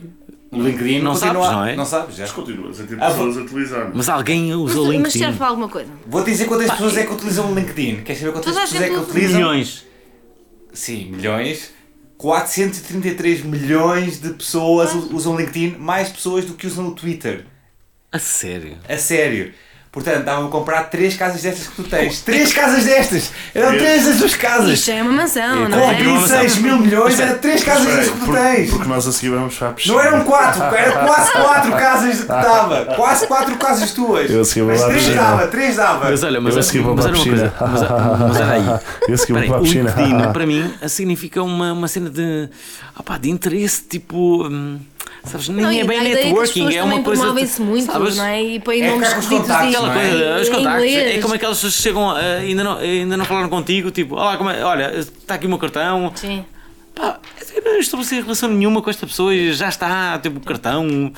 O 0.53 0.63
LinkedIn 0.63 1.01
Não 1.01 1.13
continua. 1.13 1.33
sabes, 1.45 1.53
não 1.57 1.65
é? 1.67 1.77
Não 1.77 1.85
sabes, 1.87 2.17
já. 2.17 2.23
Mas 2.25 2.33
continuas 2.33 2.81
a 2.81 2.85
ter 2.85 2.97
Ah, 3.01 3.11
pessoas 3.11 3.37
a 3.39 3.41
utilizar. 3.41 3.91
Mas 3.95 4.09
alguém 4.09 4.53
usa 4.55 4.75
o 4.81 4.85
Mas, 4.85 4.87
mas 4.87 4.97
LinkedIn. 4.97 5.19
serve 5.19 5.39
para 5.39 5.47
alguma 5.49 5.69
coisa. 5.69 5.91
Vou 6.07 6.23
te 6.25 6.31
dizer 6.31 6.45
quantas 6.47 6.71
pessoas 6.71 6.97
é 6.97 7.07
que 7.07 7.13
utilizam 7.13 7.51
o 7.51 7.55
LinkedIn. 7.55 8.03
Queres 8.03 8.21
saber 8.21 8.33
quantas 8.33 8.57
a 8.57 8.61
pessoas 8.63 8.83
é 8.83 8.89
que 8.91 8.97
utilizam? 8.97 9.37
Milhões. 9.41 9.85
Sim, 10.73 11.11
milhões. 11.13 11.71
433 12.21 13.43
milhões 13.45 14.21
de 14.21 14.35
pessoas 14.35 14.93
usam 14.93 15.35
o 15.35 15.39
LinkedIn, 15.39 15.79
mais 15.79 16.11
pessoas 16.11 16.45
do 16.45 16.53
que 16.53 16.67
usam 16.67 16.89
o 16.89 16.95
Twitter. 16.95 17.47
A 18.13 18.19
sério. 18.19 18.77
A 18.87 18.99
sério. 18.99 19.55
Portanto, 19.93 20.19
estavam 20.21 20.47
a 20.47 20.49
comprar 20.51 20.85
três 20.85 21.17
casas 21.17 21.43
destas 21.43 21.67
que 21.67 21.75
tu 21.75 21.83
tens. 21.83 22.21
Três 22.21 22.53
casas 22.53 22.85
destas! 22.85 23.33
Eram 23.53 23.77
três 23.77 24.07
das 24.07 24.19
tuas 24.19 24.37
casas! 24.37 24.79
Isto 24.79 24.93
é 24.93 25.03
uma 25.03 25.11
mansão, 25.13 25.69
não 25.69 25.79
Com 25.81 25.91
é? 25.91 26.03
mansão. 26.05 26.39
26 26.43 26.59
mil 26.59 26.79
milhões, 26.79 27.11
Espera, 27.15 27.31
era 27.31 27.39
três 27.41 27.65
casas 27.65 27.87
aí, 27.89 27.97
destas 27.97 28.15
que 28.21 28.25
tu 28.25 28.33
tens! 28.33 28.71
porque 28.71 28.89
nós 28.89 29.07
a 29.09 29.13
seguir 29.13 29.31
vamos 29.31 29.57
para 29.59 29.69
a 29.69 29.73
piscina. 29.73 29.95
Não 29.97 30.01
eram 30.01 30.25
quatro, 30.25 30.63
era 30.63 30.93
quase 30.93 31.33
quatro 31.33 31.73
casas 31.73 32.21
que 32.21 32.27
dava. 32.27 32.85
Quase 32.95 33.27
quatro 33.27 33.57
casas 33.57 33.91
tuas. 33.93 34.31
Eu 34.31 34.43
a 34.43 34.45
seguir 34.45 34.61
vou 34.63 34.71
Mas 34.71 34.85
três 34.85 35.15
dava, 35.17 35.47
três 35.49 35.75
dava. 35.77 36.11
Mas 36.11 36.23
olha, 36.23 36.41
mas, 36.41 36.55
Eu 36.55 36.61
a 36.61 36.63
seguir 36.63 36.79
vou 36.85 36.95
para 36.95 37.05
a 37.05 37.09
era 37.09 37.17
uma 37.17 37.25
coisa. 37.25 37.49
piscina. 37.49 37.69
Mas, 38.29 38.37
era 38.37 38.53
aí. 38.53 38.81
Eu 39.09 39.15
a 39.15 39.19
seguir 39.19 39.33
vou 39.33 39.43
para 39.43 39.57
a 39.57 39.59
o 39.59 39.63
piscina. 39.63 40.33
Para 40.33 40.47
mim, 40.47 40.73
significa 40.87 41.43
uma, 41.43 41.73
uma 41.73 41.89
cena 41.89 42.09
de, 42.11 42.49
opá, 42.97 43.19
de 43.19 43.29
interesse, 43.29 43.83
tipo. 43.89 44.47
hum, 44.47 44.79
sabes, 45.25 45.49
nem 45.49 45.63
Não, 45.63 45.71
é 45.71 45.75
e 45.81 45.85
bem 45.85 45.99
é 45.99 46.03
networking, 46.15 46.75
é 46.75 46.83
uma 46.83 47.03
coisa. 47.03 47.33
muito, 47.63 47.83
sabes, 47.87 48.17
não 48.17 48.25
é? 48.25 48.43
E 48.43 48.61
põem 48.61 48.81
É 48.83 48.91
nomes 48.91 49.09
os 49.09 49.15
esquisitos 49.19 49.49
não 49.49 49.57
Aquela 49.57 49.91
é? 49.91 50.09
coisa, 50.11 50.41
os 50.41 50.49
em 50.49 50.51
contactos, 50.53 50.85
inglês. 50.85 51.17
é 51.17 51.21
como 51.21 51.35
aquelas 51.35 51.57
pessoas 51.59 51.77
que 51.77 51.83
chegam, 51.83 52.11
ah, 52.11 52.19
ainda 52.39 52.65
não, 52.65 52.79
ainda 52.79 53.17
não 53.17 53.25
falaram 53.25 53.49
contigo, 53.49 53.91
tipo, 53.91 54.15
olá, 54.15 54.37
como 54.37 54.51
é- 54.51 54.65
olha, 54.65 54.95
está 54.99 55.35
aqui 55.35 55.47
o 55.47 55.49
meu 55.49 55.59
cartão, 55.59 56.13
Sim. 56.15 56.45
pá, 56.95 57.19
eu 57.55 57.63
não 57.65 57.79
estabeleci 57.81 58.21
relação 58.21 58.49
nenhuma 58.49 58.81
com 58.83 58.91
esta 58.91 59.07
pessoa 59.07 59.35
e 59.35 59.53
já 59.53 59.69
está, 59.69 60.19
tipo, 60.19 60.41
cartão, 60.41 61.13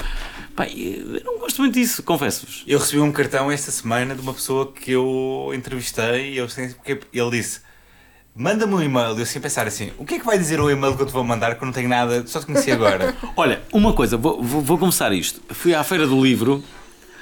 pá, 0.56 0.66
eu 0.68 1.20
não 1.24 1.38
gosto 1.38 1.60
muito 1.62 1.74
disso, 1.74 2.02
confesso-vos. 2.02 2.64
Eu 2.66 2.78
recebi 2.78 3.00
um 3.00 3.12
cartão 3.12 3.50
esta 3.50 3.70
semana 3.70 4.14
de 4.14 4.20
uma 4.20 4.34
pessoa 4.34 4.70
que 4.72 4.90
eu 4.92 5.50
entrevistei 5.54 6.32
e 6.34 6.36
eu 6.38 6.48
sei 6.48 6.68
porque 6.68 6.98
ele 7.12 7.30
disse 7.30 7.60
manda-me 8.34 8.74
um 8.74 8.82
e-mail. 8.82 9.18
Eu 9.18 9.26
sem 9.26 9.40
pensar 9.40 9.66
assim, 9.66 9.90
o 9.98 10.04
que 10.04 10.14
é 10.14 10.18
que 10.18 10.24
vai 10.26 10.38
dizer 10.38 10.60
o 10.60 10.70
e-mail 10.70 10.96
que 10.96 11.02
eu 11.02 11.06
te 11.06 11.12
vou 11.12 11.24
mandar 11.24 11.54
que 11.54 11.62
eu 11.62 11.66
não 11.66 11.72
tenho 11.72 11.88
nada, 11.88 12.24
só 12.26 12.40
te 12.40 12.46
conheci 12.46 12.70
agora. 12.72 13.14
Olha, 13.36 13.62
uma 13.72 13.92
coisa, 13.92 14.16
vou, 14.16 14.42
vou, 14.42 14.60
vou 14.62 14.78
começar 14.78 15.12
isto. 15.12 15.40
Fui 15.50 15.74
à 15.74 15.82
Feira 15.84 16.06
do 16.06 16.22
Livro. 16.22 16.62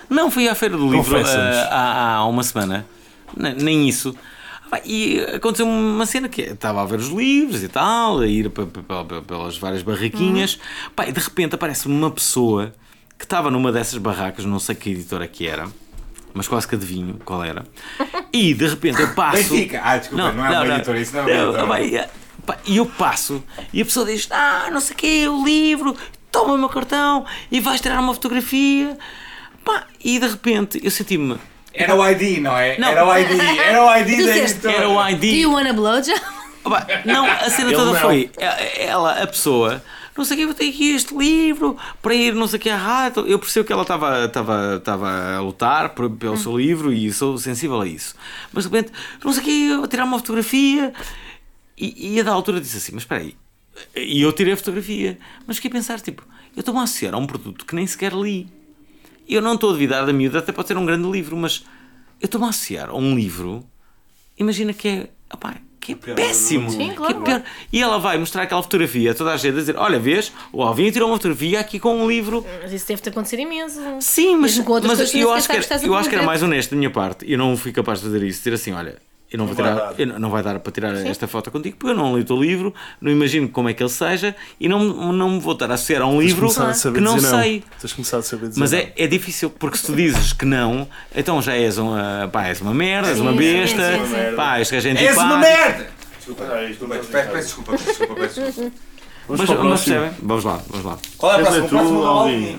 Não, 0.09 0.31
fui 0.31 0.49
à 0.49 0.55
Feira 0.55 0.77
do 0.77 0.91
Livro 0.91 1.17
ah, 1.19 1.69
há, 1.71 2.15
há 2.17 2.27
uma 2.27 2.43
semana. 2.43 2.85
Ne- 3.37 3.55
Nem 3.55 3.89
isso. 3.89 4.15
Ah, 4.73 4.81
E 4.85 5.21
aconteceu 5.35 5.67
uma 5.67 6.07
cena 6.07 6.29
que 6.29 6.43
é, 6.43 6.51
estava 6.53 6.83
a 6.83 6.85
ver 6.85 6.99
os 6.99 7.09
livros 7.09 7.63
e 7.63 7.69
tal, 7.69 8.21
a 8.21 8.27
ir 8.27 8.51
pe- 8.51 8.67
pe- 8.67 8.81
pe- 8.83 9.21
pelas 9.27 9.57
várias 9.59 9.83
barraquinhas. 9.83 10.59
Pá, 10.97 11.07
e 11.07 11.13
de 11.13 11.21
repente 11.21 11.55
aparece-me 11.55 11.95
uma 11.95 12.11
pessoa 12.11 12.73
que 13.19 13.25
estava 13.25 13.51
numa 13.51 13.71
dessas 13.71 13.99
barracas, 13.99 14.45
não 14.45 14.59
sei 14.59 14.75
que 14.75 14.91
editora 14.91 15.27
que 15.29 15.47
era, 15.47 15.69
mas 16.35 16.49
quase 16.49 16.67
que 16.69 16.75
adivinho 16.75 17.19
qual 17.25 17.43
era. 17.45 17.65
E 18.33 18.55
de 18.55 18.67
repente 18.67 19.01
eu 19.01 19.09
passo. 19.15 19.37
Benfica! 19.37 19.81
Ah, 19.83 19.97
desculpa, 19.99 20.33
não, 20.33 20.47
é 20.47 20.61
uma 20.61 20.75
editora, 20.75 21.01
isso 21.01 21.17
não 21.17 21.21
é 21.21 21.25
uma 21.25 21.43
editora. 21.43 21.67
vai, 21.67 22.09
Pá, 22.47 22.57
e 22.67 22.77
eu 22.79 22.87
passo 22.87 23.45
e 23.73 23.83
a 23.83 23.85
pessoa 23.85 24.07
diz: 24.07 24.27
Ah, 24.31 24.69
não 24.73 24.81
sei 24.81 24.95
o 24.95 24.97
quê, 24.97 25.29
o 25.29 25.45
livro, 25.45 25.97
toma 26.33 26.55
o 26.55 26.59
meu 26.59 26.69
cartão 26.69 27.25
e 27.51 27.61
vais 27.61 27.81
tirar 27.81 28.01
uma 28.01 28.15
fotografia. 28.15 28.97
Pá, 29.65 29.85
e 30.03 30.19
de 30.19 30.27
repente 30.27 30.81
eu 30.83 30.91
senti-me. 30.91 31.37
Era 31.73 31.95
o 31.95 32.09
ID, 32.09 32.41
não 32.41 32.57
é? 32.57 32.77
Não. 32.79 32.89
Era 32.89 33.07
o 33.07 33.17
ID, 33.17 33.41
era 33.59 33.85
o 33.85 33.97
ID 33.97 34.09
da 34.27 34.37
editora. 34.39 34.75
Era 34.75 34.89
o 34.89 34.95
Do 35.03 35.09
ID. 35.11 35.25
you 35.43 35.53
wanna 35.53 35.73
blowjob? 35.73 36.21
Opa, 36.65 36.87
não, 37.05 37.25
a 37.27 37.49
cena 37.49 37.69
Ele 37.69 37.77
toda 37.77 37.93
não. 37.93 38.01
foi 38.01 38.31
eh, 38.39 38.87
ela, 38.87 39.23
a 39.23 39.27
pessoa, 39.27 39.83
não 40.21 40.25
sei 40.27 40.37
o 40.37 40.39
que, 40.41 40.53
eu 40.53 40.55
tenho 40.55 40.71
aqui 40.73 40.91
este 40.91 41.17
livro 41.17 41.77
para 42.03 42.15
ir 42.15 42.35
não 42.35 42.47
sei 42.47 42.59
o 42.59 42.63
que 42.63 42.69
à 42.71 42.77
rádio. 42.77 43.27
Eu 43.27 43.39
percebo 43.39 43.67
que 43.67 43.73
ela 43.73 43.83
estava 43.83 44.25
estava 44.27 44.77
estava 44.77 45.37
a 45.37 45.41
lutar 45.41 45.91
por- 45.95 46.11
pelo 46.11 46.37
seu 46.37 46.57
livro 46.59 46.93
e 46.93 47.13
sou 47.13 47.37
sensível 47.39 47.81
a 47.81 47.87
isso. 47.89 48.15
Mas 48.53 48.65
de 48.65 48.71
repente, 48.71 48.93
não 49.25 49.33
sei 49.33 49.43
o 49.43 49.45
que, 49.45 49.67
eu 49.69 49.79
vou 49.79 49.89
tirar 49.89 50.05
uma 50.05 50.19
fotografia 50.19 50.93
e, 51.77 52.15
e 52.15 52.21
a 52.21 52.23
da 52.23 52.33
altura 52.33 52.61
disse 52.61 52.77
assim: 52.77 52.93
Mas 52.93 53.03
espera 53.03 53.23
aí. 53.23 53.35
E 53.97 54.21
eu 54.21 54.33
tirei 54.33 54.53
a 54.53 54.57
fotografia, 54.57 55.19
mas 55.47 55.57
fiquei 55.57 55.71
a 55.71 55.73
pensar: 55.73 56.01
tipo, 56.01 56.23
eu 56.55 56.61
estou-me 56.61 56.81
a 56.81 56.83
associar 56.85 57.15
a 57.15 57.17
um 57.19 57.27
produto 57.27 57.65
que 57.65 57.75
nem 57.75 57.87
sequer 57.87 58.13
li. 58.13 58.47
Eu 59.29 59.41
não 59.41 59.55
estou 59.55 59.71
a 59.71 59.73
duvidar 59.73 60.05
da 60.05 60.13
miúda, 60.13 60.41
até 60.41 60.53
pode 60.53 60.69
ser 60.69 60.77
um 60.77 60.85
grande 60.85 61.09
livro, 61.09 61.37
mas 61.37 61.65
eu 62.21 62.27
estou-me 62.27 62.47
a 62.47 62.51
associar 62.51 62.91
a 62.91 62.95
um 62.95 63.15
livro 63.15 63.65
imagina 64.37 64.73
que 64.73 64.89
é, 64.89 65.11
opá, 65.33 65.57
que 65.95 66.11
é 66.11 66.15
péssimo. 66.15 66.71
Sim, 66.71 66.91
que 66.91 66.97
claro. 66.97 67.21
é 67.21 67.25
pior. 67.25 67.43
E 67.73 67.83
ela 67.83 67.99
vai 67.99 68.19
mostrar 68.19 68.43
aquela 68.43 68.63
fotografia 68.63 69.13
a 69.13 69.15
toda 69.15 69.33
a 69.33 69.37
gente 69.37 69.55
a 69.55 69.59
dizer: 69.61 69.77
Olha, 69.77 69.99
vês, 69.99 70.33
o 70.53 70.63
Alvin 70.63 70.91
tirou 70.91 71.09
uma 71.09 71.17
fotografia 71.17 71.61
aqui 71.61 71.79
com 71.79 71.97
um 71.97 72.09
livro. 72.09 72.45
Mas 72.63 72.73
isso 72.73 72.87
deve-te 72.87 73.09
acontecer 73.09 73.39
imenso. 73.39 73.81
Sim, 74.01 74.37
mas, 74.37 74.57
mas 74.57 75.11
que 75.11 75.21
eu, 75.21 75.33
acho 75.33 75.49
que, 75.49 75.61
que 75.61 75.87
eu 75.87 75.95
acho 75.95 76.09
que 76.09 76.15
era 76.15 76.25
mais 76.25 76.43
honesto 76.43 76.71
da 76.71 76.77
minha 76.77 76.91
parte. 76.91 77.31
Eu 77.31 77.39
não 77.39 77.57
fui 77.57 77.73
capaz 77.73 78.01
de 78.01 78.07
fazer 78.07 78.23
isso. 78.23 78.39
Dizer 78.39 78.55
assim: 78.55 78.73
Olha, 78.73 78.97
eu 79.33 79.39
não, 79.39 79.47
vou 79.47 79.55
Não 79.55 79.63
vai 79.63 79.73
tirar, 79.75 79.87
dar. 79.93 80.01
eu 80.01 80.07
não- 80.07 80.19
não 80.19 80.31
vai 80.31 80.43
dar 80.43 80.59
para 80.59 80.73
tirar 80.73 80.95
esta 81.07 81.29
foto 81.29 81.51
contigo 81.51 81.77
porque 81.79 81.93
eu 81.93 81.97
não 81.97 82.17
li 82.17 82.23
o 82.23 82.25
teu 82.25 82.37
livro, 82.37 82.75
não 83.01 83.11
imagino 83.13 83.49
como 83.49 83.69
é 83.69 83.75
que 83.75 83.83
ele 83.83 83.91
seja 83.91 84.35
e 84.59 84.69
não, 84.69 84.81
não 85.13 85.31
me 85.31 85.39
vou 85.41 85.53
estar 85.53 85.71
a 85.71 85.75
associar 85.75 86.03
a 86.03 86.07
um 86.07 86.19
Tens 86.19 86.31
livro 86.33 86.47
a 86.49 86.75
saber 86.75 86.99
que 86.99 87.05
não 87.05 87.15
dizer 87.17 87.29
sei. 87.29 87.65
Tens 87.81 87.93
começado 87.93 88.21
a 88.21 88.23
saber 88.25 88.49
dizer 88.49 88.61
Mas 88.61 88.73
não. 88.73 88.79
é, 88.81 88.93
é 88.97 89.07
difícil, 89.07 89.49
porque 89.51 89.77
se 89.79 89.87
tu 89.87 89.95
dizes 89.95 90.33
que 90.33 90.45
não, 90.45 90.89
então 91.15 91.41
já 91.41 91.55
és 91.55 91.79
uma, 91.79 92.29
pá, 92.33 92.47
és 92.49 92.61
uma 92.61 92.75
merda, 92.75 93.09
és 93.09 93.21
uma 93.21 93.31
Sim, 93.33 93.39
besta, 93.39 93.93
sim, 93.99 94.05
sim, 94.07 94.31
sim. 94.31 94.37
pá, 94.37 94.59
és 94.59 94.71
gajo 94.71 94.89
És 94.89 95.17
uma 95.17 95.37
merda! 95.39 95.87
Isto 96.69 96.87
não 96.87 96.97
Peço 96.99 97.11
desculpa, 97.11 97.73
peço 97.73 97.85
desculpa, 97.87 98.15
peço 98.15 98.41
desculpa. 98.43 98.73
Vamos 99.29 99.41
Mas, 99.41 99.49
mas 99.49 99.49
próximo. 99.49 99.71
percebem? 99.97 100.11
Vamos 100.23 100.45
lá, 100.45 100.61
vamos 100.69 100.87
lá. 100.87 100.99
Qual 101.17 101.33
é 101.33 101.35
a 101.35 101.39
próxima? 101.39 101.63
dizer, 101.65 101.67
O 101.67 101.69
próximo 101.79 102.01
tu, 102.01 102.07
Alvin. 102.07 102.59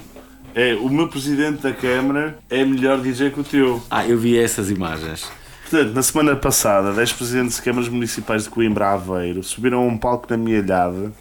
é 0.55 0.73
o 0.75 0.89
meu 0.89 1.07
presidente 1.10 1.62
da 1.62 1.73
Câmara 1.73 2.38
é 2.49 2.63
melhor 2.65 2.99
DJ 3.01 3.29
que 3.29 3.39
o 3.39 3.43
teu. 3.43 3.84
Ah, 3.89 4.05
eu 4.07 4.17
vi 4.17 4.38
essas 4.38 4.69
imagens. 4.71 5.29
Portanto, 5.71 5.93
na 5.93 6.03
semana 6.03 6.36
passada, 6.36 6.91
10 6.91 7.13
presidentes 7.13 7.55
de 7.55 7.62
câmaras 7.62 7.88
municipais 7.88 8.43
de 8.43 8.49
Coimbra 8.49 8.88
a 8.88 8.93
Aveiro 8.95 9.41
subiram 9.41 9.77
a 9.77 9.86
um 9.86 9.97
palco 9.97 10.27
na 10.29 10.36
Mielhada 10.36 11.13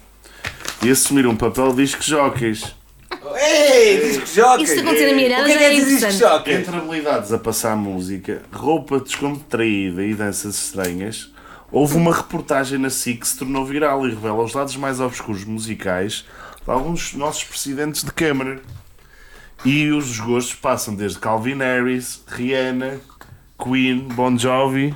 e 0.83 0.91
assumiram 0.91 1.29
um 1.29 1.37
papel 1.37 1.69
de 1.69 1.83
disco 1.83 2.03
jockeys. 2.03 2.75
Ei, 3.33 4.01
disco 4.01 4.25
jockey! 4.25 4.63
Isso 4.63 4.79
acontecer 4.81 5.13
na 5.13 5.45
que 5.45 5.51
é 5.51 5.53
já 5.53 5.57
que 5.57 5.63
é 5.63 5.63
é 5.63 5.69
disco 5.69 5.91
interessante. 5.91 6.51
Entre 6.51 6.75
habilidades 6.75 7.31
a 7.31 7.37
passar 7.37 7.77
música, 7.77 8.41
roupa 8.51 8.99
descontraída 8.99 10.03
e 10.03 10.13
danças 10.13 10.55
estranhas, 10.55 11.31
houve 11.71 11.95
uma 11.95 12.13
reportagem 12.13 12.77
na 12.77 12.89
SIC 12.89 13.21
que 13.21 13.27
se 13.29 13.37
tornou 13.37 13.65
viral 13.65 14.05
e 14.05 14.09
revela 14.09 14.43
os 14.43 14.53
lados 14.53 14.75
mais 14.75 14.99
obscuros 14.99 15.45
musicais 15.45 16.25
de 16.61 16.69
alguns 16.69 17.11
dos 17.11 17.13
nossos 17.13 17.45
presidentes 17.45 18.03
de 18.03 18.11
Câmara. 18.11 18.59
E 19.63 19.91
os 19.91 20.19
gostos 20.19 20.55
passam 20.55 20.93
desde 20.93 21.19
Calvin 21.19 21.59
Harris, 21.59 22.21
Rihanna, 22.27 22.99
Queen, 23.63 23.99
Bon 24.13 24.37
Jovi 24.37 24.93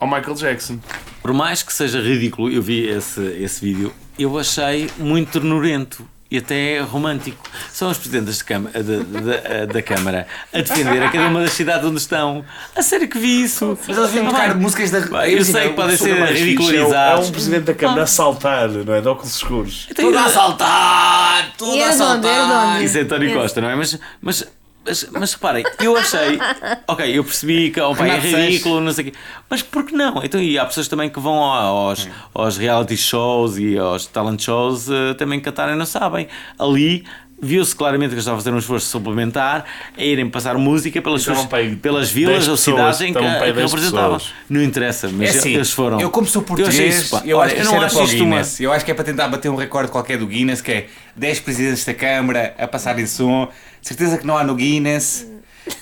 ao 0.00 0.06
Michael 0.08 0.34
Jackson. 0.34 0.78
Por 1.22 1.32
mais 1.32 1.62
que 1.62 1.72
seja 1.72 2.00
ridículo, 2.00 2.50
eu 2.50 2.62
vi 2.62 2.86
esse, 2.88 3.20
esse 3.40 3.60
vídeo, 3.64 3.92
eu 4.18 4.38
achei 4.38 4.88
muito 4.98 5.32
ternurento 5.32 6.06
e 6.30 6.38
até 6.38 6.80
romântico. 6.80 7.42
São 7.72 7.88
os 7.88 7.98
presidentes 7.98 8.38
de 8.38 8.44
cama- 8.44 8.70
da, 8.70 8.80
da- 8.80 9.66
da 9.66 9.82
Câmara 9.82 10.26
a 10.52 10.58
defender 10.58 11.00
a 11.02 11.08
cada 11.10 11.28
uma 11.28 11.40
das 11.42 11.52
cidades 11.52 11.86
onde 11.86 11.98
estão. 11.98 12.44
A 12.74 12.82
sério 12.82 13.08
que 13.08 13.16
vi 13.18 13.42
isso. 13.44 13.78
Mas 13.86 13.96
eles 13.96 14.16
Ah, 14.16 14.30
tocar 14.30 14.54
músicas 14.56 14.90
da. 14.90 15.02
Pá, 15.02 15.28
Eu 15.28 15.44
sei 15.44 15.68
que 15.68 15.74
podem 15.74 15.96
ser 15.96 16.16
é, 16.16 16.32
ridicularizados. 16.32 17.26
é 17.26 17.28
um 17.28 17.32
presidente 17.32 17.64
da 17.64 17.74
Câmara 17.74 18.02
a 18.02 18.06
saltar, 18.06 18.68
não 18.68 18.94
é? 18.94 19.00
De 19.00 19.06
óculos 19.08 19.34
escuros. 19.36 19.86
Então, 19.90 20.04
Tudo 20.06 20.18
a 20.18 20.28
saltar! 20.28 21.52
Tudo 21.56 21.76
E 21.76 21.82
a 21.82 21.86
de 21.86 21.92
de 21.92 21.98
saltar! 21.98 22.82
Isso 22.84 22.98
é 22.98 23.00
António. 23.02 23.32
Costa, 23.34 23.60
não 23.60 23.70
é? 23.70 23.76
Mas, 23.76 23.98
mas, 24.20 24.44
mas, 24.86 25.08
mas 25.12 25.32
reparem, 25.34 25.64
eu 25.80 25.96
achei. 25.96 26.38
Ok, 26.86 27.18
eu 27.18 27.24
percebi 27.24 27.70
que 27.70 27.80
opa, 27.80 28.06
é 28.06 28.18
ridículo, 28.18 28.80
não 28.80 28.92
sei 28.92 29.08
o 29.08 29.10
quê. 29.10 29.18
Mas 29.50 29.62
por 29.62 29.84
que 29.84 29.94
não? 29.94 30.22
Então, 30.24 30.40
e 30.40 30.58
há 30.58 30.64
pessoas 30.64 30.88
também 30.88 31.10
que 31.10 31.18
vão 31.18 31.34
aos, 31.34 32.08
aos 32.32 32.56
reality 32.56 32.96
shows 32.96 33.58
e 33.58 33.76
aos 33.76 34.06
talent 34.06 34.40
shows 34.40 34.88
eh, 34.88 35.14
também 35.14 35.40
cantarem, 35.40 35.76
não 35.76 35.86
sabem. 35.86 36.28
Ali. 36.58 37.04
Viu-se 37.40 37.76
claramente 37.76 38.08
que 38.10 38.14
eles 38.14 38.22
estavam 38.22 38.38
a 38.38 38.42
fazer 38.42 38.54
um 38.54 38.58
esforço 38.58 38.86
suplementar 38.86 39.66
a 39.96 40.02
irem 40.02 40.28
passar 40.30 40.56
música 40.56 41.02
pelas, 41.02 41.20
Estavam 41.20 41.42
suas- 41.42 41.52
aí 41.54 41.76
pelas 41.76 42.10
vilas 42.10 42.36
10 42.36 42.48
ou 42.48 42.56
cidades 42.56 43.00
em 43.02 43.12
que, 43.12 43.18
que 43.18 43.52
10 43.52 43.72
representavam. 43.72 44.18
Não 44.48 44.62
interessa, 44.62 45.08
mas 45.12 45.34
É 45.34 45.38
assim, 45.38 45.54
eles 45.54 45.70
foram. 45.70 46.00
Eu, 46.00 46.08
como 46.10 46.26
sou 46.26 46.40
português, 46.40 46.96
isso, 47.02 47.10
pá. 47.10 47.22
eu 47.26 47.36
Olha, 47.36 47.46
acho 47.48 47.54
que 47.56 47.60
eu 47.60 47.64
não 47.66 47.80
acho 47.82 48.02
isto 48.04 48.16
uma- 48.24 48.30
Guinness. 48.36 48.60
Eu 48.60 48.72
acho 48.72 48.84
que 48.86 48.90
é 48.90 48.94
para 48.94 49.04
tentar 49.04 49.28
bater 49.28 49.50
um 49.50 49.54
recorde 49.56 49.90
qualquer 49.92 50.16
do 50.18 50.26
Guinness, 50.26 50.62
que 50.62 50.72
é 50.72 50.86
10 51.14 51.40
presidentes 51.40 51.84
da 51.84 51.92
Câmara 51.92 52.54
a 52.58 52.66
passarem 52.66 53.06
som. 53.06 53.48
Certeza 53.82 54.16
que 54.16 54.26
não 54.26 54.38
há 54.38 54.42
no 54.42 54.54
Guinness. 54.54 55.26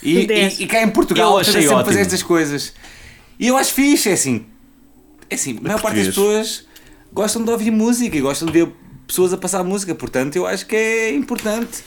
E, 0.02 0.20
e, 0.26 0.62
e 0.64 0.66
cá 0.66 0.80
em 0.82 0.86
Eu 0.86 0.90
Portugal 0.90 1.38
achei 1.38 1.52
tenta 1.52 1.62
sempre 1.62 1.74
ótimo. 1.76 1.86
fazer 1.92 2.00
estas 2.00 2.22
coisas. 2.24 2.74
E 3.38 3.46
eu 3.46 3.56
acho 3.56 3.72
fixe, 3.72 4.08
é 4.10 4.14
assim. 4.14 4.46
É 5.30 5.36
assim, 5.36 5.56
a 5.58 5.62
maior 5.62 5.80
parte 5.80 5.98
das 5.98 6.06
português. 6.06 6.48
pessoas 6.48 6.66
gostam 7.12 7.44
de 7.44 7.50
ouvir 7.52 7.70
música 7.70 8.16
e 8.16 8.20
gostam 8.20 8.46
de 8.46 8.52
ver 8.52 8.72
pessoas 9.06 9.32
a 9.32 9.36
passar 9.36 9.62
música, 9.64 9.94
portanto 9.94 10.36
eu 10.36 10.46
acho 10.46 10.66
que 10.66 10.76
é 10.76 11.14
importante. 11.14 11.82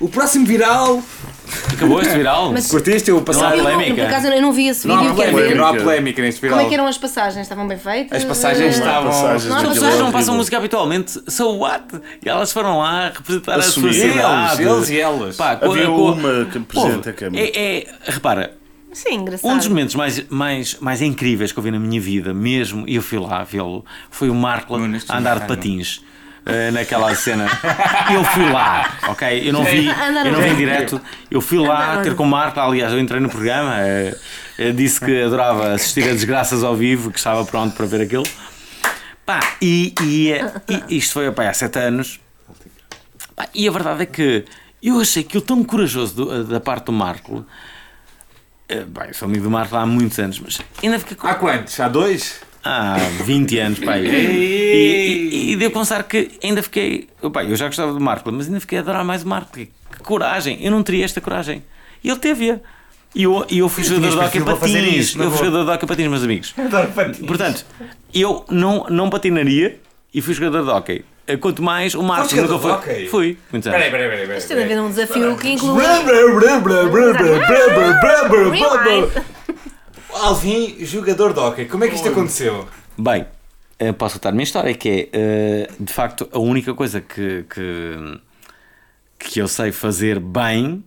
O 0.00 0.08
próximo 0.08 0.44
viral. 0.44 1.00
Acabou 1.72 2.00
este 2.00 2.14
viral? 2.14 2.50
Mas- 2.52 2.66
Curtiste 2.68 3.08
eu 3.10 3.16
Não 3.24 3.44
há 3.44 3.50
não- 3.50 3.58
polémica. 3.64 3.94
por 3.94 4.04
acaso 4.04 4.26
eu 4.26 4.42
não 4.42 4.52
vi 4.52 4.66
esse 4.68 4.88
Não 4.88 4.96
vídeo, 4.96 5.12
há 5.12 5.14
quero 5.14 5.30
polémica, 5.30 5.54
ver. 5.54 5.60
não 5.60 5.66
há 5.68 5.76
polémica 5.76 6.22
neste 6.22 6.40
viral. 6.40 6.56
Como 6.58 6.66
é 6.66 6.68
que 6.68 6.74
eram 6.74 6.86
as 6.88 6.98
passagens? 6.98 7.42
Estavam 7.42 7.68
bem 7.68 7.78
feitas? 7.78 8.18
As 8.18 8.24
passagens 8.24 8.74
estavam. 8.78 9.10
passagens 9.12 9.44
Não, 9.44 9.56
As 9.58 9.68
pessoas 9.68 9.94
é 9.94 9.98
não 9.98 10.10
passam 10.10 10.34
música 10.34 10.56
habitualmente, 10.56 11.20
so 11.30 11.56
what? 11.58 11.84
E 12.24 12.28
elas 12.28 12.52
foram 12.52 12.78
lá 12.78 13.12
representar 13.14 13.58
a 13.60 13.62
sua 13.62 13.90
Assumir. 13.90 13.94
cidade. 13.94 14.62
Eles, 14.62 14.72
eles 14.76 14.88
e 14.90 14.98
elas. 14.98 15.36
Pá, 15.36 15.52
Havia 15.52 15.86
com- 15.86 16.12
uma 16.12 16.44
que 16.46 16.58
presidente 16.60 16.76
Ouve, 16.96 16.98
da 17.04 17.12
Câmara. 17.12 17.44
É, 17.44 17.76
é- 17.78 17.86
repara, 18.06 18.54
Sim, 18.92 19.14
engraçado. 19.14 19.50
um 19.52 19.56
dos 19.56 19.68
momentos 19.68 19.94
mais, 19.94 20.24
mais, 20.28 20.76
mais 20.80 21.00
incríveis 21.00 21.52
que 21.52 21.58
eu 21.58 21.62
vi 21.62 21.70
na 21.70 21.78
minha 21.78 22.00
vida, 22.00 22.34
mesmo, 22.34 22.84
e 22.88 22.96
eu 22.96 23.02
fui 23.02 23.18
lá 23.20 23.44
vê-lo, 23.44 23.84
foi 24.10 24.28
o 24.30 24.34
Marco 24.34 24.74
a 24.74 24.78
andar 25.18 25.38
de 25.38 25.46
patins. 25.46 26.00
Eh, 26.46 26.70
naquela 26.70 27.14
cena, 27.14 27.46
eu 28.12 28.24
fui 28.24 28.50
lá, 28.50 28.98
ok? 29.08 29.48
Eu 29.48 29.52
não 29.52 29.64
vi, 29.64 29.86
eu 29.86 30.32
não 30.32 30.40
vi 30.42 30.48
em 30.48 30.56
direto. 30.56 31.00
Eu 31.30 31.40
fui 31.40 31.58
lá 31.58 31.98
ter 32.02 32.14
com 32.16 32.24
o 32.24 32.26
Marco. 32.26 32.58
Aliás, 32.60 32.92
eu 32.92 32.98
entrei 32.98 33.20
no 33.20 33.28
programa, 33.28 33.76
eh, 33.80 34.16
eh, 34.58 34.72
disse 34.72 35.00
que 35.00 35.22
adorava 35.22 35.72
assistir 35.72 36.04
a 36.08 36.12
desgraças 36.12 36.64
ao 36.64 36.74
vivo, 36.76 37.10
que 37.10 37.18
estava 37.18 37.44
pronto 37.44 37.74
para 37.76 37.86
ver 37.86 38.02
aquilo. 38.02 38.24
Pá, 39.24 39.40
e, 39.60 39.94
e, 40.02 40.32
e 40.88 40.96
isto 40.98 41.12
foi 41.12 41.30
pá, 41.30 41.48
há 41.48 41.54
sete 41.54 41.78
anos. 41.78 42.18
Pá, 43.36 43.46
e 43.54 43.68
a 43.68 43.70
verdade 43.70 44.02
é 44.02 44.06
que 44.06 44.44
eu 44.82 45.00
achei 45.00 45.22
aquilo 45.22 45.42
tão 45.42 45.62
corajoso 45.62 46.14
do- 46.14 46.44
da 46.44 46.58
parte 46.58 46.86
do 46.86 46.92
Marco. 46.92 47.46
Eh, 48.68 48.84
Bem, 48.84 49.12
sou 49.12 49.26
amigo 49.26 49.44
do 49.44 49.50
Marco 49.50 49.76
há 49.76 49.86
muitos 49.86 50.18
anos, 50.18 50.40
mas 50.40 50.60
ainda 50.82 50.98
fiquei 50.98 51.16
com. 51.16 51.26
Há 51.28 51.34
quantos? 51.36 51.78
Há 51.78 51.88
dois? 51.88 52.40
Há 52.64 52.96
20 53.24 53.58
anos, 53.58 53.78
pai. 53.80 54.06
E, 54.06 55.30
e, 55.32 55.52
e 55.52 55.56
devo 55.56 55.72
confessar 55.74 56.04
que 56.04 56.30
ainda 56.42 56.62
fiquei. 56.62 57.08
Pai, 57.32 57.50
eu 57.50 57.56
já 57.56 57.66
gostava 57.66 57.92
do 57.92 58.00
Marco, 58.00 58.30
mas 58.30 58.46
ainda 58.46 58.60
fiquei 58.60 58.78
a 58.78 58.82
adorar 58.82 59.04
mais 59.04 59.22
o 59.24 59.28
Marco. 59.28 59.52
Que, 59.52 59.68
coragem! 60.02 60.58
Eu 60.64 60.70
não 60.70 60.82
teria 60.82 61.04
esta 61.04 61.20
coragem. 61.20 61.62
E 62.04 62.08
ele 62.08 62.18
teve-a. 62.18 62.60
E 63.14 63.24
eu, 63.24 63.44
e 63.50 63.58
eu 63.58 63.68
fui 63.68 63.84
jogador 63.84 64.10
de 64.10 64.16
hockey 64.16 64.40
patins. 64.40 64.96
isso, 64.96 65.22
eu 65.22 65.30
fui 65.30 65.46
jogador 65.46 65.64
de 65.64 65.70
hockey 65.72 65.86
patins, 65.86 66.08
meus 66.08 66.22
amigos. 66.24 66.54
Portanto, 67.26 67.66
eu 68.14 68.44
não, 68.48 68.86
não 68.88 69.10
patinaria 69.10 69.78
e 70.14 70.22
fui 70.22 70.32
jogador 70.32 70.64
de 70.64 70.70
hockey. 70.70 71.04
Eh, 71.26 71.36
Quanto 71.36 71.62
mais 71.62 71.94
o 71.94 72.02
Marco 72.02 72.34
nunca 72.34 72.58
foi. 72.58 72.70
hóquei? 72.72 73.08
Fui, 73.08 73.38
muitos 73.52 73.66
anos. 73.68 73.78
Peraí, 73.78 73.90
peraí, 73.90 74.08
peraí. 74.08 74.26
peraí, 74.26 74.38
Isto 74.38 74.48
deve 74.48 74.62
haver 74.62 74.80
um 74.80 74.88
desafio 74.88 75.36
que 75.36 75.50
inclui. 75.50 75.84
Alvin, 80.14 80.84
jogador 80.84 81.32
de 81.32 81.40
hockey, 81.40 81.66
como 81.66 81.84
é 81.84 81.88
que 81.88 81.94
isto 81.94 82.08
aconteceu? 82.08 82.66
Bem, 82.96 83.26
eh, 83.78 83.92
posso 83.92 84.14
contar 84.14 84.28
a 84.28 84.32
minha 84.32 84.44
história, 84.44 84.74
que 84.74 84.88
é, 84.88 85.08
eh, 85.12 85.68
de 85.78 85.92
facto, 85.92 86.28
a 86.32 86.38
única 86.38 86.74
coisa 86.74 87.00
que, 87.00 87.44
que, 87.44 88.20
que 89.18 89.40
eu 89.40 89.48
sei 89.48 89.72
fazer 89.72 90.20
bem, 90.20 90.84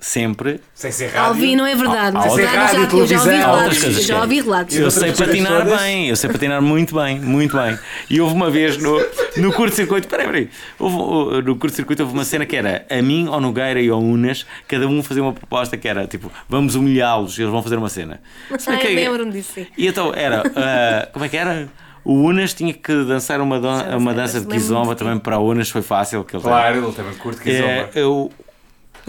sempre, 0.00 0.60
Sem 0.74 0.92
ser 0.92 1.06
rádio. 1.08 1.20
Alvi, 1.28 1.56
não 1.56 1.66
é 1.66 1.74
verdade. 1.74 2.16
Há 2.16 2.20
mas 2.20 2.30
outras- 2.32 2.46
já, 2.50 2.54
já, 2.54 2.60
rádio, 2.62 2.76
eu 2.76 2.78
já 2.78 2.86
ouvi 2.86 3.08
televisão, 3.08 3.36
relatos. 3.56 3.78
coisas 3.82 4.04
Já 4.04 4.14
que- 4.14 4.20
ouvi 4.20 4.40
relatos. 4.40 4.76
eu 4.76 4.90
sei 4.90 5.12
patinar 5.12 5.64
bem, 5.78 6.08
eu 6.08 6.16
sei 6.16 6.30
patinar 6.30 6.62
muito 6.62 6.94
bem, 6.94 7.20
muito 7.20 7.56
bem. 7.56 7.78
E 8.08 8.20
houve 8.20 8.34
uma 8.34 8.50
vez 8.50 8.76
no, 8.78 8.96
no 9.38 9.52
curto-circuito, 9.52 10.06
peraí, 10.06 10.26
peraí, 10.26 10.50
houve, 10.78 11.42
no 11.42 11.56
curto-circuito 11.56 12.02
houve 12.04 12.14
uma 12.14 12.24
cena 12.24 12.46
que 12.46 12.54
era 12.56 12.86
a 12.88 13.02
mim, 13.02 13.26
ao 13.28 13.40
Nogueira 13.40 13.80
e 13.80 13.88
ao 13.88 14.00
Unas, 14.00 14.46
cada 14.68 14.86
um 14.86 15.02
fazia 15.02 15.22
uma 15.22 15.32
proposta 15.32 15.76
que 15.76 15.88
era 15.88 16.06
tipo, 16.06 16.30
vamos 16.48 16.74
humilhá-los, 16.76 17.36
eles 17.38 17.50
vão 17.50 17.62
fazer 17.62 17.76
uma 17.76 17.88
cena. 17.88 18.20
Se 18.58 18.66
bem 18.70 18.78
Ai, 18.78 18.86
que- 18.86 18.94
lembro-me 18.94 19.32
disso. 19.32 19.60
E 19.76 19.86
então 19.88 20.12
era, 20.14 20.42
ah, 20.54 21.08
como 21.12 21.24
é 21.24 21.28
que 21.28 21.36
era? 21.36 21.68
O 22.04 22.14
Unas 22.22 22.54
tinha 22.54 22.72
que 22.72 22.94
dançar 23.04 23.40
uma, 23.40 23.58
não 23.58 23.98
uma 23.98 24.14
dança 24.14 24.40
de 24.40 24.46
Kizomba 24.46 24.94
também 24.94 25.18
para 25.18 25.38
o 25.38 25.50
Unas 25.50 25.68
foi 25.68 25.82
fácil. 25.82 26.24
Que 26.24 26.36
ele 26.36 26.42
Claro, 26.42 26.84
ele 26.86 26.92
também 26.92 27.12
curte. 27.14 27.40
É, 27.40 27.42
Kizomba. 27.42 27.90
eu 27.94 28.10
O 28.12 28.30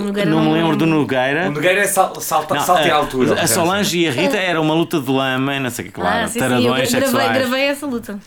Nogueira 0.04 0.30
não 0.30 0.41
me 0.43 0.54
lembro 0.54 0.76
do 0.76 0.86
Nogueira. 0.86 1.47
O 1.50 1.52
Nogueira 1.52 1.82
é 1.82 1.88
sal, 1.88 2.20
salta, 2.20 2.56
Não, 2.56 2.62
salta 2.62 2.88
em 2.88 2.91
a- 2.91 2.95
altura. 2.95 3.41
A 3.41 3.47
Solange 3.47 4.00
e 4.00 4.08
a 4.08 4.12
Rita 4.12 4.38
era 4.38 4.60
uma 4.60 4.74
luta 4.74 5.00
de 5.00 5.10
lama, 5.12 5.56
e 5.56 5.60
não 5.60 5.70
sei 5.70 5.86
o 5.86 5.88
que, 5.88 5.93
claro, 5.93 6.24
Ah, 6.24 6.28
sim, 6.28 6.34
sim, 6.34 6.39
eu 6.39 6.50
taradões 6.50 6.89
gravei, 6.91 7.08
sexuais. 7.10 7.38
gravei 7.38 7.64
essa 7.66 7.86
luta. 7.86 8.20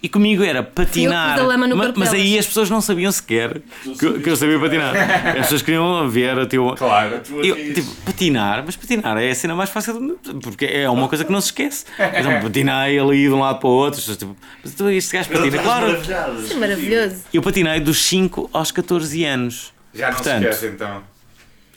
E 0.00 0.08
comigo 0.08 0.44
era 0.44 0.62
patinar. 0.62 1.34
pus 1.34 1.42
a 1.42 1.46
lama 1.48 1.66
no 1.66 1.76
Ma- 1.76 1.84
corpo 1.86 1.98
mas 1.98 2.12
aí 2.14 2.38
as 2.38 2.46
pessoas 2.46 2.70
não 2.70 2.80
sabiam 2.80 3.10
sequer 3.10 3.60
que, 3.98 4.20
que 4.20 4.30
eu 4.30 4.36
sabia 4.36 4.56
patinar. 4.60 4.94
As 5.30 5.38
pessoas 5.38 5.60
queriam 5.62 6.08
ver, 6.08 6.46
tipo, 6.46 6.72
Claro. 6.76 7.20
eu, 7.42 7.74
tipo, 7.74 7.90
patinar, 8.04 8.62
mas 8.64 8.76
patinar 8.76 9.18
é 9.18 9.28
a 9.28 9.34
cena 9.34 9.56
mais 9.56 9.70
fácil 9.70 9.94
de- 10.22 10.34
porque 10.40 10.66
é 10.66 10.88
uma 10.88 11.08
coisa 11.08 11.24
que 11.24 11.32
não 11.32 11.40
se 11.40 11.48
esquece. 11.48 11.84
Então, 11.98 12.40
patinei 12.40 12.96
ali 12.96 13.22
de 13.24 13.30
um 13.30 13.40
lado 13.40 13.58
para 13.58 13.68
o 13.68 13.72
outro, 13.72 13.98
pessoas, 13.98 14.16
tipo, 14.18 14.36
mas 14.62 14.72
tu, 14.74 14.88
este 14.88 15.16
gajo 15.16 15.30
patina, 15.30 15.58
claro. 15.58 15.98
Isso 16.44 16.52
é 16.52 16.56
maravilhoso. 16.56 17.16
Eu 17.34 17.42
patinei 17.42 17.80
dos 17.80 17.98
5 18.00 18.48
aos 18.52 18.70
14 18.70 19.24
anos. 19.24 19.72
Já 19.98 20.06
não 20.08 20.14
Portanto, 20.14 20.42
se 20.42 20.48
esquece 20.48 20.66
então. 20.66 21.02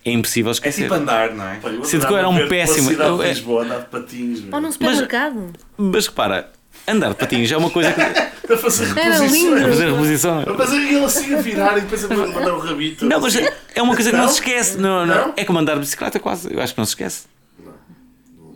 É 0.03 0.11
impossível 0.11 0.49
É 0.49 0.53
esquecer. 0.53 0.81
tipo 0.83 0.93
andar, 0.95 1.31
não 1.33 1.47
é? 1.47 1.59
Sinto 1.83 2.07
que 2.07 2.13
eu 2.13 2.17
era 2.17 2.27
um 2.29 2.47
péssimo- 2.47 2.91
Eu, 2.91 2.99
eu- 2.99 3.23
é- 3.23 3.29
Lisboa, 3.29 3.63
andar 3.63 3.79
de 3.79 3.85
patins. 3.85 4.43
Ou 4.51 4.61
num 4.61 4.71
supermercado. 4.71 5.53
Mas 5.77 6.07
repara, 6.07 6.49
andar 6.87 7.09
de 7.09 7.15
patins 7.15 7.51
é 7.51 7.57
uma 7.57 7.69
coisa 7.69 7.91
que. 7.93 8.01
A 8.53 8.57
fazer 8.57 8.85
reposições. 8.85 9.63
a 9.63 9.67
fazer 9.69 9.89
reposição. 9.91 10.39
A 10.41 10.57
fazer 10.57 10.77
aquilo 10.77 11.05
assim 11.05 11.35
a 11.35 11.41
virar 11.41 11.77
e 11.77 11.81
depois 11.81 12.03
a 12.03 12.07
mandar 12.09 12.53
o 12.53 12.59
rabito. 12.59 13.05
Não, 13.05 13.19
mas 13.21 13.35
é 13.35 13.81
uma 13.81 13.95
coisa 13.95 14.09
que 14.11 14.17
não, 14.17 14.27
se 14.27 14.33
esquece. 14.35 14.77
Não, 14.77 15.05
não. 15.05 15.27
Não? 15.27 15.33
É 15.37 15.45
como 15.45 15.59
andar 15.59 15.75
de 15.75 15.81
bicicleta 15.81 16.19
quase. 16.19 16.51
Eu 16.53 16.59
acho 16.61 16.73
que 16.73 16.79
não 16.79 16.85
se 16.85 16.91
esquece. 16.91 17.23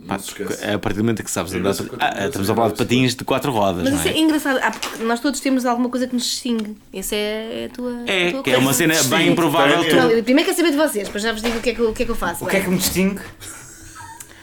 Não 0.06 0.18
se 0.18 0.28
esquece. 0.28 0.64
A 0.64 0.78
partir 0.78 0.98
do 0.98 1.04
momento 1.04 1.22
que 1.24 1.30
sabes 1.30 1.52
Eu 1.52 1.60
andar. 1.60 1.74
Ah, 1.98 2.26
estamos 2.26 2.48
a 2.50 2.54
falar 2.54 2.68
de 2.68 2.74
patins 2.74 3.14
de 3.14 3.24
quatro 3.24 3.50
rodas, 3.52 3.82
Mas 3.84 3.92
não 3.92 3.98
isso 3.98 4.08
é 4.08 4.12
é? 4.12 4.18
engraçado. 4.18 4.58
Ah, 4.62 4.70
porque 4.70 5.02
nós 5.04 5.20
todos 5.20 5.40
temos 5.40 5.64
alguma 5.66 5.88
coisa 5.88 6.06
que 6.06 6.14
nos 6.14 6.24
distingue. 6.24 6.76
Essa 6.92 7.14
é 7.16 7.68
a 7.70 7.74
tua. 7.74 7.90
a 8.06 8.10
É, 8.10 8.30
tua 8.30 8.42
que 8.42 8.50
é 8.50 8.56
uma 8.58 8.72
coisa. 8.74 8.94
cena 8.94 9.16
bem 9.16 9.28
improvável. 9.32 9.78
tu- 9.84 10.22
primeiro 10.24 10.44
quero 10.50 10.56
saber 10.56 10.70
de 10.70 10.76
vocês, 10.76 11.06
depois 11.06 11.22
já 11.22 11.32
vos 11.32 11.42
digo 11.42 11.58
o 11.58 11.60
que 11.60 11.70
é 11.70 11.74
que, 11.74 11.80
eu- 11.80 11.90
o 11.90 11.92
que, 11.92 12.02
é 12.02 12.06
que 12.06 12.12
eu 12.12 12.16
faço. 12.16 12.44
O 12.44 12.46
que 12.48 12.56
é 12.56 12.60
que 12.60 12.68
me 12.68 12.76
distingue? 12.78 13.20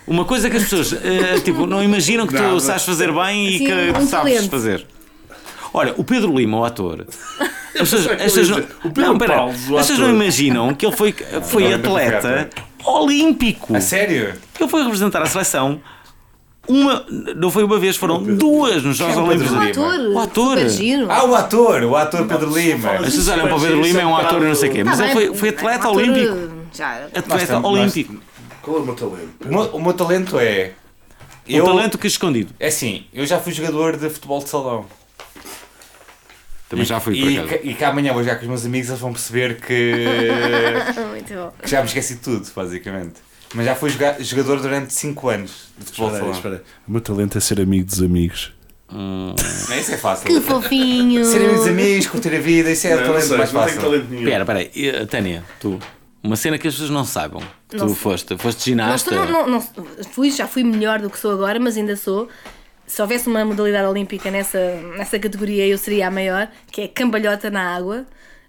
Uma 0.05 0.25
coisa 0.25 0.49
que 0.49 0.57
as 0.57 0.63
pessoas 0.63 0.93
eh, 0.93 1.39
tipo, 1.45 1.65
não 1.65 1.81
imaginam 1.81 2.27
que 2.27 2.33
tu 2.35 2.41
Nada. 2.41 2.59
sabes 2.59 2.83
fazer 2.83 3.11
bem 3.13 3.47
e 3.47 3.57
Sim, 3.59 3.65
que 3.65 3.73
um 3.73 3.93
sabes 3.93 4.09
talento. 4.09 4.49
fazer. 4.49 4.85
Olha, 5.73 5.93
o 5.97 6.03
Pedro 6.03 6.37
Lima, 6.37 6.59
o 6.59 6.65
ator. 6.65 7.07
As 7.79 7.89
pessoas, 7.89 8.07
as 8.07 8.17
pessoas 8.33 8.49
não, 8.49 8.57
O 8.59 8.91
Pedro 8.91 9.01
não, 9.13 9.17
pera, 9.17 9.33
Paulo, 9.35 9.51
o 9.53 9.77
as 9.77 9.87
pessoas 9.87 9.99
não 9.99 10.05
ator. 10.07 10.21
imaginam 10.21 10.75
que 10.75 10.85
ele 10.85 10.95
foi, 10.95 11.15
foi 11.43 11.73
atleta 11.73 12.49
olímpico. 12.85 13.75
A 13.75 13.81
sério? 13.81 14.33
Ele 14.59 14.69
foi 14.69 14.83
representar 14.83 15.21
a 15.21 15.25
seleção 15.25 15.81
uma, 16.67 17.05
não 17.35 17.51
foi 17.51 17.63
uma 17.63 17.77
vez, 17.77 17.97
foram 17.97 18.23
duas 18.23 18.83
nos 18.83 18.95
Jogos 18.95 19.17
é 19.17 19.19
Olímpicos. 19.19 19.51
O 19.51 19.59
ator. 19.59 19.99
O 19.99 20.19
ator. 20.19 20.57
Ah, 21.09 21.25
o 21.25 21.35
ator, 21.35 21.83
o 21.83 21.95
ator 21.95 22.25
Pedro 22.25 22.57
Lima. 22.57 22.91
As 22.91 23.05
pessoas 23.05 23.27
olham 23.27 23.47
para 23.47 23.57
o 23.57 23.61
Pedro 23.61 23.81
Lima, 23.81 24.01
é 24.01 24.05
um 24.05 24.15
ator 24.15 24.41
e 24.41 24.45
não 24.45 24.55
sei 24.55 24.69
o 24.69 24.71
quê, 24.71 24.83
mas 24.83 24.99
ele 24.99 25.13
bem, 25.13 25.27
foi, 25.27 25.35
foi 25.35 25.49
atleta 25.49 25.89
um 25.89 25.95
olímpico. 25.95 26.53
Já. 26.73 27.07
Atleta 27.13 27.59
olímpico. 27.59 28.15
Qual 28.61 28.77
é 28.77 28.79
o 28.79 28.85
meu 28.85 28.95
talento? 28.95 29.29
O 29.45 29.47
meu, 29.49 29.61
o 29.61 29.81
meu 29.81 29.93
talento 29.93 30.39
é. 30.39 30.71
Um 31.49 31.65
talento 31.65 31.97
que 31.97 32.07
escondido. 32.07 32.53
É 32.57 32.67
assim, 32.67 33.05
eu 33.13 33.25
já 33.25 33.39
fui 33.39 33.51
jogador 33.51 33.97
de 33.97 34.09
futebol 34.09 34.41
de 34.41 34.47
salão. 34.47 34.85
Também 36.73 36.85
já 36.85 36.99
fui 36.99 37.15
E, 37.15 37.69
e 37.69 37.73
que 37.73 37.83
amanhã 37.83 38.13
vou 38.13 38.23
já 38.23 38.35
com 38.35 38.41
os 38.41 38.47
meus 38.47 38.65
amigos, 38.65 38.89
eles 38.89 38.99
vão 39.01 39.11
perceber 39.13 39.59
que, 39.61 39.93
Muito 41.11 41.33
bom. 41.33 41.53
que 41.61 41.69
já 41.69 41.79
me 41.81 41.87
esqueci 41.87 42.15
de 42.15 42.21
tudo, 42.21 42.47
basicamente. 42.55 43.15
Mas 43.55 43.65
já 43.65 43.75
fui 43.75 43.89
joga- 43.91 44.17
jogador 44.19 44.59
durante 44.61 44.93
5 44.93 45.29
anos 45.29 45.67
de 45.77 45.85
futebol 45.85 46.09
Espera 46.11 46.31
espera. 46.31 46.63
O 46.87 46.91
meu 46.91 47.01
talento 47.01 47.37
é 47.37 47.41
ser 47.41 47.61
amigo 47.61 47.85
dos 47.85 48.01
amigos. 48.01 48.51
Não, 48.91 49.35
Isso 49.79 49.91
é 49.93 49.97
fácil. 49.97 50.27
Que 50.27 50.39
fofinho. 50.41 51.23
Ser 51.25 51.37
amigos 51.37 51.57
dos 51.59 51.67
amigos, 51.67 52.07
curtir 52.07 52.35
a 52.35 52.39
vida, 52.39 52.71
isso 52.71 52.87
é 52.87 52.91
o 52.91 52.95
Não, 52.95 53.01
não 53.01 53.07
talento 53.13 53.27
sei, 53.27 53.37
mais 53.37 53.53
não 53.53 53.65
tenho 53.65 53.75
fácil. 53.79 54.17
Espera, 54.19 54.41
espera 54.43 54.59
aí. 54.59 54.71
Eh, 54.75 55.05
Tânia, 55.05 55.43
tu. 55.59 55.79
Uma 56.21 56.35
cena 56.35 56.57
que 56.57 56.67
as 56.67 56.73
pessoas 56.73 56.89
não 56.89 57.03
saibam. 57.03 57.41
Que 57.69 57.75
Não 57.77 57.85
tu 57.87 57.93
sei. 57.93 58.01
foste. 58.01 58.37
Foste 58.37 58.73
Não, 58.75 58.85
ginasta. 58.85 59.13
estou- 59.15 59.27
não, 59.31 59.47
não, 59.47 59.61
fui, 60.11 60.31
já 60.31 60.47
fui 60.47 60.63
melhor 60.63 60.99
do 60.99 61.09
que 61.09 61.19
sou 61.19 61.31
agora, 61.31 61.59
mas 61.59 61.75
ainda 61.75 61.95
sou. 61.95 62.29
Se 62.85 63.01
houvesse 63.01 63.27
uma 63.27 63.43
modalidade 63.45 63.87
olímpica 63.87 64.29
nessa, 64.29 64.59
nessa 64.97 65.17
categoria, 65.17 65.65
eu 65.65 65.77
seria 65.77 66.07
a 66.07 66.11
maior, 66.11 66.47
que 66.71 66.81
é 66.81 66.87
cambalhota 66.87 67.49
na 67.49 67.75
água. 67.75 68.05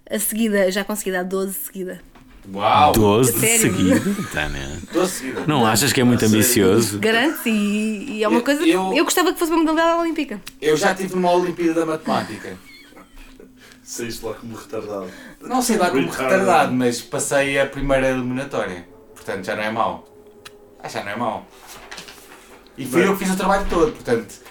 A 0.09 0.19
seguida, 0.19 0.69
já 0.71 0.83
consegui 0.83 1.11
dar 1.11 1.23
12 1.23 1.53
seguida. 1.53 1.99
Uau! 2.53 2.91
12 2.91 3.33
de 3.33 3.39
Sério? 3.39 3.59
seguida. 3.59 4.01
Tânia. 4.31 4.79
Doce. 4.93 5.33
Não 5.47 5.65
achas 5.65 5.91
que 5.91 5.99
é 5.99 6.03
muito 6.03 6.23
ambicioso? 6.25 6.99
Garanto-se, 6.99 7.49
e, 7.49 8.17
e 8.17 8.23
é 8.23 8.27
uma 8.27 8.37
Eu- 8.39 8.43
coisa. 8.43 8.61
Eu, 8.63 8.93
eu- 8.93 9.03
gostava 9.03 9.33
que 9.33 9.39
fosse 9.39 9.51
uma 9.51 9.61
modalidade 9.63 9.99
olímpica. 9.99 10.39
Eu 10.61 10.77
já 10.77 10.93
tive 10.93 11.15
numa 11.15 11.31
Olimpíada 11.31 11.79
da 11.79 11.85
Matemática. 11.87 12.55
Saíste 13.83 14.23
lá 14.25 14.33
como 14.33 14.55
retardado. 14.55 15.07
Não 15.41 15.61
sei 15.61 15.77
lá 15.77 15.89
como 15.89 16.01
Retardado. 16.01 16.29
retardado, 16.39 16.73
mas 16.73 17.01
passei 17.01 17.59
a 17.59 17.65
primeira 17.65 18.09
eliminatória. 18.09 18.87
Portanto, 19.15 19.43
já 19.45 19.55
não 19.55 19.63
é 19.63 19.71
mau. 19.71 20.07
Ah, 20.81 20.87
já 20.87 21.03
não 21.03 21.11
é 21.11 21.15
mau. 21.15 21.47
E 22.77 22.85
fui 22.85 23.01
Bem. 23.01 23.09
eu 23.09 23.17
que 23.17 23.23
fiz 23.25 23.33
o 23.33 23.37
trabalho 23.37 23.65
todo, 23.69 23.91
portanto. 23.91 24.45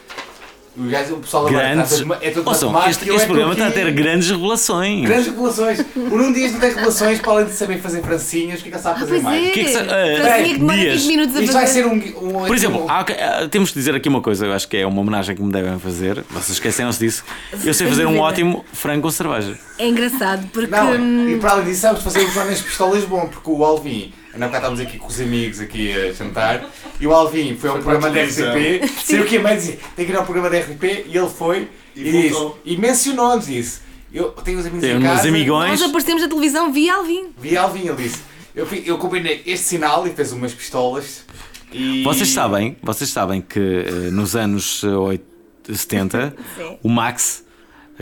O, 0.76 0.90
gajo, 0.90 1.14
o 1.14 1.18
pessoal 1.20 1.46
agora 1.46 1.68
Grandes. 1.72 1.92
está 1.92 2.04
todo, 2.04 2.18
é 2.24 2.30
todo 2.32 2.48
Ouçam, 2.48 2.72
matemático. 2.72 3.04
este, 3.14 3.22
é 3.22 3.26
programa 3.26 3.52
está 3.52 3.68
a 3.68 3.70
ter 3.70 3.92
grandes 3.92 4.28
revelações. 4.28 5.04
Grandes 5.06 5.26
revelações. 5.26 5.78
O 5.94 6.00
Nuno 6.16 6.34
Dias 6.34 6.50
não 6.52 6.58
tem 6.58 6.70
revelações 6.70 7.20
para 7.20 7.30
além 7.32 7.44
de 7.46 7.52
saber 7.52 7.78
fazer 7.78 8.02
francinhas. 8.02 8.58
O 8.58 8.62
que 8.64 8.68
é 8.68 8.72
que 8.72 8.76
ele 8.78 8.82
sabe 8.82 8.96
Ah, 8.96 9.00
fazer 9.00 9.10
pois 9.12 9.22
mais? 9.22 9.46
é. 9.46 9.50
que 9.52 9.60
é 9.60 9.64
que 9.64 9.70
sa- 9.72 9.84
Francinha 9.84 10.44
que 10.48 10.58
demora 10.58 10.76
Dias, 10.78 11.00
5 11.00 11.12
minutos 11.12 11.36
a 11.36 11.40
Isto 11.42 11.52
vai 11.52 11.66
ser 11.68 11.86
um. 11.86 11.92
um 11.94 12.44
Por 12.44 12.56
exemplo, 12.56 12.84
um- 12.86 12.90
há- 12.90 13.04
temos 13.48 13.68
de 13.68 13.74
dizer 13.76 13.94
aqui 13.94 14.08
uma 14.08 14.20
coisa, 14.20 14.46
eu 14.46 14.52
acho 14.52 14.66
que 14.66 14.76
é 14.78 14.84
uma 14.84 15.00
homenagem 15.00 15.36
que 15.36 15.42
me 15.42 15.52
devem 15.52 15.78
fazer. 15.78 16.24
Vocês 16.30 16.50
esqueceram-se 16.56 16.98
disso. 16.98 17.22
Eu 17.64 17.72
sei 17.72 17.86
fazer 17.86 18.06
um 18.06 18.18
ótimo 18.18 18.64
frango 18.72 19.02
com 19.02 19.10
cerveja. 19.12 19.56
É 19.78 19.86
engraçado, 19.86 20.44
porque. 20.52 20.72
Não, 20.72 20.90
hum, 20.90 21.28
e 21.28 21.38
para 21.38 21.52
além 21.52 21.66
disso, 21.66 21.82
sabes 21.82 22.02
fazer 22.02 22.24
os 22.24 22.34
Jonas 22.34 22.60
Pistolas 22.60 23.04
bom, 23.04 23.28
porque 23.28 23.48
o 23.48 23.64
Alvin, 23.64 24.12
ainda 24.34 24.48
cá 24.48 24.56
estávamos 24.58 24.80
aqui 24.80 24.98
com 24.98 25.06
os 25.06 25.20
amigos 25.20 25.60
aqui 25.60 25.92
a 25.92 26.12
jantar, 26.12 26.68
e 27.00 27.06
o 27.06 27.12
Alvin 27.14 27.56
foi 27.56 27.70
ao 27.70 27.76
Foi 27.76 27.84
programa 27.84 28.10
da 28.14 28.20
a. 28.20 28.24
RTP, 28.24 28.88
saiu 29.04 29.22
aqui 29.22 29.36
a 29.38 29.40
meio 29.42 29.54
e 29.54 29.56
dizia, 29.56 29.78
tem 29.96 30.04
que 30.06 30.12
ir 30.12 30.16
ao 30.16 30.24
programa 30.24 30.50
da 30.50 30.58
RTP, 30.58 30.84
e 31.06 31.16
ele 31.16 31.28
foi 31.28 31.68
e, 31.96 32.08
E 32.08 32.12
disse, 32.12 32.50
e 32.64 32.76
mencionou-nos 32.76 33.48
isso. 33.48 33.80
Eu 34.12 34.30
tenho 34.30 34.58
os 34.58 34.66
amigos 34.66 34.82
Tenho 34.82 35.00
em 35.00 35.02
uns 35.02 35.06
casa, 35.08 35.28
amigões. 35.28 35.70
nós 35.80 35.82
aparecemos 35.82 36.22
na 36.22 36.28
televisão 36.28 36.72
via 36.72 36.94
Alvin. 36.94 37.30
vi 37.38 37.56
Alvin, 37.56 37.86
ele 37.88 37.96
disse, 38.02 38.18
eu, 38.54 38.66
eu 38.84 38.98
combinei 38.98 39.42
este 39.46 39.66
sinal 39.66 40.06
e 40.06 40.10
fez 40.10 40.30
umas 40.32 40.52
pistolas, 40.52 41.24
e... 41.72 42.02
Vocês 42.04 42.28
sabem, 42.28 42.76
vocês 42.82 43.10
sabem 43.10 43.40
que 43.40 43.58
eh, 43.58 44.10
nos 44.12 44.36
anos 44.36 44.84
oit- 44.84 45.24
70 45.72 46.36
Sim. 46.56 46.78
o 46.82 46.88
Max, 46.88 47.43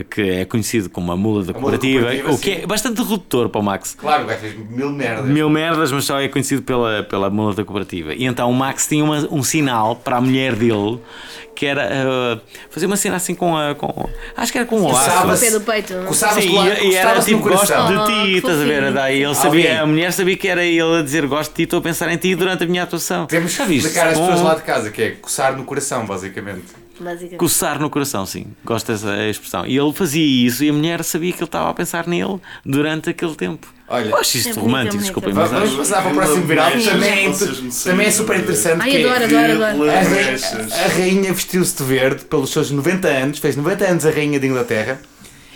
que 0.09 0.23
é 0.23 0.45
conhecido 0.47 0.89
como 0.89 1.13
a 1.13 1.17
mula 1.17 1.45
da 1.45 1.53
cooperativa, 1.53 2.01
cooperativa, 2.07 2.33
o 2.33 2.39
que 2.39 2.55
sim. 2.57 2.63
é 2.63 2.67
bastante 2.67 3.03
redutor 3.03 3.49
para 3.51 3.61
o 3.61 3.65
Max. 3.65 3.95
Claro, 3.99 4.25
o 4.25 4.27
gajo 4.27 4.41
fez 4.41 4.55
mil 4.71 4.91
merdas. 4.91 5.27
Mil 5.27 5.51
merdas, 5.51 5.93
mas 5.93 6.05
só 6.05 6.19
é 6.21 6.29
conhecido 6.29 6.63
pela, 6.63 7.03
pela 7.03 7.29
mula 7.29 7.55
da 7.55 7.63
cooperativa. 7.65 8.15
E 8.15 8.25
então 8.25 8.51
o 8.51 8.55
Max 8.55 8.87
tinha 8.87 9.05
uma- 9.05 9.29
um 9.31 9.43
sinal 9.43 9.97
para 9.97 10.17
a 10.17 10.21
mulher 10.21 10.55
dele 10.55 10.99
que 11.55 11.67
era 11.67 11.83
eh, 11.85 12.41
fazer 12.71 12.87
uma 12.87 12.97
cena 12.97 13.17
assim 13.17 13.35
com 13.35 13.55
a. 13.55 13.75
Com, 13.75 14.09
acho 14.35 14.51
que 14.51 14.57
era 14.59 14.67
com 14.67 14.81
o 14.81 14.89
Coçava-se. 14.89 15.27
laço. 15.27 15.45
pé 15.45 15.51
do 15.51 15.61
peito. 15.61 15.95
Coçava-se 16.09 16.49
Sim, 16.49 16.59
e, 16.59 16.87
e 16.93 16.95
era 16.95 17.21
tipo 17.21 17.41
gosto 17.41 17.67
de 17.67 18.07
ti, 18.07 18.33
Oh, 18.35 18.39
estás 18.39 18.61
a 18.61 18.65
ver? 18.65 18.93
Daí 18.93 19.23
ele 19.23 19.35
sabia, 19.35 19.83
a 19.83 19.87
mulher 19.87 20.13
sabia 20.15 20.37
que 20.37 20.49
era 20.49 20.65
ele 20.65 21.01
a 21.01 21.03
dizer 21.03 21.27
gosto 21.27 21.51
de 21.51 21.57
ti, 21.57 21.63
estou 21.65 21.79
a 21.81 21.83
pensar 21.83 22.11
em 22.11 22.17
ti 22.17 22.35
durante 22.35 22.65
a 22.65 22.67
minha 22.67 22.83
atuação. 22.83 23.27
Temos 23.27 23.55
que 23.55 23.63
explicar 23.75 24.09
às 24.09 24.19
pessoas 24.19 24.41
lá 24.41 24.55
de 24.55 24.63
casa, 24.63 24.91
que 24.91 25.03
é 25.03 25.11
coçar 25.11 25.55
no 25.55 25.65
coração, 25.65 26.07
basicamente. 26.07 26.65
Basicamente. 27.01 27.37
Coçar 27.39 27.79
no 27.81 27.89
coração, 27.91 28.25
sim. 28.27 28.47
Gosto 28.65 28.93
dessa 28.93 29.17
expressão. 29.29 29.67
E 29.67 29.77
ele 29.77 29.93
fazia 29.93 30.47
isso 30.47 30.63
e 30.65 30.71
a 30.71 30.73
mulher 30.73 31.03
sabia 31.05 31.33
que 31.33 31.39
ele 31.39 31.45
estava 31.45 31.71
a 31.71 31.75
pensar 31.75 32.07
nele 32.07 32.39
durante 32.65 33.11
aquele 33.11 33.35
tempo. 33.35 33.67
Olha, 33.89 34.09
Eu 34.11 34.17
acho 34.17 34.39
isto 34.39 34.51
É 34.59 34.63
romântico, 34.63 34.79
é 34.79 34.91
bonito. 34.91 35.01
desculpem, 35.03 35.33
Vamos 35.35 35.51
mas 35.53 35.61
vamos 35.71 35.77
passar 35.89 36.03
para 36.03 36.13
o 36.13 36.15
próximo 36.15 36.47
viral. 36.47 36.71
Também, 36.71 36.85
também 36.85 37.27
é 37.29 37.33
sabem, 37.71 38.11
super 38.11 38.39
interessante. 38.41 38.81
Ai, 38.83 38.91
que 38.91 38.97
é- 38.99 39.05
adoro, 39.11 39.25
adoro, 39.25 39.65
adoro. 39.65 39.91
A, 39.91 40.85
a 40.85 40.89
rainha 40.89 41.33
vestiu-se 41.33 41.77
de 41.77 41.85
verde 41.85 42.25
pelos 42.25 42.51
seus 42.51 42.71
90 42.71 43.09
anos, 43.09 43.39
fez 43.39 43.57
90 43.57 43.85
anos 43.85 44.07
a 44.07 44.11
rainha 44.11 44.41
de 44.41 44.47
Inglaterra 44.47 45.01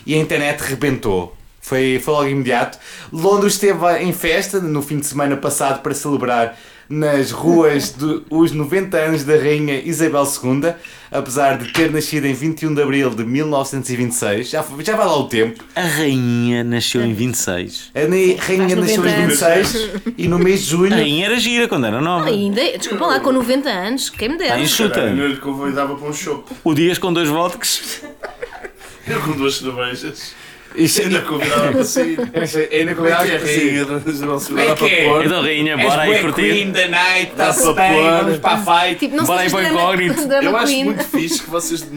e 0.05 0.15
a 0.15 0.19
internet 0.19 0.61
rebentou. 0.61 1.35
Foi, 1.61 2.01
foi 2.05 2.15
logo 2.15 2.29
imediato. 2.29 2.79
Londres 3.13 3.55
esteve 3.55 3.99
em 4.01 4.13
festa 4.13 4.61
no 4.61 4.83
fim 4.83 4.99
de 5.01 5.07
semana 5.07 5.37
passado 5.37 5.83
para 5.83 5.95
celebrar 5.95 6.57
nas 6.89 7.31
ruas 7.33 7.91
de, 7.93 8.23
os 8.31 8.53
90 8.53 8.97
anos 8.97 9.25
da 9.25 9.35
rainha 9.37 9.81
Isabel 9.85 10.23
II, 10.25 10.73
apesar 11.11 11.59
de 11.59 11.73
ter 11.73 11.91
nascido 11.91 12.27
em 12.27 12.33
21 12.33 12.75
de 12.75 12.83
abril 12.83 13.11
de 13.11 13.25
1926. 13.25 14.49
Já, 14.51 14.63
foi- 14.63 14.85
já 14.85 14.97
vai 14.97 15.07
lá 15.07 15.17
o 15.19 15.29
tempo. 15.29 15.65
A 15.75 15.81
rainha 15.83 16.63
nasceu 16.63 17.03
em 17.03 17.13
26. 17.13 17.91
A 17.95 18.01
ne- 18.07 18.35
rainha 18.35 18.77
nasceu 18.77 19.05
em 19.05 19.11
90 19.11 19.27
26 19.27 19.91
e 20.17 20.29
no 20.29 20.39
mês 20.39 20.61
de 20.61 20.67
junho. 20.71 20.93
A 20.93 20.97
rainha 20.97 21.27
era 21.27 21.39
gira 21.39 21.67
quando 21.69 21.87
era 21.87 22.01
nova. 22.01 22.29
Ainda, 22.29 22.61
desculpa 22.79 23.07
lá, 23.07 23.21
com 23.21 23.33
90 23.33 23.69
anos, 23.69 24.09
quem 24.09 24.29
me 24.29 24.39
dera. 24.39 24.61
Enxuta. 24.61 24.95
Caralho, 24.95 25.23
Eu 25.23 25.29
lhe 25.29 25.37
convidava 25.39 25.95
para 25.97 26.09
um 26.09 26.13
chope. 26.13 26.53
O 26.63 26.73
Dias 26.75 26.99
com 26.99 27.13
dois 27.13 27.29
vodkas. 27.29 28.03
Eu 29.09 29.21
com 29.23 29.33
duas 29.33 29.57
cervejas. 29.59 30.35
Isto 30.77 31.03
Ainda 31.03 31.21
convidava 31.23 31.73
para 31.73 31.85
sair. 31.85 32.19
é 32.33 32.47
que 32.47 32.57
é, 32.57 33.85
para 33.85 34.01
se 34.41 34.49
Como 34.49 34.59
é 34.61 34.67
que 34.67 34.75
para 34.77 34.89
é? 34.89 35.05
pôr. 35.09 35.27
Então, 35.27 35.43
rainha, 35.43 35.77
bora 35.79 36.03
aí 36.03 36.21
curtir. 36.21 36.43
Queen 36.53 36.71
da 36.73 36.89
night, 36.89 37.33
Dá 37.37 37.51
está-se 37.51 37.75
para 37.75 37.89
pôr. 37.95 38.03
vamos 38.25 38.39
para 38.39 38.53
a 38.53 38.59
fight. 38.87 38.99
Tipo, 39.01 39.17
não 39.17 39.25
Bora 39.25 39.41
aí 39.41 39.51
para 39.51 39.59
o 39.59 39.63
incógnito. 39.73 40.21
Eu 40.33 40.57
acho 40.57 40.73
queen. 40.73 40.85
muito 40.85 41.05
fixe 41.05 41.43
que 41.43 41.51
vocês 41.51 41.81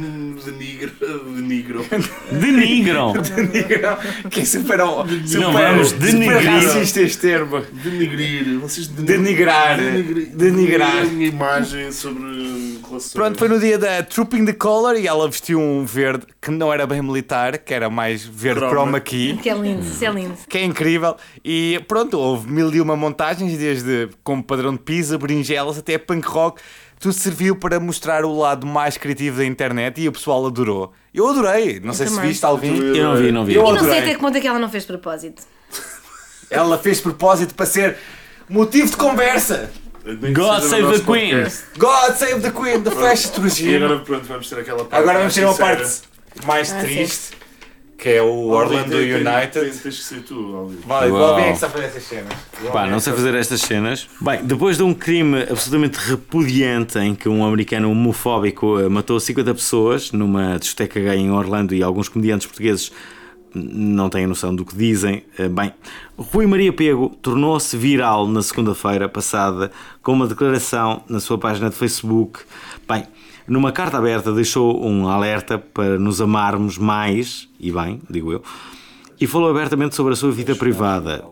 denigram. 1.36 1.84
Denigram. 2.32 3.13
Denigram. 3.13 3.97
que 4.30 4.41
é 4.41 4.45
super, 4.45 4.80
super, 5.25 5.39
Não 5.39 5.53
vamos 5.53 5.89
super 5.89 6.11
denigrir. 6.11 6.41
racista 6.51 7.01
este 7.01 7.17
termo. 7.17 7.61
Denigrir. 7.71 8.59
Vocês 8.59 8.88
Denigrar. 8.88 9.77
Denigrar. 10.34 11.05
minha 11.05 11.27
imagem 11.27 11.91
sobre 11.91 12.23
relações. 12.88 13.13
Pronto, 13.13 13.38
foi 13.38 13.47
no 13.47 13.59
dia 13.59 13.77
da 13.77 14.03
Trooping 14.03 14.45
the 14.45 14.53
Color 14.53 14.95
e 14.97 15.07
ela 15.07 15.27
vestiu 15.30 15.59
um 15.59 15.86
verde 15.86 16.23
que 16.41 16.51
não 16.51 16.71
era 16.71 16.86
bem 16.88 17.01
militar, 17.01 17.57
que 17.57 17.73
era 17.73 17.89
mais 17.89 18.23
verde 18.23 18.61
Chroma. 18.70 18.99
key. 18.99 19.38
Que 19.41 19.49
é 19.49 19.53
lindo, 19.53 19.82
isso 19.86 20.03
é 20.05 20.09
lindo. 20.11 20.34
que 20.47 20.57
é 20.57 20.63
incrível. 20.63 21.15
E 21.43 21.82
pronto, 21.88 22.17
houve 22.17 22.49
mil 22.51 22.74
e 22.74 22.80
uma 22.82 22.95
montagens, 22.95 23.57
desde 23.57 24.09
como 24.24 24.43
padrão 24.43 24.74
de 24.74 24.80
pizza, 24.80 25.17
berinjelas 25.17 25.78
até 25.78 25.97
punk 25.97 26.28
rock. 26.28 26.61
Tudo 26.99 27.13
serviu 27.13 27.55
para 27.55 27.80
mostrar 27.80 28.26
o 28.26 28.38
lado 28.38 28.67
mais 28.67 28.97
criativo 28.97 29.38
da 29.38 29.45
internet 29.45 30.01
e 30.01 30.07
o 30.09 30.11
pessoal 30.11 30.45
adorou. 30.45 30.91
Eu 31.13 31.28
adorei. 31.30 31.80
Não 31.80 31.93
sei 31.93 32.07
se 32.07 32.13
também. 32.15 32.30
viste, 32.30 32.45
Alvin. 32.45 32.76
Eu 32.78 33.03
não 33.05 33.15
vi, 33.15 33.32
não 33.32 33.45
vi. 33.45 33.55
Eu 33.55 33.65
E 33.67 33.72
não 33.74 33.80
sei 33.86 33.99
até 33.99 34.13
que 34.13 34.20
ponto 34.20 34.38
é 34.38 34.41
que 34.41 34.47
ela 34.47 34.59
não 34.59 34.70
fez 34.70 34.84
propósito. 34.86 35.43
Ela 36.49 36.78
fez 36.78 36.99
propósito 36.99 37.53
para 37.55 37.65
ser 37.65 37.95
motivo 38.49 38.89
de 38.89 38.97
conversa. 38.97 39.72
Que 40.03 40.32
God 40.34 40.61
save 40.63 40.99
the 40.99 41.05
Queen. 41.05 41.30
podcast. 41.32 41.63
God 41.78 42.15
save 42.15 42.41
the 42.41 42.51
Queen, 42.51 42.82
the 42.82 42.91
fascist 42.91 43.38
E 43.38 43.41
regime. 43.41 43.76
agora 43.84 43.99
pronto, 43.99 44.26
vamos 44.26 44.49
ter 44.49 44.59
aquela 44.59 44.84
parte. 44.86 44.95
Agora 45.01 45.17
vamos 45.20 45.34
ter 45.36 45.45
uma 45.45 45.53
parte 45.55 46.01
mais 46.45 46.74
Ah, 46.74 46.80
triste, 46.80 47.32
que 48.00 48.10
é 48.10 48.22
o 48.22 48.47
Orlando 48.50 48.91
tem- 48.91 49.00
tem- 49.02 49.14
United. 49.16 49.52
Tens 49.52 49.82
tens 49.84 49.97
que 49.97 50.04
ser 50.04 50.22
tu, 50.22 50.66
Ali. 50.68 50.80
Vale, 50.88 51.12
o 51.12 51.16
Uau. 51.16 51.24
Alvin 51.34 51.41
é 51.47 51.52
que 51.52 51.60
sabe 51.60 51.74
fazer 51.74 51.86
essas 51.88 52.04
cenas. 52.04 52.34
Pá, 52.72 52.88
não 52.88 53.00
sei 53.00 53.14
fazer 53.14 53.36
estas 53.36 53.62
cenas. 53.62 54.08
Bem, 54.22 54.43
depois 54.43 54.78
de 54.78 54.84
um 54.84 54.93
crime 54.93 55.41
absolutamente 55.43 55.97
repudiante 56.00 56.97
em 56.97 57.14
que 57.14 57.28
um 57.28 57.43
americano 57.45 57.91
homofóbico 57.91 58.80
eh, 58.80 58.88
matou 58.89 59.20
50 59.20 59.54
pessoas 59.54 60.12
numa 60.12 60.58
discoteca 60.58 61.00
gay 61.00 61.18
em 61.20 61.30
Orlando 61.32 61.76
e 61.76 61.84
alguns 61.84 62.08
comediantes 62.08 62.47
portugueses 62.47 62.91
não 63.54 64.10
têm 64.10 64.28
noção 64.28 64.56
do 64.56 64.64
que 64.64 64.76
dizem. 64.76 65.24
Eh, 65.38 65.50
Bem, 65.50 65.74
Rui 66.18 66.45
Maria 66.45 66.72
Pego 66.72 67.10
tornou-se 67.22 67.76
viral 67.76 68.28
na 68.28 68.41
segunda-feira 68.41 69.10
passada 69.10 69.72
com 70.04 70.14
uma 70.14 70.28
declaração 70.28 71.04
na 71.10 71.20
sua 71.20 71.38
página 71.38 71.70
de 71.70 71.76
Facebook. 71.76 72.39
Bem, 72.88 73.04
numa 73.50 73.72
carta 73.72 73.97
aberta 73.97 74.32
deixou 74.32 74.86
um 74.86 75.08
alerta 75.10 75.58
para 75.58 75.97
nos 76.00 76.22
amarmos 76.22 76.78
mais, 76.78 77.47
e 77.60 77.72
bem, 77.72 78.02
digo 78.10 78.32
eu, 78.32 78.43
e 79.20 79.28
falou 79.28 79.50
abertamente 79.50 79.95
sobre 79.95 80.14
a 80.14 80.16
sua 80.16 80.32
vida 80.32 80.56
privada. 80.56 81.24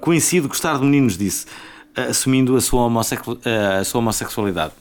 Conhecido 0.00 0.48
gostar 0.48 0.78
de 0.78 0.84
meninos, 0.84 1.16
disse, 1.18 1.46
assumindo 1.94 2.56
a 2.56 2.60
sua, 2.60 2.82
homossexu- 2.82 3.38
a 3.80 3.84
sua 3.84 3.98
homossexualidade. 4.00 4.72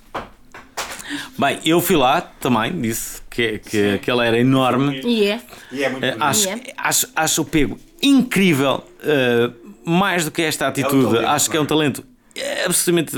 Bem, 1.38 1.60
eu 1.66 1.80
fui 1.82 1.96
lá 1.96 2.22
também, 2.22 2.80
disse 2.82 3.22
que, 3.30 3.60
que, 3.60 3.98
que 4.00 4.12
ele 4.12 4.26
era 4.26 4.39
enorme. 4.39 5.02
E 5.04 5.26
é. 5.28 5.41
E 5.72 5.84
é 5.84 5.89
muito 5.89 6.04
Eh, 6.04 6.12
bonito. 6.12 6.24
acho, 6.24 6.50
É. 6.50 6.62
acho, 6.78 7.08
acho 7.16 7.41
o 7.41 7.46
pego 7.46 7.78
incrível. 8.02 8.84
eh, 9.04 9.50
mais 9.86 10.24
do 10.24 10.32
que 10.32 10.41
esta 10.41 10.68
atitude, 10.68 11.12
talento, 11.16 11.28
acho 11.28 11.50
que 11.50 11.58
é 11.58 11.60
um 11.60 11.66
talento 11.66 12.04
eh, 12.36 12.64
absolutamente. 12.66 13.18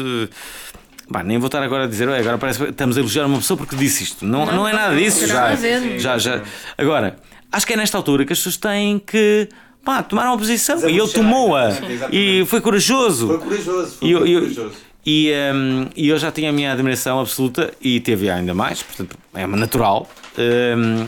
Bah, 1.09 1.23
nem 1.23 1.37
vou 1.37 1.47
estar 1.47 1.61
agora 1.61 1.83
a 1.83 1.87
dizer, 1.87 2.07
"Ué, 2.09 2.19
agora 2.19 2.37
parece 2.37 2.59
que 2.63 2.69
estamos 2.69 2.97
a 2.97 2.99
elogiar 2.99 3.25
uma 3.27 3.37
pessoa 3.37 3.57
porque 3.57 3.75
disse 3.75 4.03
isto. 4.03 4.25
Não, 4.25 4.45
não, 4.45 4.67
é 4.67 4.73
nada 4.73 4.95
disso. 4.95 5.25
Já, 5.27 5.55
já, 5.97 6.17
já. 6.17 6.41
Agora, 6.77 7.15
acho 7.51 7.65
que 7.67 7.73
é 7.73 7.77
nesta 7.77 7.95
altura 7.97 8.25
que 8.25 8.33
as 8.33 8.39
pessoas 8.39 8.57
têm 8.57 8.97
que 8.99 9.47
pá, 9.83 10.01
tomar 10.01 10.25
uma 10.25 10.37
posição. 10.37 10.79
E 10.89 10.97
ele 10.97 11.07
tomou-a. 11.09 11.69
E 12.11 12.43
foi 12.47 12.59
corajoso. 12.59 13.27
Foi 13.27 13.37
corajoso, 13.37 13.97
foi 13.99 14.07
E 14.07 14.11
eu- 14.11 14.19
corajoso. 14.41 14.71
E, 15.07 15.31
hum, 15.53 15.87
e 15.95 16.09
eu 16.09 16.17
já 16.17 16.31
tinha 16.31 16.49
a 16.49 16.51
minha 16.51 16.71
admiração 16.73 17.19
absoluta 17.19 17.71
e 17.79 17.99
teve 17.99 18.27
ainda 18.27 18.55
mais, 18.55 18.81
portanto 18.81 19.15
é 19.35 19.45
natural. 19.45 20.09
Hum, 20.35 21.05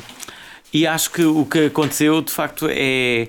e 0.71 0.85
acho 0.85 1.09
que 1.09 1.23
o 1.23 1.43
que 1.45 1.65
aconteceu 1.65 2.21
de 2.21 2.31
facto 2.31 2.67
é, 2.69 3.27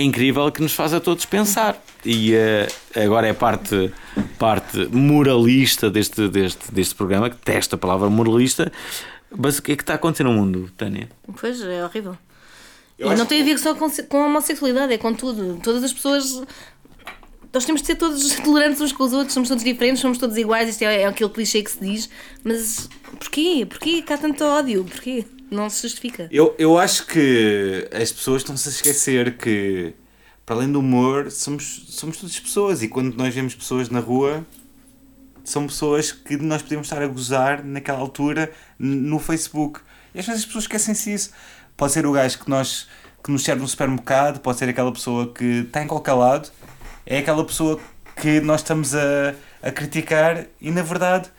é 0.00 0.02
incrível 0.02 0.50
que 0.50 0.62
nos 0.62 0.72
faz 0.72 0.92
a 0.94 1.00
todos 1.00 1.24
pensar. 1.26 1.80
E 2.04 2.34
eh, 2.34 2.66
agora 2.96 3.26
é 3.26 3.32
parte, 3.32 3.92
parte 4.38 4.86
moralista 4.86 5.90
deste, 5.90 6.26
deste, 6.28 6.72
deste 6.72 6.94
programa, 6.94 7.28
que 7.28 7.36
testa 7.36 7.76
a 7.76 7.78
palavra 7.78 8.08
moralista. 8.08 8.72
Mas 9.36 9.58
o 9.58 9.62
que 9.62 9.72
é 9.72 9.76
que 9.76 9.82
está 9.82 9.92
a 9.92 9.96
acontecer 9.96 10.24
no 10.24 10.32
mundo, 10.32 10.70
Tânia? 10.76 11.08
Pois, 11.38 11.60
é 11.62 11.84
horrível. 11.84 12.16
Eu 12.98 13.12
e 13.12 13.16
não 13.16 13.26
tem 13.26 13.42
a 13.42 13.44
ver 13.44 13.58
só 13.58 13.74
com, 13.74 13.88
com 13.90 14.22
a 14.22 14.26
homossexualidade, 14.26 14.92
é 14.92 14.98
com 14.98 15.14
tudo. 15.14 15.60
Todas 15.62 15.84
as 15.84 15.92
pessoas. 15.92 16.42
Nós 17.52 17.64
temos 17.64 17.80
de 17.80 17.86
ser 17.86 17.96
todos 17.96 18.34
tolerantes 18.40 18.80
uns 18.80 18.92
com 18.92 19.04
os 19.04 19.12
outros, 19.12 19.34
somos 19.34 19.48
todos 19.48 19.62
diferentes, 19.62 20.00
somos 20.00 20.18
todos 20.18 20.36
iguais. 20.36 20.68
Isto 20.68 20.82
é, 20.82 21.02
é 21.02 21.06
aquele 21.06 21.30
clichê 21.30 21.62
que 21.62 21.70
se 21.70 21.80
diz. 21.80 22.10
Mas 22.42 22.88
porquê? 23.18 23.66
Porquê 23.68 24.02
que 24.02 24.12
há 24.12 24.18
tanto 24.18 24.44
ódio? 24.44 24.84
Porquê? 24.84 25.24
Não 25.50 25.68
se 25.68 25.82
justifica. 25.82 26.28
Eu, 26.30 26.54
eu 26.58 26.78
acho 26.78 27.06
que 27.06 27.88
as 27.92 28.12
pessoas 28.12 28.42
estão-se 28.42 28.68
a 28.68 28.72
esquecer 28.72 29.36
que, 29.36 29.94
para 30.46 30.56
além 30.56 30.70
do 30.70 30.78
humor, 30.78 31.30
somos, 31.30 31.86
somos 31.88 32.18
todas 32.18 32.38
pessoas. 32.38 32.82
E 32.82 32.88
quando 32.88 33.16
nós 33.16 33.34
vemos 33.34 33.54
pessoas 33.54 33.88
na 33.88 33.98
rua, 33.98 34.46
são 35.44 35.66
pessoas 35.66 36.12
que 36.12 36.36
nós 36.36 36.62
podemos 36.62 36.86
estar 36.86 37.02
a 37.02 37.06
gozar 37.06 37.64
naquela 37.64 37.98
altura 37.98 38.52
no 38.78 39.18
Facebook. 39.18 39.80
E 40.14 40.20
às 40.20 40.26
vezes 40.26 40.42
as 40.42 40.46
pessoas 40.46 40.64
esquecem-se 40.64 41.10
disso. 41.10 41.30
Pode 41.76 41.92
ser 41.92 42.06
o 42.06 42.12
gajo 42.12 42.38
que, 42.38 42.48
nós, 42.48 42.86
que 43.24 43.30
nos 43.32 43.42
serve 43.42 43.62
no 43.62 43.68
supermercado, 43.68 44.40
pode 44.40 44.58
ser 44.58 44.68
aquela 44.68 44.92
pessoa 44.92 45.32
que 45.32 45.64
está 45.66 45.82
em 45.82 45.86
qualquer 45.86 46.12
lado, 46.12 46.50
é 47.06 47.18
aquela 47.18 47.44
pessoa 47.44 47.80
que 48.20 48.40
nós 48.40 48.60
estamos 48.60 48.94
a, 48.94 49.34
a 49.62 49.70
criticar 49.72 50.46
e 50.60 50.70
na 50.70 50.82
verdade 50.82 51.30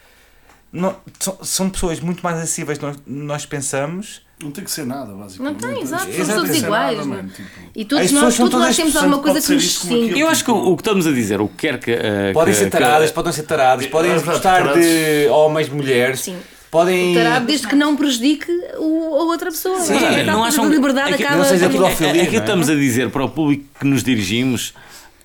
não- 0.72 0.95
são, 1.19 1.38
são 1.41 1.69
pessoas 1.69 1.99
muito 1.99 2.22
mais 2.22 2.38
acessíveis 2.38 2.78
do 2.78 2.82
que 2.82 2.86
nós, 2.88 2.97
nós 3.07 3.45
pensamos. 3.45 4.22
Não 4.43 4.49
tem 4.49 4.63
que 4.63 4.72
ser 4.72 4.88
nada, 4.88 5.11
Não 5.11 5.19
basicamente. 5.19 5.59
tem, 5.59 5.82
exato. 5.84 6.03
Somos 6.03 6.17
Exato, 6.19 6.39
todos 6.39 6.51
que 6.51 6.65
iguais. 6.65 6.97
nada, 6.97 7.07
não 7.07 7.13
é? 7.13 7.17
mano, 7.17 7.30
tipo. 7.30 7.49
E 7.76 7.86
todos 7.86 8.11
nós, 8.11 8.34
são 8.34 8.49
todos 8.49 8.65
nós 8.65 8.76
temos 8.76 8.95
alguma 8.95 9.19
coisa 9.19 9.39
que 9.39 9.53
nos 9.53 9.63
distingue. 9.63 10.19
Eu 10.19 10.28
acho 10.30 10.43
que 10.43 10.49
o, 10.49 10.55
o 10.72 10.76
que 10.76 10.82
estamos 10.82 11.05
a 11.05 11.11
dizer, 11.11 11.39
o 11.39 11.47
que 11.47 11.57
quer 11.57 11.80
que. 11.80 11.91
eh, 11.91 12.32
Podem 12.34 12.51
que- 12.53 12.59
ser 12.59 12.65
que- 12.65 12.72
taradas, 12.72 13.11
podem 13.11 13.32
ser 13.34 13.43
taradas, 13.43 13.86
podem 13.86 14.09
É 14.09 14.13
verdade, 14.15 14.32
gostar 14.38 14.57
tarados. 14.63 14.84
de 14.84 15.28
homens, 15.30 15.69
mulheres, 15.69 16.22
Sim. 16.22 16.38
podem. 16.72 17.13
Tarado, 17.13 17.45
desde 17.45 17.67
que 17.67 17.76
não 17.76 17.95
prejudique 17.95 18.51
o, 18.80 19.13
a 19.19 19.24
outra 19.26 19.51
pessoa. 19.51 19.80
Sim, 19.80 19.93
não 20.26 20.43
a 20.43 20.47
acham 20.47 20.67
liberdade 20.67 21.13
é 21.13 21.17
que- 21.17 21.24
acaba. 21.24 21.38
não 21.38 21.45
seja 21.45 21.69
pedofilia, 21.69 22.22
É, 22.22 22.24
é 22.24 22.26
que 22.26 22.32
não 22.32 22.39
é? 22.39 22.43
estamos 22.43 22.67
a 22.69 22.74
dizer 22.74 23.11
para 23.11 23.24
o 23.24 23.30
público 23.30 23.65
que 23.80 23.86
nos 23.86 24.01
dirigimos, 24.03 24.74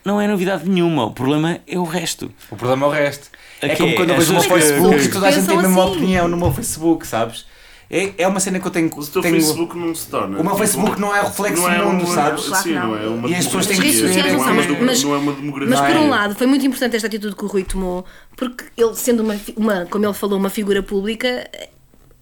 não 0.07 0.21
é 0.21 0.27
novidade 0.27 0.69
nenhuma. 0.69 1.05
O 1.07 1.11
problema 1.13 1.59
é 1.67 1.79
o 1.79 1.85
resto. 1.85 2.31
O 2.51 2.57
problema 2.57 2.87
é 2.87 2.89
o 2.89 2.93
resto. 2.93 3.29
É, 3.61 3.69
É 3.73 3.77
como 3.77 3.95
quando 3.95 4.11
eu 4.11 4.17
vejo 4.17 4.31
o 4.31 4.35
meu 4.35 4.43
pessoas 4.43 4.63
que- 4.63 4.69
Facebook 4.71 4.99
que 4.99 5.05
e 5.05 5.11
toda 5.11 5.27
a 5.29 5.31
gente 5.31 5.47
tem 5.47 5.59
a 5.59 5.63
mesma 5.63 5.85
assim. 5.85 5.93
opinião 5.97 6.29
no 6.29 6.37
meu 6.37 6.53
Facebook, 6.53 7.07
sabes? 7.07 7.45
É, 7.89 8.11
é 8.19 8.27
uma 8.27 8.41
cena 8.41 8.59
que 8.59 8.67
eu 8.67 8.71
tenho. 8.71 8.89
O 8.89 9.07
teu 9.07 9.23
tenho- 9.23 9.35
Facebook 9.37 9.79
não 9.79 9.95
se 9.95 10.09
torna. 10.09 10.41
O 10.41 10.45
meu 10.45 10.57
Facebook 10.57 11.01
não 11.01 11.15
é 11.15 11.23
reflexo 11.23 11.63
não 11.63 11.71
é 11.71 11.79
do 11.79 11.85
mundo, 11.87 12.05
uma- 12.05 12.15
sabes? 12.15 12.45
Claro 12.47 12.63
Sim, 12.65 12.75
não. 12.75 12.87
não 12.89 12.97
é 12.99 13.07
uma 13.07 13.29
E 13.29 13.35
as 13.37 13.45
pessoas 13.47 13.67
têm 13.67 13.77
que 13.77 13.83
democracia, 13.83 14.13
perceber 14.15 14.33
não 14.37 14.49
é 14.49 14.51
uma 14.53 14.85
mas- 14.85 15.03
não 15.05 15.15
é 15.15 15.19
uma 15.19 15.33
democracia. 15.33 15.71
Mas 15.77 15.81
por 15.93 15.97
é. 15.97 15.99
um 16.01 16.09
lado, 16.09 16.35
foi 16.35 16.47
muito 16.49 16.67
importante 16.67 16.97
esta 16.97 17.07
atitude 17.07 17.37
que 17.37 17.45
o 17.45 17.49
Rui 17.49 17.63
tomou, 17.63 18.05
porque 18.37 18.65
ele, 18.77 18.95
sendo 18.97 19.23
uma, 19.23 19.37
uma 19.57 19.87
como 19.87 20.05
ele 20.05 20.15
falou, 20.15 20.37
uma 20.39 20.51
figura 20.51 20.83
pública, 20.83 21.49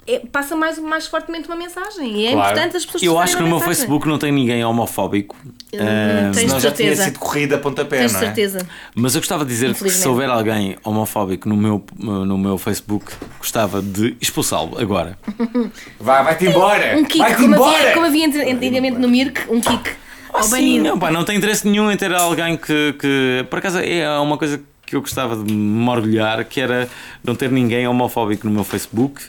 é- 0.07 0.21
passa 0.21 0.55
mais, 0.57 0.79
mais 0.79 1.07
fortemente 1.07 1.47
uma 1.49 1.57
mensagem. 1.57 2.13
E 2.17 2.27
é 2.27 2.33
Claro. 2.33 2.51
importante 2.53 2.77
as 2.77 2.85
pessoas 2.85 3.03
Eu 3.03 3.19
acho 3.19 3.37
que 3.37 3.43
no 3.43 3.49
meu 3.49 3.57
mensagem. 3.59 3.75
Facebook 3.77 4.09
não 4.09 4.19
tem 4.19 4.31
ninguém 4.33 4.65
homofóbico. 4.65 5.37
Hum, 5.45 5.51
Ah, 5.81 6.31
tens 6.33 6.43
Senão 6.43 6.61
já 6.61 6.71
tinha 6.71 6.95
sido 6.95 7.19
corrida 7.19 7.57
a 7.57 7.59
pontapé, 7.59 7.99
Tens 7.99 8.13
não 8.13 8.21
é? 8.21 8.23
certeza. 8.25 8.67
Mas 8.95 9.15
eu 9.15 9.21
gostava 9.21 9.45
de 9.45 9.51
dizer 9.51 9.75
que 9.75 9.91
se 9.91 10.07
houver 10.09 10.29
alguém 10.31 10.77
homofóbico 10.85 11.49
no 11.49 11.57
meu, 11.57 11.85
no 11.99 12.39
meu 12.39 12.57
Facebook, 12.59 13.13
gostava 13.39 13.83
de 13.83 14.17
expulsá-lo 14.21 14.79
agora. 14.81 15.19
Vai, 16.01 16.23
vai-te 16.25 16.47
embora! 16.47 16.97
Um 16.97 17.05
kick, 17.05 17.19
vai-te 17.19 17.37
como 17.43 17.55
embora! 17.55 17.77
havia, 17.79 17.93
como 17.95 18.07
havia 18.07 18.27
antigamente 18.53 18.99
no 18.99 19.09
Mirk, 19.09 19.51
um 19.51 19.61
kick. 19.61 19.91
Ao 20.33 20.43
Sim, 20.43 20.81
não, 20.81 20.99
pá, 20.99 21.11
não 21.13 21.25
tem 21.25 21.37
interesse 21.37 21.67
nenhum 21.69 21.91
em 21.91 21.97
ter 21.97 22.13
alguém 22.13 22.57
que, 22.57 22.93
que. 22.99 23.47
Por 23.49 23.59
acaso 23.61 23.79
é 23.79 24.09
uma 24.19 24.37
coisa 24.37 24.61
que 24.85 24.97
eu 24.97 25.01
gostava 25.01 25.37
de 25.37 25.53
me 25.53 25.89
orgulhar, 25.89 26.45
que 26.45 26.61
era 26.61 26.89
não 27.23 27.35
ter 27.37 27.51
ninguém 27.51 27.87
homofóbico 27.87 28.47
no 28.47 28.53
meu 28.53 28.65
Facebook. 28.65 29.23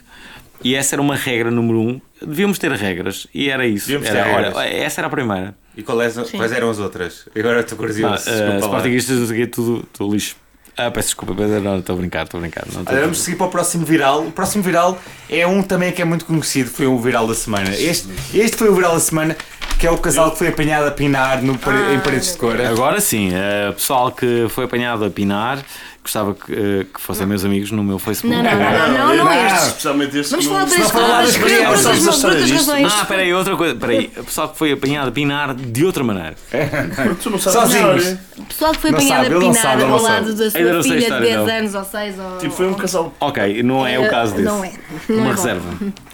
E 0.66 0.74
essa 0.74 0.96
era 0.96 1.02
uma 1.02 1.14
regra 1.14 1.48
número 1.48 1.78
um. 1.80 2.00
Devíamos 2.20 2.58
ter 2.58 2.72
regras. 2.72 3.28
E 3.32 3.48
era 3.48 3.64
isso. 3.64 3.86
Devíamos 3.86 4.08
ter 4.08 4.16
Era, 4.16 4.52
olha, 4.52 4.66
essa 4.68 5.00
era 5.00 5.06
a 5.06 5.10
primeira. 5.10 5.54
E 5.76 5.82
quais, 5.84 6.16
quais 6.32 6.50
eram 6.50 6.70
as 6.70 6.80
outras? 6.80 7.28
Agora 7.38 7.60
estou 7.60 7.76
Ah, 7.76 7.78
curioso. 7.78 8.04
uh, 8.04 8.12
desculpa 8.14 8.50
lá. 8.50 8.58
Sportinguistas, 8.58 9.16
não 9.18 9.26
sei 9.28 9.36
o 9.36 9.40
quê, 9.40 9.46
tudo, 9.46 9.88
tudo 9.92 10.12
lixo. 10.12 10.34
Ah, 10.76 10.90
peço 10.90 11.08
desculpa, 11.10 11.34
mas 11.38 11.62
não, 11.62 11.78
estou 11.78 11.94
a 11.94 11.98
brincar, 11.98 12.24
estou 12.24 12.38
a 12.38 12.40
brincar. 12.40 12.64
Não, 12.72 12.80
estou 12.80 12.92
a 12.92 12.96
Olha, 12.96 13.02
vamos 13.02 13.20
seguir 13.20 13.36
para 13.36 13.46
o 13.46 13.50
próximo 13.50 13.86
viral. 13.86 14.24
O 14.26 14.32
próximo 14.32 14.64
viral 14.64 14.98
é 15.30 15.46
um 15.46 15.62
também 15.62 15.92
que 15.92 16.02
é 16.02 16.04
muito 16.04 16.24
conhecido, 16.24 16.68
foi 16.68 16.86
o 16.86 16.98
viral 16.98 17.28
da 17.28 17.34
semana. 17.34 17.70
Este, 17.70 18.08
este 18.34 18.56
foi 18.56 18.68
o 18.68 18.74
viral 18.74 18.92
da 18.94 19.00
semana, 19.00 19.36
que 19.78 19.86
é 19.86 19.90
o 19.90 19.96
casal 19.98 20.32
que 20.32 20.38
foi 20.38 20.48
apanhado 20.48 20.86
a 20.86 20.90
pinar 20.90 21.42
no, 21.42 21.58
Ah, 21.64 21.94
em 21.94 22.00
paredes 22.00 22.32
de 22.32 22.38
cor. 22.38 22.60
Agora 22.60 23.00
sim, 23.00 23.30
uh, 23.30 23.72
pessoal 23.72 24.10
que 24.12 24.46
foi 24.50 24.64
apanhado 24.64 25.04
a 25.04 25.10
pinar, 25.10 25.64
gostava 26.06 26.34
que, 26.34 26.52
eh, 26.52 26.86
que 26.92 27.00
fossem 27.00 27.26
meus 27.26 27.44
amigos 27.44 27.70
no 27.70 27.82
meu 27.82 27.98
Facebook. 27.98 28.34
Não, 28.34 28.42
não, 28.42 28.50
não, 28.58 28.88
não, 28.88 29.16
não, 29.16 29.24
não 29.24 29.32
estes. 29.32 29.66
Especialmente 29.68 30.18
este 30.18 30.30
Vamos 30.30 30.46
falar 30.46 30.66
falar 30.88 31.22
das 31.22 31.36
crianças, 31.36 31.98
por 32.20 32.30
outras 32.30 32.46
disto. 32.46 32.70
razões. 32.70 32.92
Ah, 32.92 33.04
peraí, 33.04 33.34
outra 33.34 33.56
coisa. 33.56 33.74
Peraí, 33.74 34.10
o 34.16 34.24
pessoal 34.24 34.48
que 34.48 34.58
foi 34.58 34.72
apanhado 34.72 35.08
a 35.08 35.12
pinar 35.12 35.54
de 35.54 35.84
outra 35.84 36.02
maneira. 36.04 36.34
Porque 36.50 37.14
tu 37.22 37.30
não 37.30 37.38
sabes 37.38 37.60
Sozinhos. 37.72 38.18
O 38.38 38.44
pessoal 38.44 38.72
que 38.72 38.80
foi 38.80 38.90
Não 38.90 38.98
apanhado 38.98 39.36
a 39.36 39.38
pinar 39.40 39.82
ao 39.82 39.88
não 39.88 40.02
lado 40.02 40.34
da 40.34 40.50
sua 40.50 40.60
filha 40.60 40.80
de 40.80 40.98
história, 40.98 41.20
10 41.26 41.36
não. 41.36 41.54
anos 41.56 41.74
ou 41.74 41.84
6 41.84 42.18
ou... 42.18 42.38
Tipo, 42.38 42.54
foi 42.54 42.68
um 42.68 42.74
casal. 42.74 43.14
Ok, 43.20 43.62
não 43.62 43.86
é 43.86 43.98
o 43.98 44.08
caso 44.08 44.32
desse. 44.34 44.44
Não 44.46 44.64
é. 44.64 44.72
Não 45.08 45.16
Uma 45.18 45.28
é 45.28 45.30
reserva. 45.32 45.68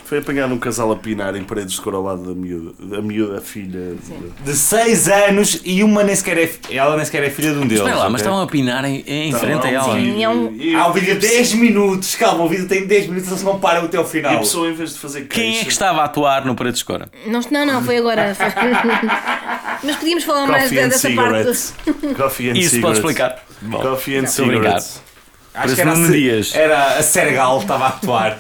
Foi 0.05 0.19
apanhar 0.19 0.47
um 0.53 0.59
casal 0.59 0.93
a 0.93 0.97
pinar 0.97 1.35
em 1.37 1.43
paredes 1.43 1.73
de 1.75 1.81
cor 1.81 1.95
ao 1.95 2.03
lado 2.03 2.23
da 2.23 2.35
miúda, 2.35 2.73
da 2.79 3.01
miúda 3.01 3.41
filha. 3.41 3.95
de- 3.95 4.45
De 4.45 4.55
6 4.57 5.09
anos 5.09 5.61
e 5.65 5.83
uma 5.83 6.03
nem 6.05 6.15
sequer 6.15 6.37
é, 6.39 6.51
ela 6.77 6.97
nem 6.97 7.05
sequer 7.05 7.25
é 7.25 7.31
filha 7.31 7.51
de 7.53 7.59
um 7.59 7.63
deles. 7.63 7.79
Espera 7.79 7.97
lá, 7.97 8.11
mas 8.11 8.21
estavam 8.21 8.43
a 8.43 8.47
pinar 8.47 8.85
em, 8.85 9.03
em 9.07 9.33
frente 9.33 9.67
a 9.67 9.71
lá 9.71 9.82
ela. 9.91 10.01
Sim. 10.01 10.23
é 10.25 10.29
um- 10.29 10.55
E- 10.59 10.75
Há 10.75 10.87
um 10.87 10.93
vídeo 10.93 11.19
de 11.19 11.27
10 11.27 11.53
minutos, 11.55 12.15
calma, 12.17 12.45
o 12.45 12.49
vídeo 12.49 12.67
tem 12.69 12.87
10 12.87 13.07
minutos, 13.07 13.29
eles 13.31 13.43
não 13.43 13.59
param 13.61 13.85
até 13.85 13.97
ao 13.97 14.05
E 14.05 14.07
a 14.07 14.09
final. 14.09 14.39
pessoa, 14.41 14.69
em 14.69 14.75
vez 14.75 14.93
de 14.95 14.99
fazer 14.99 15.23
Quem 15.27 15.43
é 15.45 15.47
queixa- 15.53 15.65
que 15.67 15.71
estava 15.73 16.03
a 16.03 16.05
atuar 16.05 16.45
no 16.45 16.55
Paredes 16.55 16.79
de 16.79 16.85
Escora? 16.85 17.09
Não, 17.27 17.41
não, 17.51 17.67
não, 17.67 17.83
foi 17.83 17.97
agora. 17.99 18.35
Foi- 18.35 18.47
Mas 19.85 19.97
podíamos 19.97 20.25
falar 20.25 20.47
mais 20.47 20.65
Coffee 20.65 20.79
and 20.81 20.89
dessa 20.89 21.11
parte. 21.11 21.29
cigarettes. 21.55 21.75
Coffee 22.17 22.51
and 22.51 22.53
Isso 22.55 22.81
pode 22.81 22.95
explicar. 22.99 23.45
Bom, 23.61 23.81
Coffee 23.81 24.17
and 24.19 24.27
cigarettes. 24.27 25.01
Acho 25.55 25.75
Parece 25.75 25.75
que 25.75 25.81
era, 25.83 25.93
a 25.93 26.11
Dias. 26.11 26.55
era 26.55 26.87
a 26.99 27.03
Sergal 27.03 27.57
que 27.59 27.65
estava 27.65 27.85
a 27.85 27.89
atuar. 27.89 28.39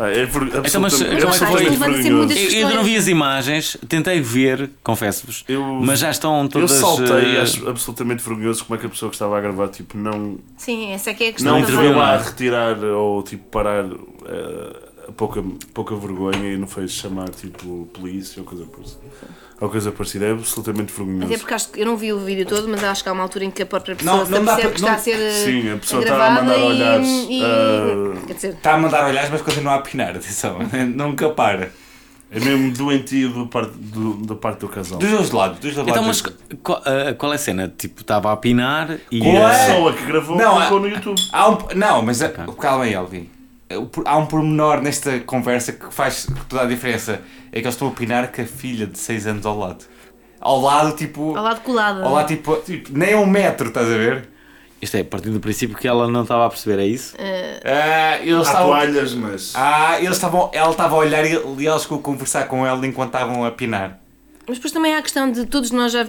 Ah, 0.00 0.08
é 0.08 0.24
ver- 0.26 0.42
Então, 0.44 0.62
mas- 0.80 0.94
absolutamente- 0.94 1.16
então, 1.16 1.28
mas 1.28 1.38
foi- 1.38 2.62
Eu, 2.62 2.68
eu 2.70 2.76
não 2.76 2.84
vi 2.84 2.96
as 2.96 3.08
imagens, 3.08 3.76
tentei 3.88 4.20
ver, 4.20 4.70
confesso-vos, 4.84 5.44
Eu- 5.48 5.64
mas 5.82 5.98
já 5.98 6.08
estão 6.10 6.42
Eu 6.42 6.48
todas. 6.48 6.70
saltei, 6.70 7.36
eh, 7.36 7.40
acho 7.40 7.68
absolutamente 7.68 8.22
vergonhoso 8.22 8.64
como 8.64 8.76
é 8.76 8.80
que 8.80 8.86
a 8.86 8.88
pessoa 8.88 9.10
que 9.10 9.16
estava 9.16 9.36
a 9.36 9.40
gravar 9.40 9.66
tipo, 9.68 9.98
não, 9.98 10.38
Sim, 10.56 10.92
essa 10.92 11.10
é 11.10 11.14
que 11.14 11.24
é 11.24 11.28
a 11.30 11.32
questão. 11.32 11.52
não 11.52 11.58
interviu 11.58 11.96
lá 11.96 12.12
nada. 12.12 12.22
retirar 12.24 12.78
ou 12.84 13.22
tipo 13.24 13.44
parar 13.50 13.84
a 13.84 14.87
pouca, 15.16 15.42
pouca 15.74 15.94
vergonha 15.96 16.52
e 16.52 16.56
não 16.56 16.66
foi 16.66 16.86
chamar 16.88 17.28
tipo 17.30 17.88
polícia 17.92 18.40
ou 18.40 18.46
coisa 18.46 18.64
parecida. 18.66 19.00
Ou 19.60 19.68
coisa 19.68 19.90
parecida. 19.90 20.26
É 20.26 20.30
absolutamente 20.32 20.92
vergonhoso. 20.92 21.26
Até 21.26 21.38
porque 21.38 21.54
acho 21.54 21.68
que 21.70 21.80
eu 21.80 21.86
não 21.86 21.96
vi 21.96 22.12
o 22.12 22.18
vídeo 22.20 22.46
todo, 22.46 22.68
mas 22.68 22.82
acho 22.84 23.02
que 23.02 23.08
há 23.08 23.12
uma 23.12 23.22
altura 23.24 23.44
em 23.44 23.50
que 23.50 23.62
a 23.62 23.66
própria 23.66 23.96
pessoa 23.96 24.18
Não, 24.24 24.26
não 24.30 24.44
para- 24.44 24.60
que 24.60 24.66
está 24.68 24.86
não- 24.88 24.94
a 24.94 24.98
ser 24.98 25.16
eh, 25.20 25.32
Sim, 25.44 25.72
a 25.72 25.76
pessoa 25.78 26.02
está 26.02 26.26
a 26.26 26.30
mandar 26.30 26.58
e- 26.58 26.62
olhares, 26.62 27.08
e- 27.28 28.26
Quer 28.26 28.34
dizer, 28.34 28.48
Está 28.54 28.74
a 28.74 28.78
mandar 28.78 29.06
olhares, 29.08 29.30
mas 29.30 29.42
continua 29.42 29.74
a 29.74 29.78
pinar, 29.80 30.10
atenção, 30.10 30.58
nunca 30.94 31.28
para. 31.30 31.72
É 32.30 32.38
mesmo 32.40 32.70
doentio 32.72 33.30
do 33.30 33.46
parte, 33.46 33.72
do, 33.78 34.14
da 34.26 34.34
parte 34.34 34.60
do 34.60 34.68
casal. 34.68 34.98
Dos 34.98 35.10
dois 35.10 35.30
lados, 35.30 35.58
dos 35.60 35.74
dois 35.74 35.88
Então, 35.88 36.02
lados. 36.04 36.22
mas 36.22 36.58
qual, 36.62 36.82
eh, 36.84 37.14
qual 37.14 37.32
é 37.32 37.36
a 37.36 37.38
cena? 37.38 37.72
Tipo, 37.74 38.02
estava 38.02 38.30
a 38.30 38.36
pinar 38.36 38.98
e. 39.10 39.18
Qual 39.18 39.46
A 39.46 39.50
é? 39.50 39.54
eh, 39.54 39.66
pessoa 39.66 39.92
que 39.94 40.04
gravou 40.04 40.36
Não, 40.36 40.52
colocou 40.56 40.80
no 40.80 40.88
YouTube. 40.88 41.18
Há 41.32 41.48
um, 41.48 41.58
não, 41.74 42.02
mas 42.02 42.20
a- 42.20 42.28
calma 42.28 42.84
aí, 42.84 42.92
Elvin. 42.92 43.30
Há 44.04 44.16
um 44.16 44.26
pormenor 44.26 44.80
nesta 44.80 45.20
conversa 45.20 45.72
que 45.72 45.92
faz 45.92 46.26
toda 46.48 46.62
a 46.62 46.66
diferença. 46.66 47.20
É 47.52 47.60
que 47.60 47.66
eles 47.66 47.74
estão 47.74 47.88
a 47.88 47.90
opinar 47.90 48.32
que 48.32 48.40
a 48.40 48.46
filha 48.46 48.86
de 48.86 48.98
6 48.98 49.26
anos 49.26 49.46
ao 49.46 49.58
lado. 49.58 49.84
Ao 50.40 50.60
lado, 50.60 50.96
tipo. 50.96 51.36
ao 51.36 51.44
lado 51.44 51.60
colado. 51.60 52.02
Ao 52.02 52.12
lado, 52.12 52.28
tipo, 52.28 52.56
tipo, 52.56 52.90
nem 52.96 53.12
a 53.12 53.18
um 53.18 53.26
metro, 53.26 53.68
estás 53.68 53.86
a 53.86 53.96
ver? 53.96 54.28
Isto 54.80 54.96
é, 54.96 55.00
a 55.00 55.04
partir 55.04 55.30
do 55.30 55.40
princípio 55.40 55.76
que 55.76 55.88
ela 55.88 56.06
não 56.06 56.22
estava 56.22 56.46
a 56.46 56.48
perceber, 56.48 56.80
é 56.80 56.86
isso? 56.86 57.16
Ah, 57.64 58.18
eles 58.20 58.38
Há 58.46 58.50
estavam. 58.50 58.68
toalhas, 58.68 59.14
mas. 59.14 59.52
Ah, 59.56 59.98
eles 59.98 60.12
estavam. 60.12 60.50
Ela 60.52 60.70
estava 60.70 60.94
a 60.94 60.98
olhar 60.98 61.24
e, 61.26 61.32
e 61.32 61.66
eles 61.66 61.82
ficou 61.82 61.98
a 61.98 62.02
conversar 62.02 62.44
com 62.46 62.64
ela 62.64 62.86
enquanto 62.86 63.08
estavam 63.14 63.44
a 63.44 63.50
pinar. 63.50 63.98
Mas 64.48 64.56
depois 64.56 64.72
também 64.72 64.94
há 64.94 64.98
a 64.98 65.02
questão 65.02 65.30
de 65.30 65.44
todos 65.44 65.70
nós 65.70 65.92
já, 65.92 66.06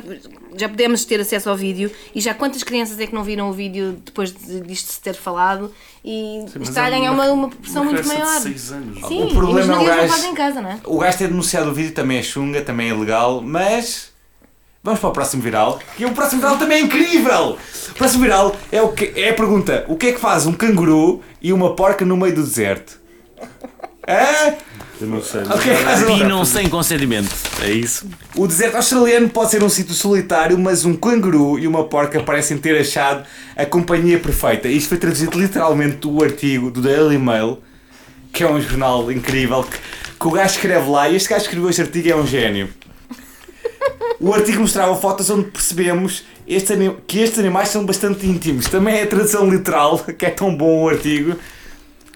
já 0.56 0.70
pudemos 0.70 1.04
ter 1.04 1.20
acesso 1.20 1.50
ao 1.50 1.58
vídeo 1.58 1.92
e 2.16 2.22
já 2.22 2.34
quantas 2.34 2.64
crianças 2.64 2.98
é 3.00 3.06
que 3.06 3.14
não 3.14 3.22
viram 3.22 3.50
o 3.50 3.54
vídeo 3.54 4.02
depois 4.06 4.32
de, 4.32 4.62
disto 4.62 4.92
se 4.94 5.02
ter 5.02 5.14
falado 5.14 5.74
e 6.06 6.46
mas 6.58 6.70
está 6.70 6.84
a 6.86 6.88
é 6.88 6.92
ganhar 6.92 7.12
uma- 7.12 7.26
uma, 7.26 7.34
uma 7.34 7.50
proporção 7.50 7.82
uma 7.84 7.92
muito 7.92 8.08
maior. 8.08 8.40
seis 8.42 8.72
anos. 8.72 9.06
Sim, 9.08 9.24
O 9.24 9.30
problema 9.34 9.74
e 9.74 9.76
é 9.76 9.80
o 9.82 9.86
gajo- 9.98 10.14
fazem 10.14 10.32
em 10.32 10.36
casa, 10.36 10.62
não 10.62 10.70
é? 10.72 10.80
O 10.86 10.98
gajo 11.00 11.18
ter 11.18 11.28
denunciado 11.28 11.70
o 11.70 11.74
vídeo 11.74 11.92
também 11.94 12.18
é 12.18 12.24
chunga, 12.24 12.62
também 12.62 12.90
é 12.90 12.94
legal, 12.94 13.42
mas. 13.42 14.10
Vamos 14.82 15.02
para 15.02 15.10
o 15.10 15.12
próximo 15.12 15.44
viral. 15.44 15.78
Que 15.98 16.06
o 16.06 16.12
próximo 16.14 16.40
viral 16.42 16.58
também 16.58 16.78
é 16.78 16.82
incrível! 16.82 17.58
O 17.90 17.94
próximo 17.96 18.24
viral 18.24 18.56
é, 18.72 18.82
o 18.82 18.94
que, 18.94 19.12
é 19.14 19.30
a 19.32 19.34
pergunta: 19.34 19.84
o 19.90 19.98
que 19.98 20.08
é 20.08 20.12
que 20.14 20.20
faz 20.20 20.46
um 20.46 20.54
canguru 20.54 21.22
e 21.42 21.52
uma 21.52 21.76
porca 21.76 22.06
no 22.06 22.16
meio 22.16 22.34
do 22.34 22.42
deserto? 22.42 22.98
Hã? 24.08 24.56
Eu 25.02 25.08
não 25.08 25.22
sei. 25.22 25.41
Pinam 26.18 26.43
sem 26.45 26.68
consentimento, 26.68 27.34
é 27.62 27.72
isso? 27.72 28.06
O 28.36 28.45
deserto 28.45 28.76
australiano 28.76 29.30
pode 29.30 29.52
ser 29.52 29.64
um 29.64 29.70
sítio 29.70 29.93
solitário, 29.93 30.58
mas 30.60 30.84
um 30.84 30.93
canguru 30.93 31.58
e 31.58 31.66
uma 31.68 31.86
porca 31.86 32.22
parecem 32.22 32.58
ter 32.58 32.78
achado 32.80 33.24
a 33.56 33.66
companhia 33.66 34.20
perfeita. 34.20 34.68
Isto 34.68 34.89
foi 34.89 34.97
traduzido 34.97 35.39
literalmente 35.39 35.95
do 35.97 36.22
artigo 36.24 36.70
do 36.70 36.82
Daily 36.82 37.18
Mail, 37.18 37.60
que 38.34 38.43
é 38.43 38.52
um 38.52 38.60
jornal 38.60 39.10
incrível, 39.12 39.64
que, 39.64 39.78
que 40.20 40.28
o 40.28 40.32
gajo 40.32 40.56
escreve 40.56 40.89
lá, 40.89 41.08
e 41.08 41.16
este 41.16 41.30
gajo 41.30 41.41
que 41.43 41.47
escreveu 41.47 41.70
este 41.70 41.82
artigo 41.82 42.10
é 42.10 42.16
um 42.16 42.28
gênio. 42.28 42.70
O 44.20 44.34
artigo 44.34 44.60
mostrava 44.60 44.93
fotos 44.97 45.30
onde 45.30 45.50
percebemos 45.50 46.26
anim- 46.74 46.97
que 47.08 47.20
estes 47.20 47.39
animais 47.39 47.70
são 47.70 47.86
bastante 47.86 48.28
íntimos. 48.28 48.66
Também 48.68 48.97
é 48.97 49.04
a 49.04 49.08
tradução 49.08 49.50
literal, 49.50 49.97
que 50.18 50.26
é 50.26 50.30
tão 50.30 50.54
bom 50.54 50.84
o 50.84 50.89
artigo. 50.89 51.36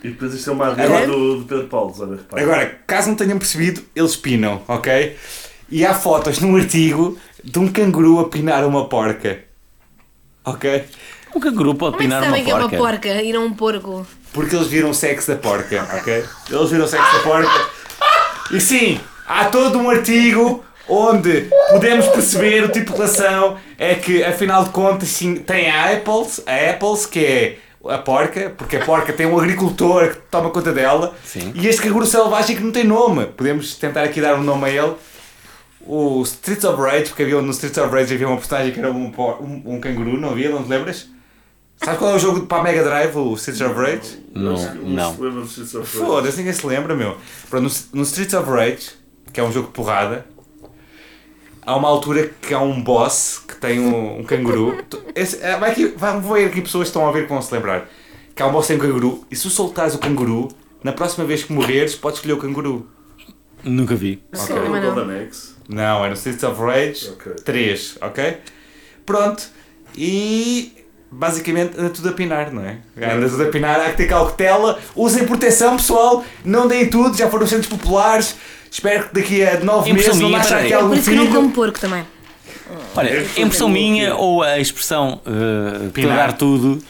E 0.03 0.09
depois 0.09 0.33
isto 0.33 0.49
é 0.49 0.53
uma 0.53 0.67
arreira 0.67 0.83
Agora- 0.97 1.07
do, 1.07 1.37
do 1.39 1.45
Pedro 1.45 1.67
Paulo, 1.67 1.95
olha, 1.99 2.15
repara. 2.17 2.41
Agora, 2.43 2.79
caso 2.85 3.07
não 3.09 3.15
tenham 3.15 3.37
percebido, 3.37 3.81
eles 3.95 4.15
pinam, 4.15 4.61
ok? 4.67 5.15
E 5.69 5.85
há 5.85 5.93
fotos 5.93 6.39
num 6.39 6.55
artigo 6.57 7.17
de 7.43 7.57
um 7.59 7.67
canguru 7.71 8.19
a 8.19 8.27
pinar 8.29 8.65
uma 8.65 8.87
porca. 8.89 9.39
Ok? 10.45 10.83
Um 11.35 11.39
canguru 11.39 11.73
pode 11.73 11.97
Como 11.97 12.03
é 12.03 12.05
que 12.05 12.15
pinar 12.15 12.23
sabem 12.23 12.41
uma 12.41 12.45
que 12.45 12.51
é 12.51 12.53
uma 12.55 12.69
porca. 12.69 12.77
porca 13.09 13.21
e 13.23 13.33
não 13.33 13.45
um 13.45 13.53
porco? 13.53 14.05
Porque 14.33 14.55
eles 14.55 14.67
viram 14.67 14.89
o 14.89 14.93
sexo 14.93 15.31
da 15.31 15.37
porca, 15.37 15.87
ok? 15.97 16.23
Eles 16.49 16.69
viram 16.69 16.85
o 16.85 16.87
sexo 16.87 17.13
da 17.17 17.19
porca. 17.23 17.67
E 18.51 18.59
sim, 18.59 18.99
há 19.25 19.45
todo 19.45 19.79
um 19.79 19.89
artigo 19.89 20.63
onde 20.87 21.47
podemos 21.69 22.05
perceber 22.07 22.65
o 22.65 22.69
tipo 22.69 22.91
de 22.91 22.97
relação 22.97 23.57
é 23.79 23.95
que, 23.95 24.23
afinal 24.23 24.65
de 24.65 24.69
contas, 24.71 25.07
sim, 25.09 25.35
tem 25.35 25.71
a 25.71 25.93
Apples, 25.93 26.41
a 26.45 26.71
Apples, 26.71 27.05
que 27.05 27.19
é 27.25 27.57
a 27.89 27.97
porca, 27.97 28.49
porque 28.57 28.77
a 28.77 28.85
porca 28.85 29.11
tem 29.13 29.25
um 29.25 29.37
agricultor 29.37 30.09
que 30.09 30.21
toma 30.31 30.49
conta 30.49 30.71
dela, 30.71 31.13
Sim. 31.25 31.51
e 31.55 31.67
este 31.67 31.81
canguru 31.81 32.05
selvagem 32.05 32.55
que 32.55 32.63
não 32.63 32.71
tem 32.71 32.83
nome. 32.85 33.25
Podemos 33.27 33.75
tentar 33.75 34.03
aqui 34.03 34.21
dar 34.21 34.35
um 34.35 34.43
nome 34.43 34.65
a 34.65 34.69
ele. 34.69 34.93
O 35.85 36.21
Streets 36.23 36.63
of 36.63 36.81
Rage, 36.81 37.05
porque 37.09 37.23
havia 37.23 37.41
no 37.41 37.51
Streets 37.51 37.77
of 37.77 37.93
Rage 37.93 38.13
havia 38.13 38.27
uma 38.27 38.37
personagem 38.37 38.71
que 38.71 38.79
era 38.79 38.89
um, 38.89 39.11
por- 39.11 39.41
um, 39.41 39.61
um 39.65 39.79
canguru, 39.81 40.17
não 40.17 40.29
havia? 40.29 40.49
Não 40.49 40.63
te 40.63 40.69
lembras? 40.69 41.09
Sabes 41.75 41.99
qual 41.99 42.11
é 42.11 42.15
o 42.15 42.19
jogo 42.19 42.45
para 42.45 42.59
a 42.59 42.63
Mega 42.63 42.83
Drive, 42.85 43.17
o 43.17 43.33
Streets 43.33 43.61
of 43.61 43.75
Rage? 43.77 44.23
Não, 44.33 44.53
não. 44.85 45.13
se 45.15 45.21
lembra 45.21 45.41
do 45.41 45.47
Streets 45.47 45.75
of 45.75 45.97
Rage. 45.97 46.05
Foda-se, 46.09 46.37
ninguém 46.37 46.53
se 46.53 46.65
lembra, 46.65 46.95
meu. 46.95 47.17
Pronto, 47.49 47.63
no, 47.91 47.99
no 47.99 48.03
Streets 48.03 48.33
of 48.33 48.49
Rage, 48.49 48.91
que 49.33 49.39
é 49.41 49.43
um 49.43 49.51
jogo 49.51 49.67
de 49.67 49.73
porrada, 49.73 50.25
há 51.65 51.75
uma 51.75 51.87
altura 51.87 52.29
que 52.41 52.53
há 52.53 52.59
um 52.59 52.81
boss 52.81 53.41
que 53.47 53.55
tem 53.55 53.79
um, 53.79 54.19
um 54.19 54.23
canguru. 54.23 54.77
Esse- 55.15 55.41
é, 55.43 55.57
vai 55.57 55.71
aqui, 55.71 55.87
vai, 55.87 56.19
vou 56.19 56.33
ver 56.35 56.45
aqui 56.47 56.61
pessoas 56.61 56.83
que 56.85 56.89
estão 56.89 57.07
a 57.07 57.11
ver 57.11 57.23
que 57.23 57.29
vão 57.29 57.41
se 57.41 57.53
lembrar. 57.53 57.89
Que 58.35 58.41
há 58.41 58.47
um 58.47 58.51
boss 58.51 58.67
que 58.67 58.73
tem 58.73 58.81
um 58.81 58.85
canguru 58.87 59.25
e 59.29 59.35
se 59.35 59.43
tu 59.43 59.49
soltares 59.49 59.93
o 59.95 59.99
canguru, 59.99 60.49
na 60.83 60.91
próxima 60.91 61.25
vez 61.25 61.43
que 61.43 61.53
morreres, 61.53 61.95
podes 61.95 62.17
escolher 62.19 62.33
o 62.33 62.37
canguru. 62.37 62.87
Nunca 63.63 63.95
vi. 63.95 64.21
Ok, 64.35 64.55
Também 64.55 64.69
o 64.81 64.83
não. 64.83 64.95
Golden 64.95 65.25
Axe. 65.27 65.53
Não, 65.69 66.03
é 66.03 66.09
no 66.09 66.13
Streets 66.15 66.43
of 66.43 66.61
Rage 66.61 67.09
Ok. 67.11 67.33
3, 67.45 67.97
ok? 68.01 68.37
Pronto. 69.05 69.43
E 69.95 70.73
basicamente 71.09 71.77
anda 71.79 71.89
tudo 71.91 72.09
a 72.09 72.11
pinar, 72.11 72.51
não 72.51 72.63
é? 72.65 72.79
Anda 72.97 73.29
tudo 73.29 73.43
a 73.43 73.45
pinar, 73.47 73.79
há 73.79 73.91
que 73.91 73.97
ter 73.97 74.07
cautela. 74.07 74.79
Usem 74.95 75.25
proteção, 75.25 75.77
pessoal. 75.77 76.25
Não 76.43 76.67
deem 76.67 76.89
tudo, 76.89 77.15
já 77.15 77.29
foram 77.29 77.47
centros 77.47 77.67
populares. 77.69 78.35
Espero 78.73 79.07
que 79.07 79.13
daqui 79.13 79.43
a 79.45 79.59
9 79.59 79.89
Impressão 79.91 79.93
meses 79.93 80.19
não 80.19 80.27
minha, 80.29 80.37
nasça 80.39 80.49
peraí. 80.55 80.65
aqui 80.65 80.73
É 80.73 80.75
algum 80.77 80.89
por 80.89 80.97
isso 80.97 81.09
que 81.11 81.15
não 81.15 81.25
filho. 81.27 81.35
como 81.35 81.51
porco 81.51 81.79
também. 81.79 82.05
Olha, 82.95 83.25
a 83.37 83.39
impressão 83.39 83.69
minha 83.69 84.15
ou 84.15 84.41
a 84.41 84.59
expressão 84.59 85.21
uh, 85.27 85.91
Pinar. 85.91 86.11
pegar 86.11 86.33
tudo 86.33 86.83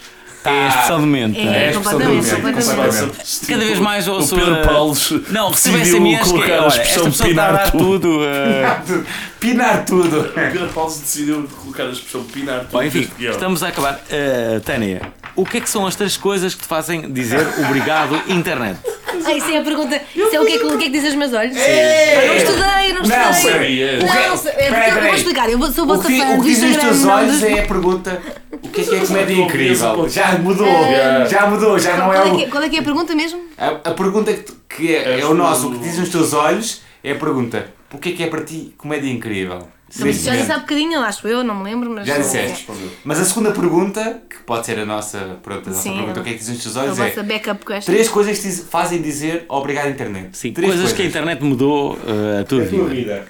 é 0.45 0.49
a 0.49 0.67
expressão 0.69 1.01
do 1.01 1.07
momento. 1.07 1.37
É, 1.39 1.43
não 1.43 1.53
é? 1.53 1.57
a 1.67 1.71
expressão 1.71 1.99
do 1.99 2.05
completamente, 2.05 2.41
completamente. 2.41 3.45
Cada 3.47 3.65
vez 3.65 3.79
mais 3.79 4.07
o 4.07 4.13
ouço. 4.13 4.35
Pedro 4.35 4.53
uh, 4.53 5.25
Não, 5.29 5.51
recebo 5.51 5.77
decidiu 5.77 5.99
SMS 5.99 6.21
que 6.23 6.29
colocar 6.29 6.53
a 6.53 6.61
olha, 6.61 6.67
esta 6.67 6.81
expressão 6.83 7.03
pessoa 7.05 7.09
está 7.09 7.23
a 7.23 7.27
pinar 7.27 7.53
dar 7.53 7.71
tudo. 7.71 7.99
tudo. 7.99 8.19
uh, 8.19 9.05
Pinar 9.43 9.83
tudo. 9.83 10.21
O 10.31 10.33
Pedro 10.33 10.69
Paulo 10.69 10.89
decidiu 10.89 11.45
colocar 11.61 11.83
a 11.83 11.89
expressão 11.89 12.23
pinar 12.23 12.59
tudo 12.61 12.71
Bom, 12.71 12.83
enfim, 12.83 13.09
estamos 13.19 13.61
a 13.61 13.67
acabar. 13.67 13.95
Uh, 13.95 14.61
Tânia, 14.61 15.01
o 15.35 15.45
que 15.45 15.57
é 15.57 15.59
que 15.61 15.69
são 15.69 15.85
as 15.85 15.95
três 15.97 16.15
coisas 16.15 16.55
que 16.55 16.61
te 16.61 16.67
fazem 16.67 17.11
dizer 17.11 17.45
obrigado, 17.67 18.15
internet? 18.29 18.79
Ah, 19.25 19.33
isso 19.33 19.49
é 19.51 19.57
a 19.57 19.61
pergunta. 19.63 20.01
Isso 20.15 20.33
é 20.35 20.39
o 20.39 20.45
que 20.45 20.53
é 20.53 20.57
que, 20.59 20.65
o 20.65 20.77
que, 20.77 20.85
é 20.85 20.87
que 20.87 20.89
dizem 20.93 21.09
os 21.09 21.15
meus 21.15 21.33
olhos? 21.33 21.55
Eu 21.57 22.27
não 22.27 22.35
estudei, 22.35 22.93
não 22.93 23.01
estudei. 23.01 23.19
Não, 23.25 23.33
sei. 23.33 23.51
peraí. 23.51 23.99
Não, 23.99 24.07
que- 24.07 24.17
é 24.17 24.29
porque 24.31 24.69
peraí, 24.69 24.89
eu 24.89 25.01
vou 25.03 25.13
explicar. 25.15 25.49
Eu 25.49 25.71
sou 25.73 25.83
O 25.83 25.87
vossa 25.87 26.07
que, 26.07 26.19
fã 26.19 26.29
o 26.29 26.41
que 26.41 26.47
dizem 26.49 26.71
os 26.71 26.77
teus 26.77 27.01
não 27.03 27.13
olhos 27.13 27.43
é 27.43 27.59
a 27.59 27.67
pergunta: 27.67 28.21
o 28.51 28.69
que 28.69 28.81
é 28.81 28.83
que 28.85 28.95
é 28.95 28.99
comédia 29.05 29.35
Não, 29.35 29.43
incrível? 29.43 29.97
não, 29.97 30.09
Já 30.09 30.31
mudou, 30.39 30.67
Yeah. 30.67 31.25
já 31.25 31.45
mudou, 31.47 31.77
já 31.79 31.97
não 31.97 32.05
Qual 32.05 32.13
é 32.13 32.17
é, 32.17 32.31
o. 32.31 32.37
que, 32.37 32.47
qual 32.47 32.63
é 32.63 32.69
que 32.69 32.77
é 32.77 32.79
a 32.79 32.83
pergunta 32.83 33.13
mesmo? 33.15 33.41
A, 33.57 33.67
a 33.67 33.93
pergunta 33.93 34.33
que, 34.69 34.95
é, 34.95 35.15
É 35.15 35.19
é 35.19 35.25
o 35.25 35.33
nosso, 35.33 35.67
o 35.67 35.69
o- 35.69 35.73
que 35.73 35.79
dizem 35.79 36.03
os 36.03 36.09
teus 36.09 36.33
olhos, 36.33 36.81
É 37.03 37.11
a 37.11 37.15
pergunta: 37.15 37.67
o 37.93 37.97
que 37.97 38.09
é 38.09 38.11
que 38.13 38.23
é 38.23 38.27
para 38.27 38.43
ti 38.43 38.73
comédia 38.77 39.09
incrível? 39.09 39.59
Não, 39.95 40.07
mas 40.07 40.15
isso 40.15 40.25
já 40.25 40.31
Sim, 40.33 40.39
disse 40.39 40.51
há 40.51 40.57
bocadinho, 40.57 40.99
acho 41.01 41.27
eu, 41.27 41.43
não 41.43 41.53
me 41.55 41.63
lembro, 41.65 41.89
mas. 41.91 42.07
Já 42.07 42.17
disseste. 42.17 42.65
Mas 43.03 43.19
a 43.19 43.25
segunda 43.25 43.51
pergunta, 43.51 44.23
que 44.27 44.37
pode 44.39 44.65
ser 44.65 44.79
a 44.79 44.85
nossa, 44.85 45.37
pronto, 45.43 45.67
a 45.69 45.71
nossa 45.71 45.83
Sim, 45.83 45.97
pergunta, 45.97 46.19
é- 46.19 46.21
o 46.21 46.23
que 46.23 46.29
é 46.31 46.33
que 46.33 46.39
dizem 46.39 46.55
os 46.55 46.63
teus 46.63 46.75
A 46.77 46.81
olhos, 46.81 46.99
é 46.99 47.21
backup 47.23 47.63
question. 47.63 47.93
três 47.93 48.09
coisas 48.09 48.39
que 48.39 48.49
te 48.49 48.55
fazem 48.63 49.01
dizer 49.01 49.45
obrigado 49.47 49.89
internet. 49.89 50.35
Sim, 50.35 50.51
três 50.51 50.71
coisas 50.73 50.93
que 50.93 51.01
a 51.03 51.05
internet 51.05 51.43
mudou 51.43 51.93
uh, 51.93 52.41
a 52.41 52.43
tua 52.43 52.61
É 52.61 52.65
a 52.65 52.67
vida. 52.67 52.85
vida. 52.85 53.27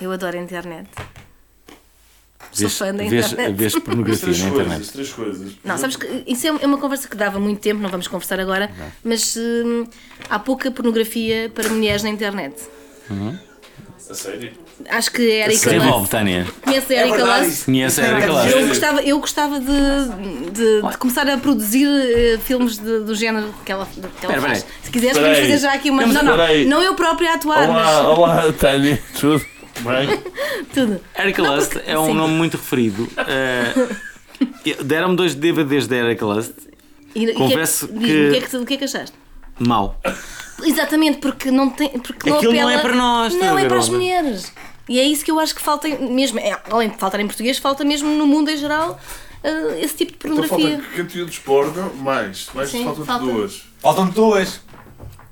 Eu 0.00 0.10
adoro 0.10 0.36
a 0.36 0.40
internet. 0.42 0.88
Sou 2.50 2.68
Vês, 2.68 2.78
fã 2.78 2.94
da 2.94 3.04
vês, 3.04 3.32
internet. 3.32 3.54
vês 3.56 3.78
pornografia 3.78 4.22
Três 4.22 4.38
na 4.42 4.50
coisas, 4.50 4.66
internet. 4.66 4.92
três 4.92 5.12
coisas. 5.12 5.52
Não, 5.62 5.78
sabes 5.78 5.96
que 5.96 6.24
isso 6.26 6.46
é 6.46 6.50
é 6.62 6.66
uma 6.66 6.78
conversa 6.78 7.06
que 7.06 7.16
dava 7.16 7.38
muito 7.38 7.60
tempo, 7.60 7.80
não 7.82 7.90
vamos 7.90 8.08
conversar 8.08 8.40
agora, 8.40 8.70
mas 9.04 9.36
hum, 9.36 9.84
há 10.28 10.38
pouca 10.38 10.70
pornografia 10.70 11.50
para 11.54 11.68
mulheres 11.68 12.02
na 12.02 12.08
internet. 12.08 12.56
A 14.08 14.14
sério? 14.14 14.52
Acho 14.88 15.10
que 15.10 15.22
a 15.22 15.46
Erika 15.46 15.70
Desenvolve, 15.70 15.98
Lust. 16.00 16.10
Tânia. 16.10 16.46
Conhece 16.62 16.94
a 16.94 16.96
É 16.96 17.08
Erika 17.08 17.24
Lust? 17.24 17.48
isso. 17.50 17.64
Conhece 17.64 18.00
a 18.00 18.04
Erika 18.08 18.26
Eu 18.26 18.32
Lust. 18.34 18.50
Eu 18.56 18.68
gostava, 18.68 19.02
eu 19.02 19.20
gostava 19.20 19.60
de, 19.60 19.66
de- 20.52 20.82
de 20.90 20.98
começar 20.98 21.28
a 21.28 21.36
produzir 21.38 21.88
eh, 21.88 22.38
filmes 22.44 22.78
de- 22.78 23.00
do 23.00 23.14
género 23.14 23.52
que 23.64 23.72
ela, 23.72 23.86
que 24.20 24.26
ela 24.26 24.40
faz. 24.40 24.64
Se 24.84 24.90
quiseres, 24.90 25.16
podemos 25.18 25.38
fazer 25.40 25.58
já 25.58 25.72
aqui 25.72 25.90
uma. 25.90 26.06
Não, 26.06 26.22
não, 26.22 26.36
não 26.66 26.82
eu 26.82 26.94
própria 26.94 27.32
a 27.32 27.34
atuar, 27.34 27.68
Olá, 27.68 28.08
olá, 28.10 28.52
Tânia. 28.52 29.02
Tudo 29.18 29.38
bem? 29.38 29.84
mas 29.84 30.20
tudo. 30.72 31.00
Erika 31.18 31.42
Lust 31.42 31.72
porque- 31.72 31.90
é 31.90 31.98
um 31.98 32.06
sim. 32.06 32.14
nome 32.14 32.34
muito 32.34 32.56
referido. 32.56 33.02
Uh, 33.04 33.96
Deram-me 34.84 35.16
dois 35.16 35.34
DVDs 35.34 35.86
da 35.88 35.96
Erika 35.96 36.24
Lust. 36.24 36.52
E- 37.14 37.24
e 37.24 37.32
Confesso 37.32 37.88
que, 37.88 37.94
é 37.94 37.98
que, 37.98 38.06
que- 38.06 38.26
o 38.28 38.30
que, 38.30 38.36
é 38.36 38.40
que, 38.40 38.56
o 38.58 38.66
que 38.66 38.74
é 38.74 38.76
que 38.76 38.84
achaste? 38.84 39.16
Mau. 39.58 39.98
Exatamente, 40.62 41.18
porque 41.18 41.50
não 41.50 41.70
tem. 41.70 41.90
Porque 41.90 42.28
não 42.30 42.36
Aquilo 42.38 42.52
não 42.52 42.60
apela, 42.62 42.72
é 42.72 42.78
para 42.82 42.94
nós, 42.94 43.34
Não, 43.34 43.58
é 43.58 43.66
para 43.66 43.78
as 43.78 43.88
mulheres. 43.88 44.52
E 44.88 45.00
é 45.00 45.04
isso 45.04 45.24
que 45.24 45.30
eu 45.30 45.38
acho 45.40 45.54
que 45.54 45.60
falta 45.60 45.88
mesmo. 45.88 46.38
é, 46.38 46.56
além 46.70 46.90
de 46.90 46.96
faltar 46.96 47.20
em 47.20 47.26
português, 47.26 47.58
falta 47.58 47.84
mesmo 47.84 48.08
no 48.10 48.26
mundo 48.26 48.50
em 48.50 48.56
geral 48.56 48.98
eh, 49.42 49.80
esse 49.82 49.96
tipo 49.96 50.12
de 50.12 50.16
Então 50.32 50.46
pornografia. 50.48 50.78
falta 50.82 50.96
conteúdos 51.02 51.38
porno, 51.38 51.94
mais. 51.96 52.48
Mais 52.54 52.70
Sim, 52.70 52.84
faltam 52.84 53.04
falta. 53.04 53.24
duas. 53.24 53.62
Faltam 53.80 54.08
duas. 54.08 54.60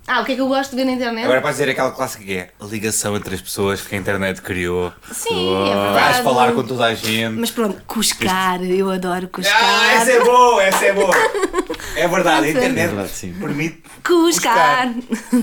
Ah, 0.07 0.21
o 0.21 0.25
que 0.25 0.33
é 0.33 0.35
que 0.35 0.41
eu 0.43 0.49
gosto 0.49 0.71
de 0.73 0.77
ver 0.77 0.85
na 0.85 0.93
internet? 0.93 1.25
Agora 1.25 1.41
vais 1.41 1.57
dizer 1.57 1.71
aquela 1.71 1.91
clássica 1.91 2.23
que 2.25 2.35
é 2.35 2.51
a 2.61 2.65
ligação 2.67 3.17
entre 3.17 3.35
as 3.35 3.41
pessoas 3.41 3.81
que 3.81 3.95
a 3.95 3.99
internet 3.99 4.43
criou. 4.43 4.93
Sim, 5.11 5.55
é 5.71 5.75
Vais 5.75 5.95
verdade. 5.95 6.23
falar 6.23 6.53
com 6.53 6.63
toda 6.63 6.85
a 6.85 6.95
gente. 6.95 7.33
Mas 7.39 7.51
pronto, 7.51 7.81
cuscar, 7.87 8.63
eu 8.63 8.91
adoro 8.91 9.29
cuscar. 9.29 9.59
Ah, 9.63 9.95
essa 9.95 10.13
é 10.13 10.21
boa, 10.23 10.63
essa 10.63 10.85
é 10.85 10.93
boa. 10.93 11.15
É 11.97 12.07
verdade, 12.07 12.45
a 12.45 12.49
É 12.49 12.51
internet 12.51 12.87
verdade, 12.89 13.09
sim. 13.09 13.33
permite. 13.33 13.83
Cuscar! 14.07 14.93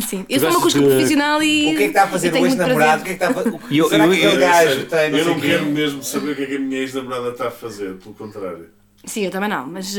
Sim, 0.08 0.26
eu 0.30 0.40
sou 0.40 0.50
uma 0.52 0.62
cusca 0.62 0.80
de- 0.80 0.86
profissional 0.86 1.42
e. 1.42 1.64
O 1.66 1.70
que 1.70 1.76
é 1.76 1.78
que 1.78 1.84
está 1.86 2.04
a 2.04 2.08
fazer 2.08 2.32
o 2.34 2.46
ex-namorado? 2.46 3.02
O 3.02 3.06
que 3.06 3.12
é 3.12 3.16
que 3.18 3.24
está 3.24 3.30
a 3.30 3.44
fazer? 3.44 3.60
Eu- 3.72 3.92
eu- 3.92 4.14
eu- 4.14 4.40
gajo 4.40 4.86
tem 4.86 5.00
eu 5.10 5.24
sei 5.24 5.34
não 5.34 5.40
quero 5.40 5.66
mesmo 5.66 6.04
saber 6.04 6.32
o 6.32 6.36
que 6.36 6.44
é 6.44 6.46
que 6.46 6.56
a 6.58 6.60
minha 6.60 6.80
ex-namorada 6.82 7.30
está 7.30 7.48
a 7.48 7.52
fazer, 7.52 7.96
pelo 7.96 8.14
contrário. 8.14 8.68
Sim, 9.04 9.26
eu 9.26 9.32
também 9.32 9.50
não, 9.50 9.66
mas, 9.66 9.96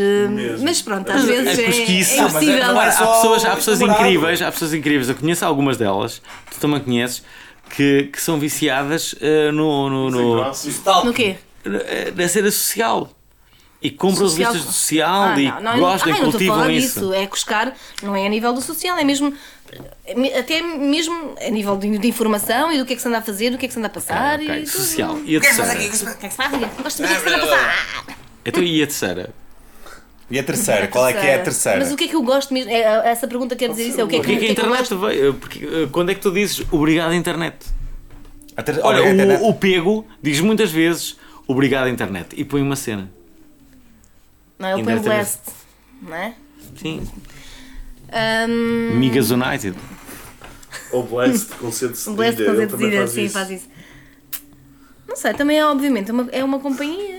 mas 0.63 0.81
pronto, 0.81 1.11
às 1.11 1.25
vezes 1.25 1.59
é 1.59 1.63
é, 1.63 1.65
é 1.65 1.69
é- 1.69 2.21
impossível. 2.21 2.73
não 2.73 2.81
é 2.81 2.87
Há 2.87 2.93
só 2.93 3.07
pessoas, 3.15 3.45
há 3.45 3.57
pessoas 3.57 3.81
incríveis, 3.81 4.41
há 4.41 4.53
pessoas 4.53 4.73
incríveis, 4.75 5.09
eu 5.09 5.17
conheço 5.17 5.45
algumas 5.45 5.77
delas, 5.77 6.23
tu 6.51 6.61
também 6.61 6.79
conheces, 6.81 7.23
que, 7.71 8.05
que 8.13 8.21
são 8.23 8.39
viciadas 8.39 9.15
eh, 9.21 9.51
no, 9.51 9.89
no, 9.91 10.11
no-. 10.11 10.53
No 11.05 11.13
quê? 11.13 11.37
eh, 11.65 12.13
na 12.15 12.29
cena 12.29 12.51
social. 12.51 13.11
E 13.81 13.91
compram 13.91 14.29
Social? 14.29 14.53
revistas 14.53 14.65
do 14.65 14.73
social 14.73 15.23
Ah, 15.25 15.41
e 15.41 15.45
não, 15.49 15.61
não, 15.61 15.79
gostam 15.81 16.13
ah, 16.13 16.17
e 16.17 16.21
cultivam 16.21 16.71
isso. 16.71 17.01
disso. 17.01 17.13
É 17.13 17.27
cuscar, 17.27 17.75
não 18.01 18.15
é 18.15 18.25
a 18.25 18.29
nível 18.29 18.53
do 18.53 18.61
social, 18.61 18.97
é 18.97 19.03
mesmo. 19.03 19.35
é 20.07 20.39
Até 20.39 20.63
mesmo 20.63 21.35
a 21.45 21.51
nível 21.51 21.77
de, 21.77 21.99
de 21.99 22.07
informação 22.07 22.71
e 22.71 22.79
do 22.79 22.87
que 22.87 22.93
é 22.93 22.97
que 22.97 23.03
se 23.03 23.09
anda 23.09 23.19
a 23.19 23.23
fazer, 23.23 23.51
do 23.51 23.59
que 23.59 23.65
é 23.65 23.69
que 23.69 23.75
se 23.75 23.81
anda 23.81 23.89
a 23.89 23.91
passar 23.91 24.39
Ok, 24.39 24.47
e 24.57 24.63
tudo. 24.63 24.71
social. 24.71 25.19
E 25.25 25.35
a 25.35 25.39
O 25.39 25.43
que 25.43 25.47
é 25.49 25.53
que 25.53 25.61
aqui? 25.63 25.73
O 25.73 25.75
que 25.81 25.87
é 25.87 25.89
que 25.89 25.97
se? 25.97 26.05
Gosto 26.05 26.17
que 26.21 26.27
é 26.27 26.29
que 26.29 27.21
se 27.21 27.29
anda 27.29 27.37
a 27.37 27.41
passar. 27.41 28.22
Então, 28.45 28.63
e 28.63 28.83
a 28.83 28.87
terceira? 28.87 29.31
E 30.31 30.39
a 30.39 30.43
terceira? 30.43 30.89
Qual 30.89 31.07
é 31.07 31.13
que 31.13 31.27
é 31.27 31.35
a 31.37 31.43
terceira? 31.43 31.79
Mas 31.81 31.93
o 31.93 31.97
que 31.97 32.05
é 32.05 32.09
que 32.09 32.17
eu 32.17 32.23
gosto 32.23 32.53
mesmo? 32.55 32.71
É, 32.71 33.11
essa 33.11 33.27
pergunta 33.29 33.55
quer 33.55 33.69
dizer 33.69 33.89
isso? 33.89 34.01
É 34.01 34.05
o 34.05 34.09
que 34.09 34.17
é 34.17 34.19
O 34.19 34.23
que 34.23 34.33
é 34.33 34.37
que 34.39 34.45
a 34.45 34.49
eu 34.49 34.53
internet 34.53 34.79
gosto? 34.79 34.99
veio? 34.99 35.35
Porque, 35.35 35.65
eh, 35.65 35.89
quando 35.93 36.11
é 36.11 36.15
que 36.15 36.21
tu 36.21 36.31
dizes 36.33 36.65
obrigado 36.73 37.13
internet? 37.15 37.67
A 38.57 38.63
ter... 38.63 38.79
Olha, 38.83 38.85
Olha, 39.01 39.05
a 39.05 39.13
internet- 39.13 39.43
o, 39.43 39.49
o 39.49 39.55
pego 39.55 40.07
diz 40.23 40.41
muitas 40.41 40.71
vezes 40.71 41.17
obrigado 41.47 41.89
internet 41.89 42.29
e 42.35 42.45
põe 42.45 42.63
uma 42.63 42.77
cena. 42.77 43.11
Não, 44.59 44.71
ele 44.71 44.85
põe 44.85 44.97
o. 44.97 45.01
Blast, 45.01 45.41
não 46.01 46.15
é? 46.17 46.35
Sim. 46.81 47.07
Um, 48.49 48.97
Migas 48.97 49.31
United. 49.31 49.77
Ou 50.93 51.03
Blast 51.03 51.49
com 51.57 51.71
C 51.73 51.89
de 51.89 52.09
o 52.09 52.15
Blast 52.15 52.43
com 52.45 52.55
deduzida, 52.55 52.97
faz 52.99 53.11
sim, 53.11 53.29
faz 53.29 53.51
isso. 53.51 53.69
Não 55.09 55.17
sei, 55.17 55.35
também 55.35 55.59
é 55.59 55.67
obviamente 55.67 56.11
uma, 56.11 56.29
é 56.31 56.43
uma 56.45 56.59
companhia. 56.59 57.12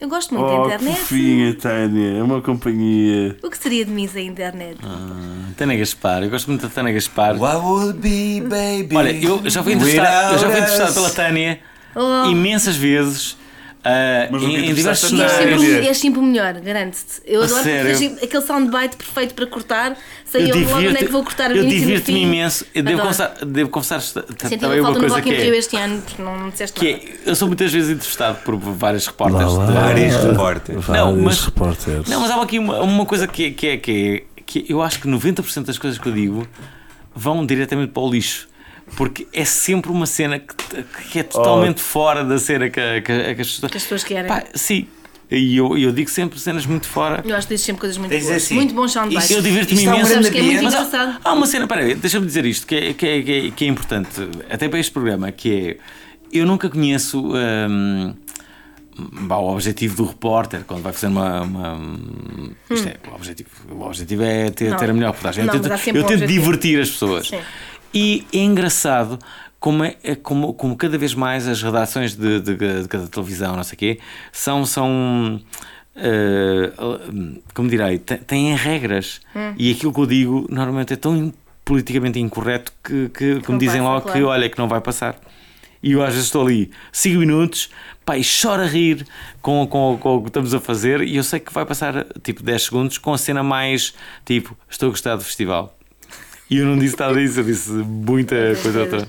Eu 0.00 0.08
gosto 0.08 0.34
muito 0.34 0.46
Oh, 0.46 0.62
da 0.68 0.78
que 0.78 0.82
internet. 0.84 0.98
fofinha, 1.00 1.54
Tânia. 1.54 2.18
É 2.18 2.22
uma 2.22 2.40
companhia. 2.40 3.36
O 3.42 3.50
que 3.50 3.58
seria 3.58 3.84
de 3.84 3.90
mim 3.90 4.08
sem 4.08 4.26
internet? 4.28 4.78
Ah, 4.82 5.50
Tânia 5.56 5.76
Gaspar, 5.76 6.22
eu 6.22 6.30
gosto 6.30 6.46
muito 6.48 6.62
da 6.62 6.68
Tânia 6.70 6.92
Gaspar. 6.92 7.36
What 7.38 7.56
would 7.58 7.98
be, 7.98 8.40
baby? 8.40 8.96
Olha, 8.96 9.10
eu 9.12 9.42
já 9.50 9.62
fui 9.62 9.74
entrevistado, 9.74 10.34
eu 10.34 10.38
já 10.38 10.46
fui 10.50 10.58
entrevistado 10.58 10.94
pela 10.94 11.10
Tânia 11.10 11.60
Oh. 11.94 12.30
imensas 12.30 12.76
vezes. 12.76 13.36
Ah, 13.84 14.28
Mas 14.30 14.42
em, 14.42 14.56
em 14.70 14.74
diversos 14.74 15.10
Tânia. 15.10 15.28
cenários. 15.28 15.60
sempre, 15.60 15.80
o- 15.80 15.84
és 15.88 15.98
sempre 15.98 16.20
o 16.20 16.22
melhor, 16.22 16.54
garanto-te. 16.60 17.22
Eu 17.24 17.42
adoro 17.42 17.62
tens 17.62 18.22
aquele 18.22 18.42
soundbite 18.46 18.96
perfeito 18.96 19.34
para 19.34 19.46
cortar. 19.46 19.96
Sei 20.24 20.42
Eu 20.44 20.56
eu, 20.56 20.64
logo 20.68 20.76
onde 20.78 20.88
é 20.88 20.94
que 20.98 21.06
vou 21.06 21.24
cortar 21.24 21.50
eu 21.54 21.64
e 21.64 21.68
divirto-me 21.68 22.22
imenso. 22.22 22.64
Eu 22.74 22.82
devo 22.84 23.00
confessar, 23.02 23.34
devo 23.44 23.68
confessar 23.70 24.00
também 24.00 24.80
uma 24.80 24.80
uma 24.80 24.82
falta 24.82 24.92
no 24.94 25.00
coisa 25.00 25.14
Rock 25.16 25.28
in 25.28 25.32
que 25.32 25.42
Rio 25.42 25.54
é, 25.54 25.58
este 25.58 25.76
ano, 25.76 26.02
porque 26.02 26.22
não 26.22 26.38
me 26.38 26.50
disseste 26.52 26.78
que 26.78 26.92
nada. 26.92 27.04
é. 27.04 27.30
Eu 27.30 27.34
sou 27.34 27.48
muitas 27.48 27.72
vezes 27.72 27.90
entrevistado 27.90 28.38
por 28.44 28.56
vários 28.56 29.06
repórteres. 29.06 29.50
de- 29.52 29.72
Vários 29.72 30.14
repórteres. 30.16 30.88
Não, 30.88 31.16
mas- 31.16 31.40
repórteres. 31.40 32.08
Não, 32.08 32.20
mas 32.20 32.30
há 32.30 32.42
aqui 32.42 32.58
uma, 32.58 32.80
uma 32.80 33.06
coisa 33.06 33.26
que 33.26 33.46
é, 33.46 33.50
que, 33.50 33.66
é, 33.66 33.76
que 33.76 34.24
é 34.26 34.40
que 34.46 34.66
eu 34.68 34.82
acho 34.82 35.00
que 35.00 35.08
90% 35.08 35.64
das 35.66 35.78
coisas 35.78 35.98
que 35.98 36.06
eu 36.08 36.12
digo 36.12 36.46
vão 37.14 37.44
diretamente 37.46 37.92
para 37.92 38.02
o 38.02 38.10
lixo. 38.10 38.48
Porque 38.96 39.26
é 39.32 39.44
sempre 39.44 39.90
uma 39.90 40.06
cena 40.06 40.38
que, 40.38 40.54
que 41.10 41.18
é 41.18 41.22
totalmente 41.22 41.80
fora 41.80 42.24
da 42.24 42.38
cena 42.38 42.68
que, 42.68 42.80
que, 43.00 43.34
que 43.34 43.40
as 43.40 43.48
pessoas. 43.50 43.70
Que 43.70 43.76
as 43.76 43.82
pessoas 43.82 44.04
querem. 44.04 44.28
Pá, 44.28 44.44
sim. 44.54 44.86
E 45.30 45.56
eu, 45.56 45.78
eu 45.78 45.92
digo 45.92 46.10
sempre 46.10 46.40
cenas 46.40 46.66
muito 46.66 46.88
fora. 46.88 47.22
Eu 47.24 47.36
acho 47.36 47.46
que 47.46 47.54
dizes 47.54 47.64
sempre 47.64 47.80
coisas 47.80 47.96
muito 47.96 48.10
Tens 48.10 48.24
boas. 48.24 48.36
assim, 48.36 48.54
muito 48.56 48.74
bons 48.74 48.90
soundbites. 48.92 49.30
Eu 49.30 49.40
divirto-me 49.40 49.84
é 49.84 49.90
um 49.90 49.94
imenso. 49.94 50.12
Sabes 50.12 50.28
que 50.30 50.38
é 50.38 50.42
muito. 50.42 50.62
Mas 50.64 50.74
há, 50.74 50.78
engraçado. 50.82 51.20
há 51.24 51.32
uma 51.32 51.46
cena, 51.46 51.66
peraí, 51.68 51.94
deixa-me 51.94 52.26
dizer 52.26 52.44
isto, 52.44 52.66
que 52.66 52.74
é, 52.74 52.92
que, 52.94 53.06
é, 53.06 53.22
que, 53.22 53.32
é, 53.32 53.50
que 53.52 53.64
é 53.64 53.68
importante, 53.68 54.10
até 54.50 54.68
para 54.68 54.80
este 54.80 54.90
programa, 54.90 55.30
que 55.30 55.78
é, 56.32 56.36
eu 56.36 56.44
nunca 56.44 56.68
conheço 56.68 57.32
hum, 57.32 58.12
bah, 59.22 59.38
o 59.38 59.52
objetivo 59.52 59.96
do 59.96 60.04
repórter, 60.06 60.64
quando 60.66 60.82
vai 60.82 60.92
fazer 60.92 61.06
uma... 61.06 61.42
uma- 61.42 62.00
isto 62.68 62.88
é, 62.88 62.96
o 63.08 63.14
objetivo, 63.14 63.48
o 63.70 63.82
objetivo 63.86 64.22
é 64.24 64.50
ter, 64.50 64.70
Não. 64.70 64.76
ter 64.78 64.90
a 64.90 64.92
melhor 64.92 65.08
reportagem. 65.12 65.44
Eu 65.44 65.50
tento, 66.04 66.24
um 66.24 66.26
divertir 66.26 66.80
as 66.80 66.90
pessoas. 66.90 67.28
Sim. 67.28 67.38
E 67.92 68.26
é 68.32 68.38
engraçado 68.38 69.18
como, 69.58 69.84
é, 69.84 69.96
é 70.02 70.14
como, 70.14 70.54
como 70.54 70.76
cada 70.76 70.96
vez 70.96 71.14
mais 71.14 71.46
as 71.46 71.62
redações 71.62 72.14
de, 72.14 72.40
de, 72.40 72.54
de 72.54 72.88
cada 72.88 73.06
televisão, 73.08 73.56
não 73.56 73.64
sei 73.64 73.74
o 73.74 73.78
quê, 73.78 73.98
são. 74.32 74.64
são 74.64 75.40
eh, 75.96 76.72
como 77.52 77.68
direi, 77.68 77.98
têm 77.98 78.54
regras. 78.56 79.20
Hum. 79.36 79.54
E 79.58 79.72
aquilo 79.72 79.92
que 79.92 80.00
eu 80.00 80.06
digo 80.06 80.46
normalmente 80.48 80.94
é 80.94 80.96
tão 80.96 81.32
politicamente 81.64 82.18
incorreto 82.18 82.72
que, 82.82 83.08
que, 83.10 83.40
que 83.40 83.48
me 83.48 83.52
não 83.52 83.58
dizem 83.58 83.80
passa, 83.80 83.92
logo 83.92 84.06
que 84.06 84.12
claro. 84.12 84.26
olha 84.28 84.48
que 84.48 84.58
não 84.58 84.66
vai 84.66 84.80
passar. 84.80 85.16
E 85.82 85.92
eu 85.92 86.02
às 86.02 86.10
vezes 86.10 86.26
estou 86.26 86.44
ali 86.44 86.70
5 86.92 87.18
minutos, 87.18 87.70
pá, 88.04 88.16
e 88.16 88.24
choro 88.24 88.62
a 88.62 88.66
rir 88.66 89.06
com, 89.40 89.66
com, 89.66 89.96
com 89.98 90.16
o 90.16 90.22
que 90.22 90.28
estamos 90.28 90.52
a 90.52 90.60
fazer 90.60 91.00
e 91.00 91.16
eu 91.16 91.22
sei 91.22 91.40
que 91.40 91.52
vai 91.52 91.64
passar 91.64 92.06
tipo 92.22 92.42
10 92.42 92.62
segundos 92.62 92.98
com 92.98 93.14
a 93.14 93.18
cena 93.18 93.42
mais 93.42 93.94
tipo, 94.24 94.56
estou 94.68 94.88
a 94.88 94.90
gostar 94.90 95.16
do 95.16 95.22
festival. 95.22 95.76
E 96.50 96.56
eu 96.58 96.66
não 96.66 96.76
disse 96.78 96.98
nada 96.98 97.14
disso, 97.14 97.40
eu 97.40 97.44
disse 97.44 97.70
muita 97.70 98.34
coisa 98.62 98.80
outra. 98.80 99.08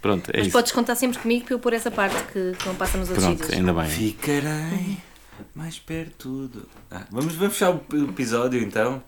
Pronto, 0.00 0.30
é 0.32 0.38
Mas 0.38 0.46
isso. 0.48 0.52
podes 0.56 0.72
contar 0.72 0.94
sempre 0.96 1.18
comigo 1.18 1.44
para 1.46 1.54
eu 1.54 1.58
pôr 1.58 1.72
essa 1.72 1.90
parte 1.90 2.16
que, 2.32 2.52
que 2.58 2.66
não 2.66 2.74
passa 2.74 2.98
nos 2.98 3.08
outros 3.08 3.24
Pronto, 3.24 3.44
sítios. 3.44 3.58
ainda 3.58 3.72
bem. 3.72 3.88
Ficarei 3.88 4.96
mais 5.54 5.78
perto 5.78 6.48
do. 6.48 6.68
Ah, 6.90 7.02
vamos, 7.10 7.34
vamos 7.34 7.54
fechar 7.54 7.70
o 7.70 7.80
episódio 8.08 8.60
então. 8.60 9.02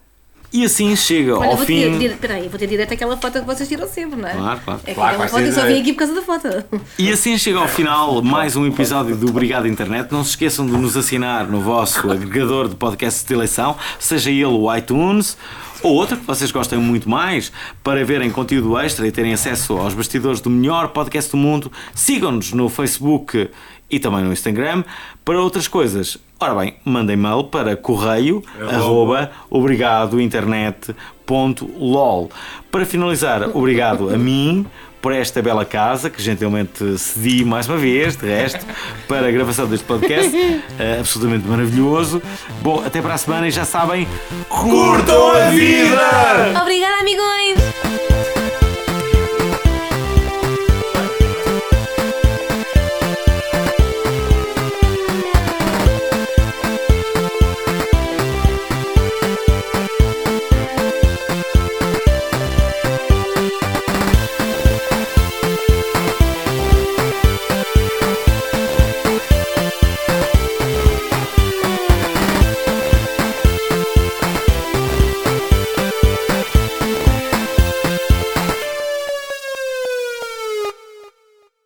E 0.52 0.64
assim 0.64 0.94
chega 0.94 1.36
Olha, 1.36 1.50
ao 1.50 1.56
vou 1.56 1.66
fim. 1.66 1.80
ter, 1.80 1.98
dire- 1.98 2.14
peraí, 2.14 2.48
vou 2.48 2.56
ter 2.56 2.68
direito 2.68 2.94
àquela 2.94 3.16
foto 3.16 3.40
que 3.40 3.44
vocês 3.44 3.68
tiram 3.68 3.88
sempre, 3.88 4.20
não 4.20 4.28
é? 4.28 4.34
Claro, 4.34 4.60
claro. 4.64 4.80
É 4.84 4.88
que 4.90 4.94
Claro, 4.94 5.08
aquela 5.16 5.18
vai 5.18 5.28
foto 5.28 5.40
ser 5.42 5.48
eu 5.48 5.52
só 5.52 5.66
vim 5.66 5.80
aqui 5.80 5.92
por 5.92 5.98
causa 5.98 6.14
da 6.14 6.22
foto. 6.22 6.48
E 6.96 7.10
assim 7.10 7.36
chega 7.36 7.58
ao 7.58 7.66
final 7.66 8.22
mais 8.22 8.54
um 8.54 8.64
episódio 8.64 9.16
do 9.16 9.28
Obrigado 9.30 9.66
Internet. 9.66 10.12
Não 10.12 10.22
se 10.22 10.30
esqueçam 10.30 10.64
de 10.64 10.72
nos 10.72 10.96
assinar 10.96 11.48
no 11.48 11.60
vosso 11.60 12.08
agregador 12.08 12.68
de 12.68 12.76
podcasts 12.76 13.24
de 13.24 13.34
eleição, 13.34 13.76
seja 13.98 14.30
ele 14.30 14.44
o 14.44 14.72
iTunes 14.76 15.36
ou 15.84 15.94
outro 15.94 16.16
que 16.16 16.26
vocês 16.26 16.50
gostem 16.50 16.78
muito 16.78 17.08
mais, 17.10 17.52
para 17.82 18.02
verem 18.04 18.30
conteúdo 18.30 18.78
extra 18.78 19.06
e 19.06 19.12
terem 19.12 19.34
acesso 19.34 19.74
aos 19.74 19.92
bastidores 19.92 20.40
do 20.40 20.48
melhor 20.48 20.88
podcast 20.88 21.30
do 21.30 21.36
mundo. 21.36 21.70
Sigam-nos 21.94 22.54
no 22.54 22.70
Facebook 22.70 23.50
e 23.90 24.00
também 24.00 24.24
no 24.24 24.32
Instagram. 24.32 24.82
Para 25.22 25.42
outras 25.42 25.68
coisas, 25.68 26.16
ora 26.40 26.54
bem, 26.54 26.76
mandem 26.86 27.18
mail 27.18 27.44
para 27.44 27.76
correio 27.76 28.42
arroba 28.58 29.30
obrigadointernet.com 29.50 31.14
www.lol. 31.26 32.30
Para 32.70 32.84
finalizar, 32.84 33.56
obrigado 33.56 34.10
a 34.10 34.18
mim 34.18 34.66
por 35.04 35.12
esta 35.12 35.42
bela 35.42 35.66
casa 35.66 36.08
que 36.08 36.22
gentilmente 36.22 36.96
cedi 36.96 37.44
mais 37.44 37.68
uma 37.68 37.76
vez, 37.76 38.16
de 38.16 38.26
resto, 38.26 38.64
para 39.06 39.28
a 39.28 39.30
gravação 39.30 39.66
deste 39.66 39.84
podcast. 39.84 40.34
Eh, 40.76 40.98
absolutamente 40.98 41.46
maravilhoso. 41.46 42.20
Bom, 42.60 42.82
até 42.84 43.00
para 43.00 43.14
a 43.14 43.18
semana 43.18 43.46
e 43.46 43.50
já 43.50 43.64
sabem, 43.64 44.08
curtam 44.48 45.30
a 45.30 45.50
vida! 45.50 46.60
Obrigada, 46.60 47.00
amigos! 47.00 47.73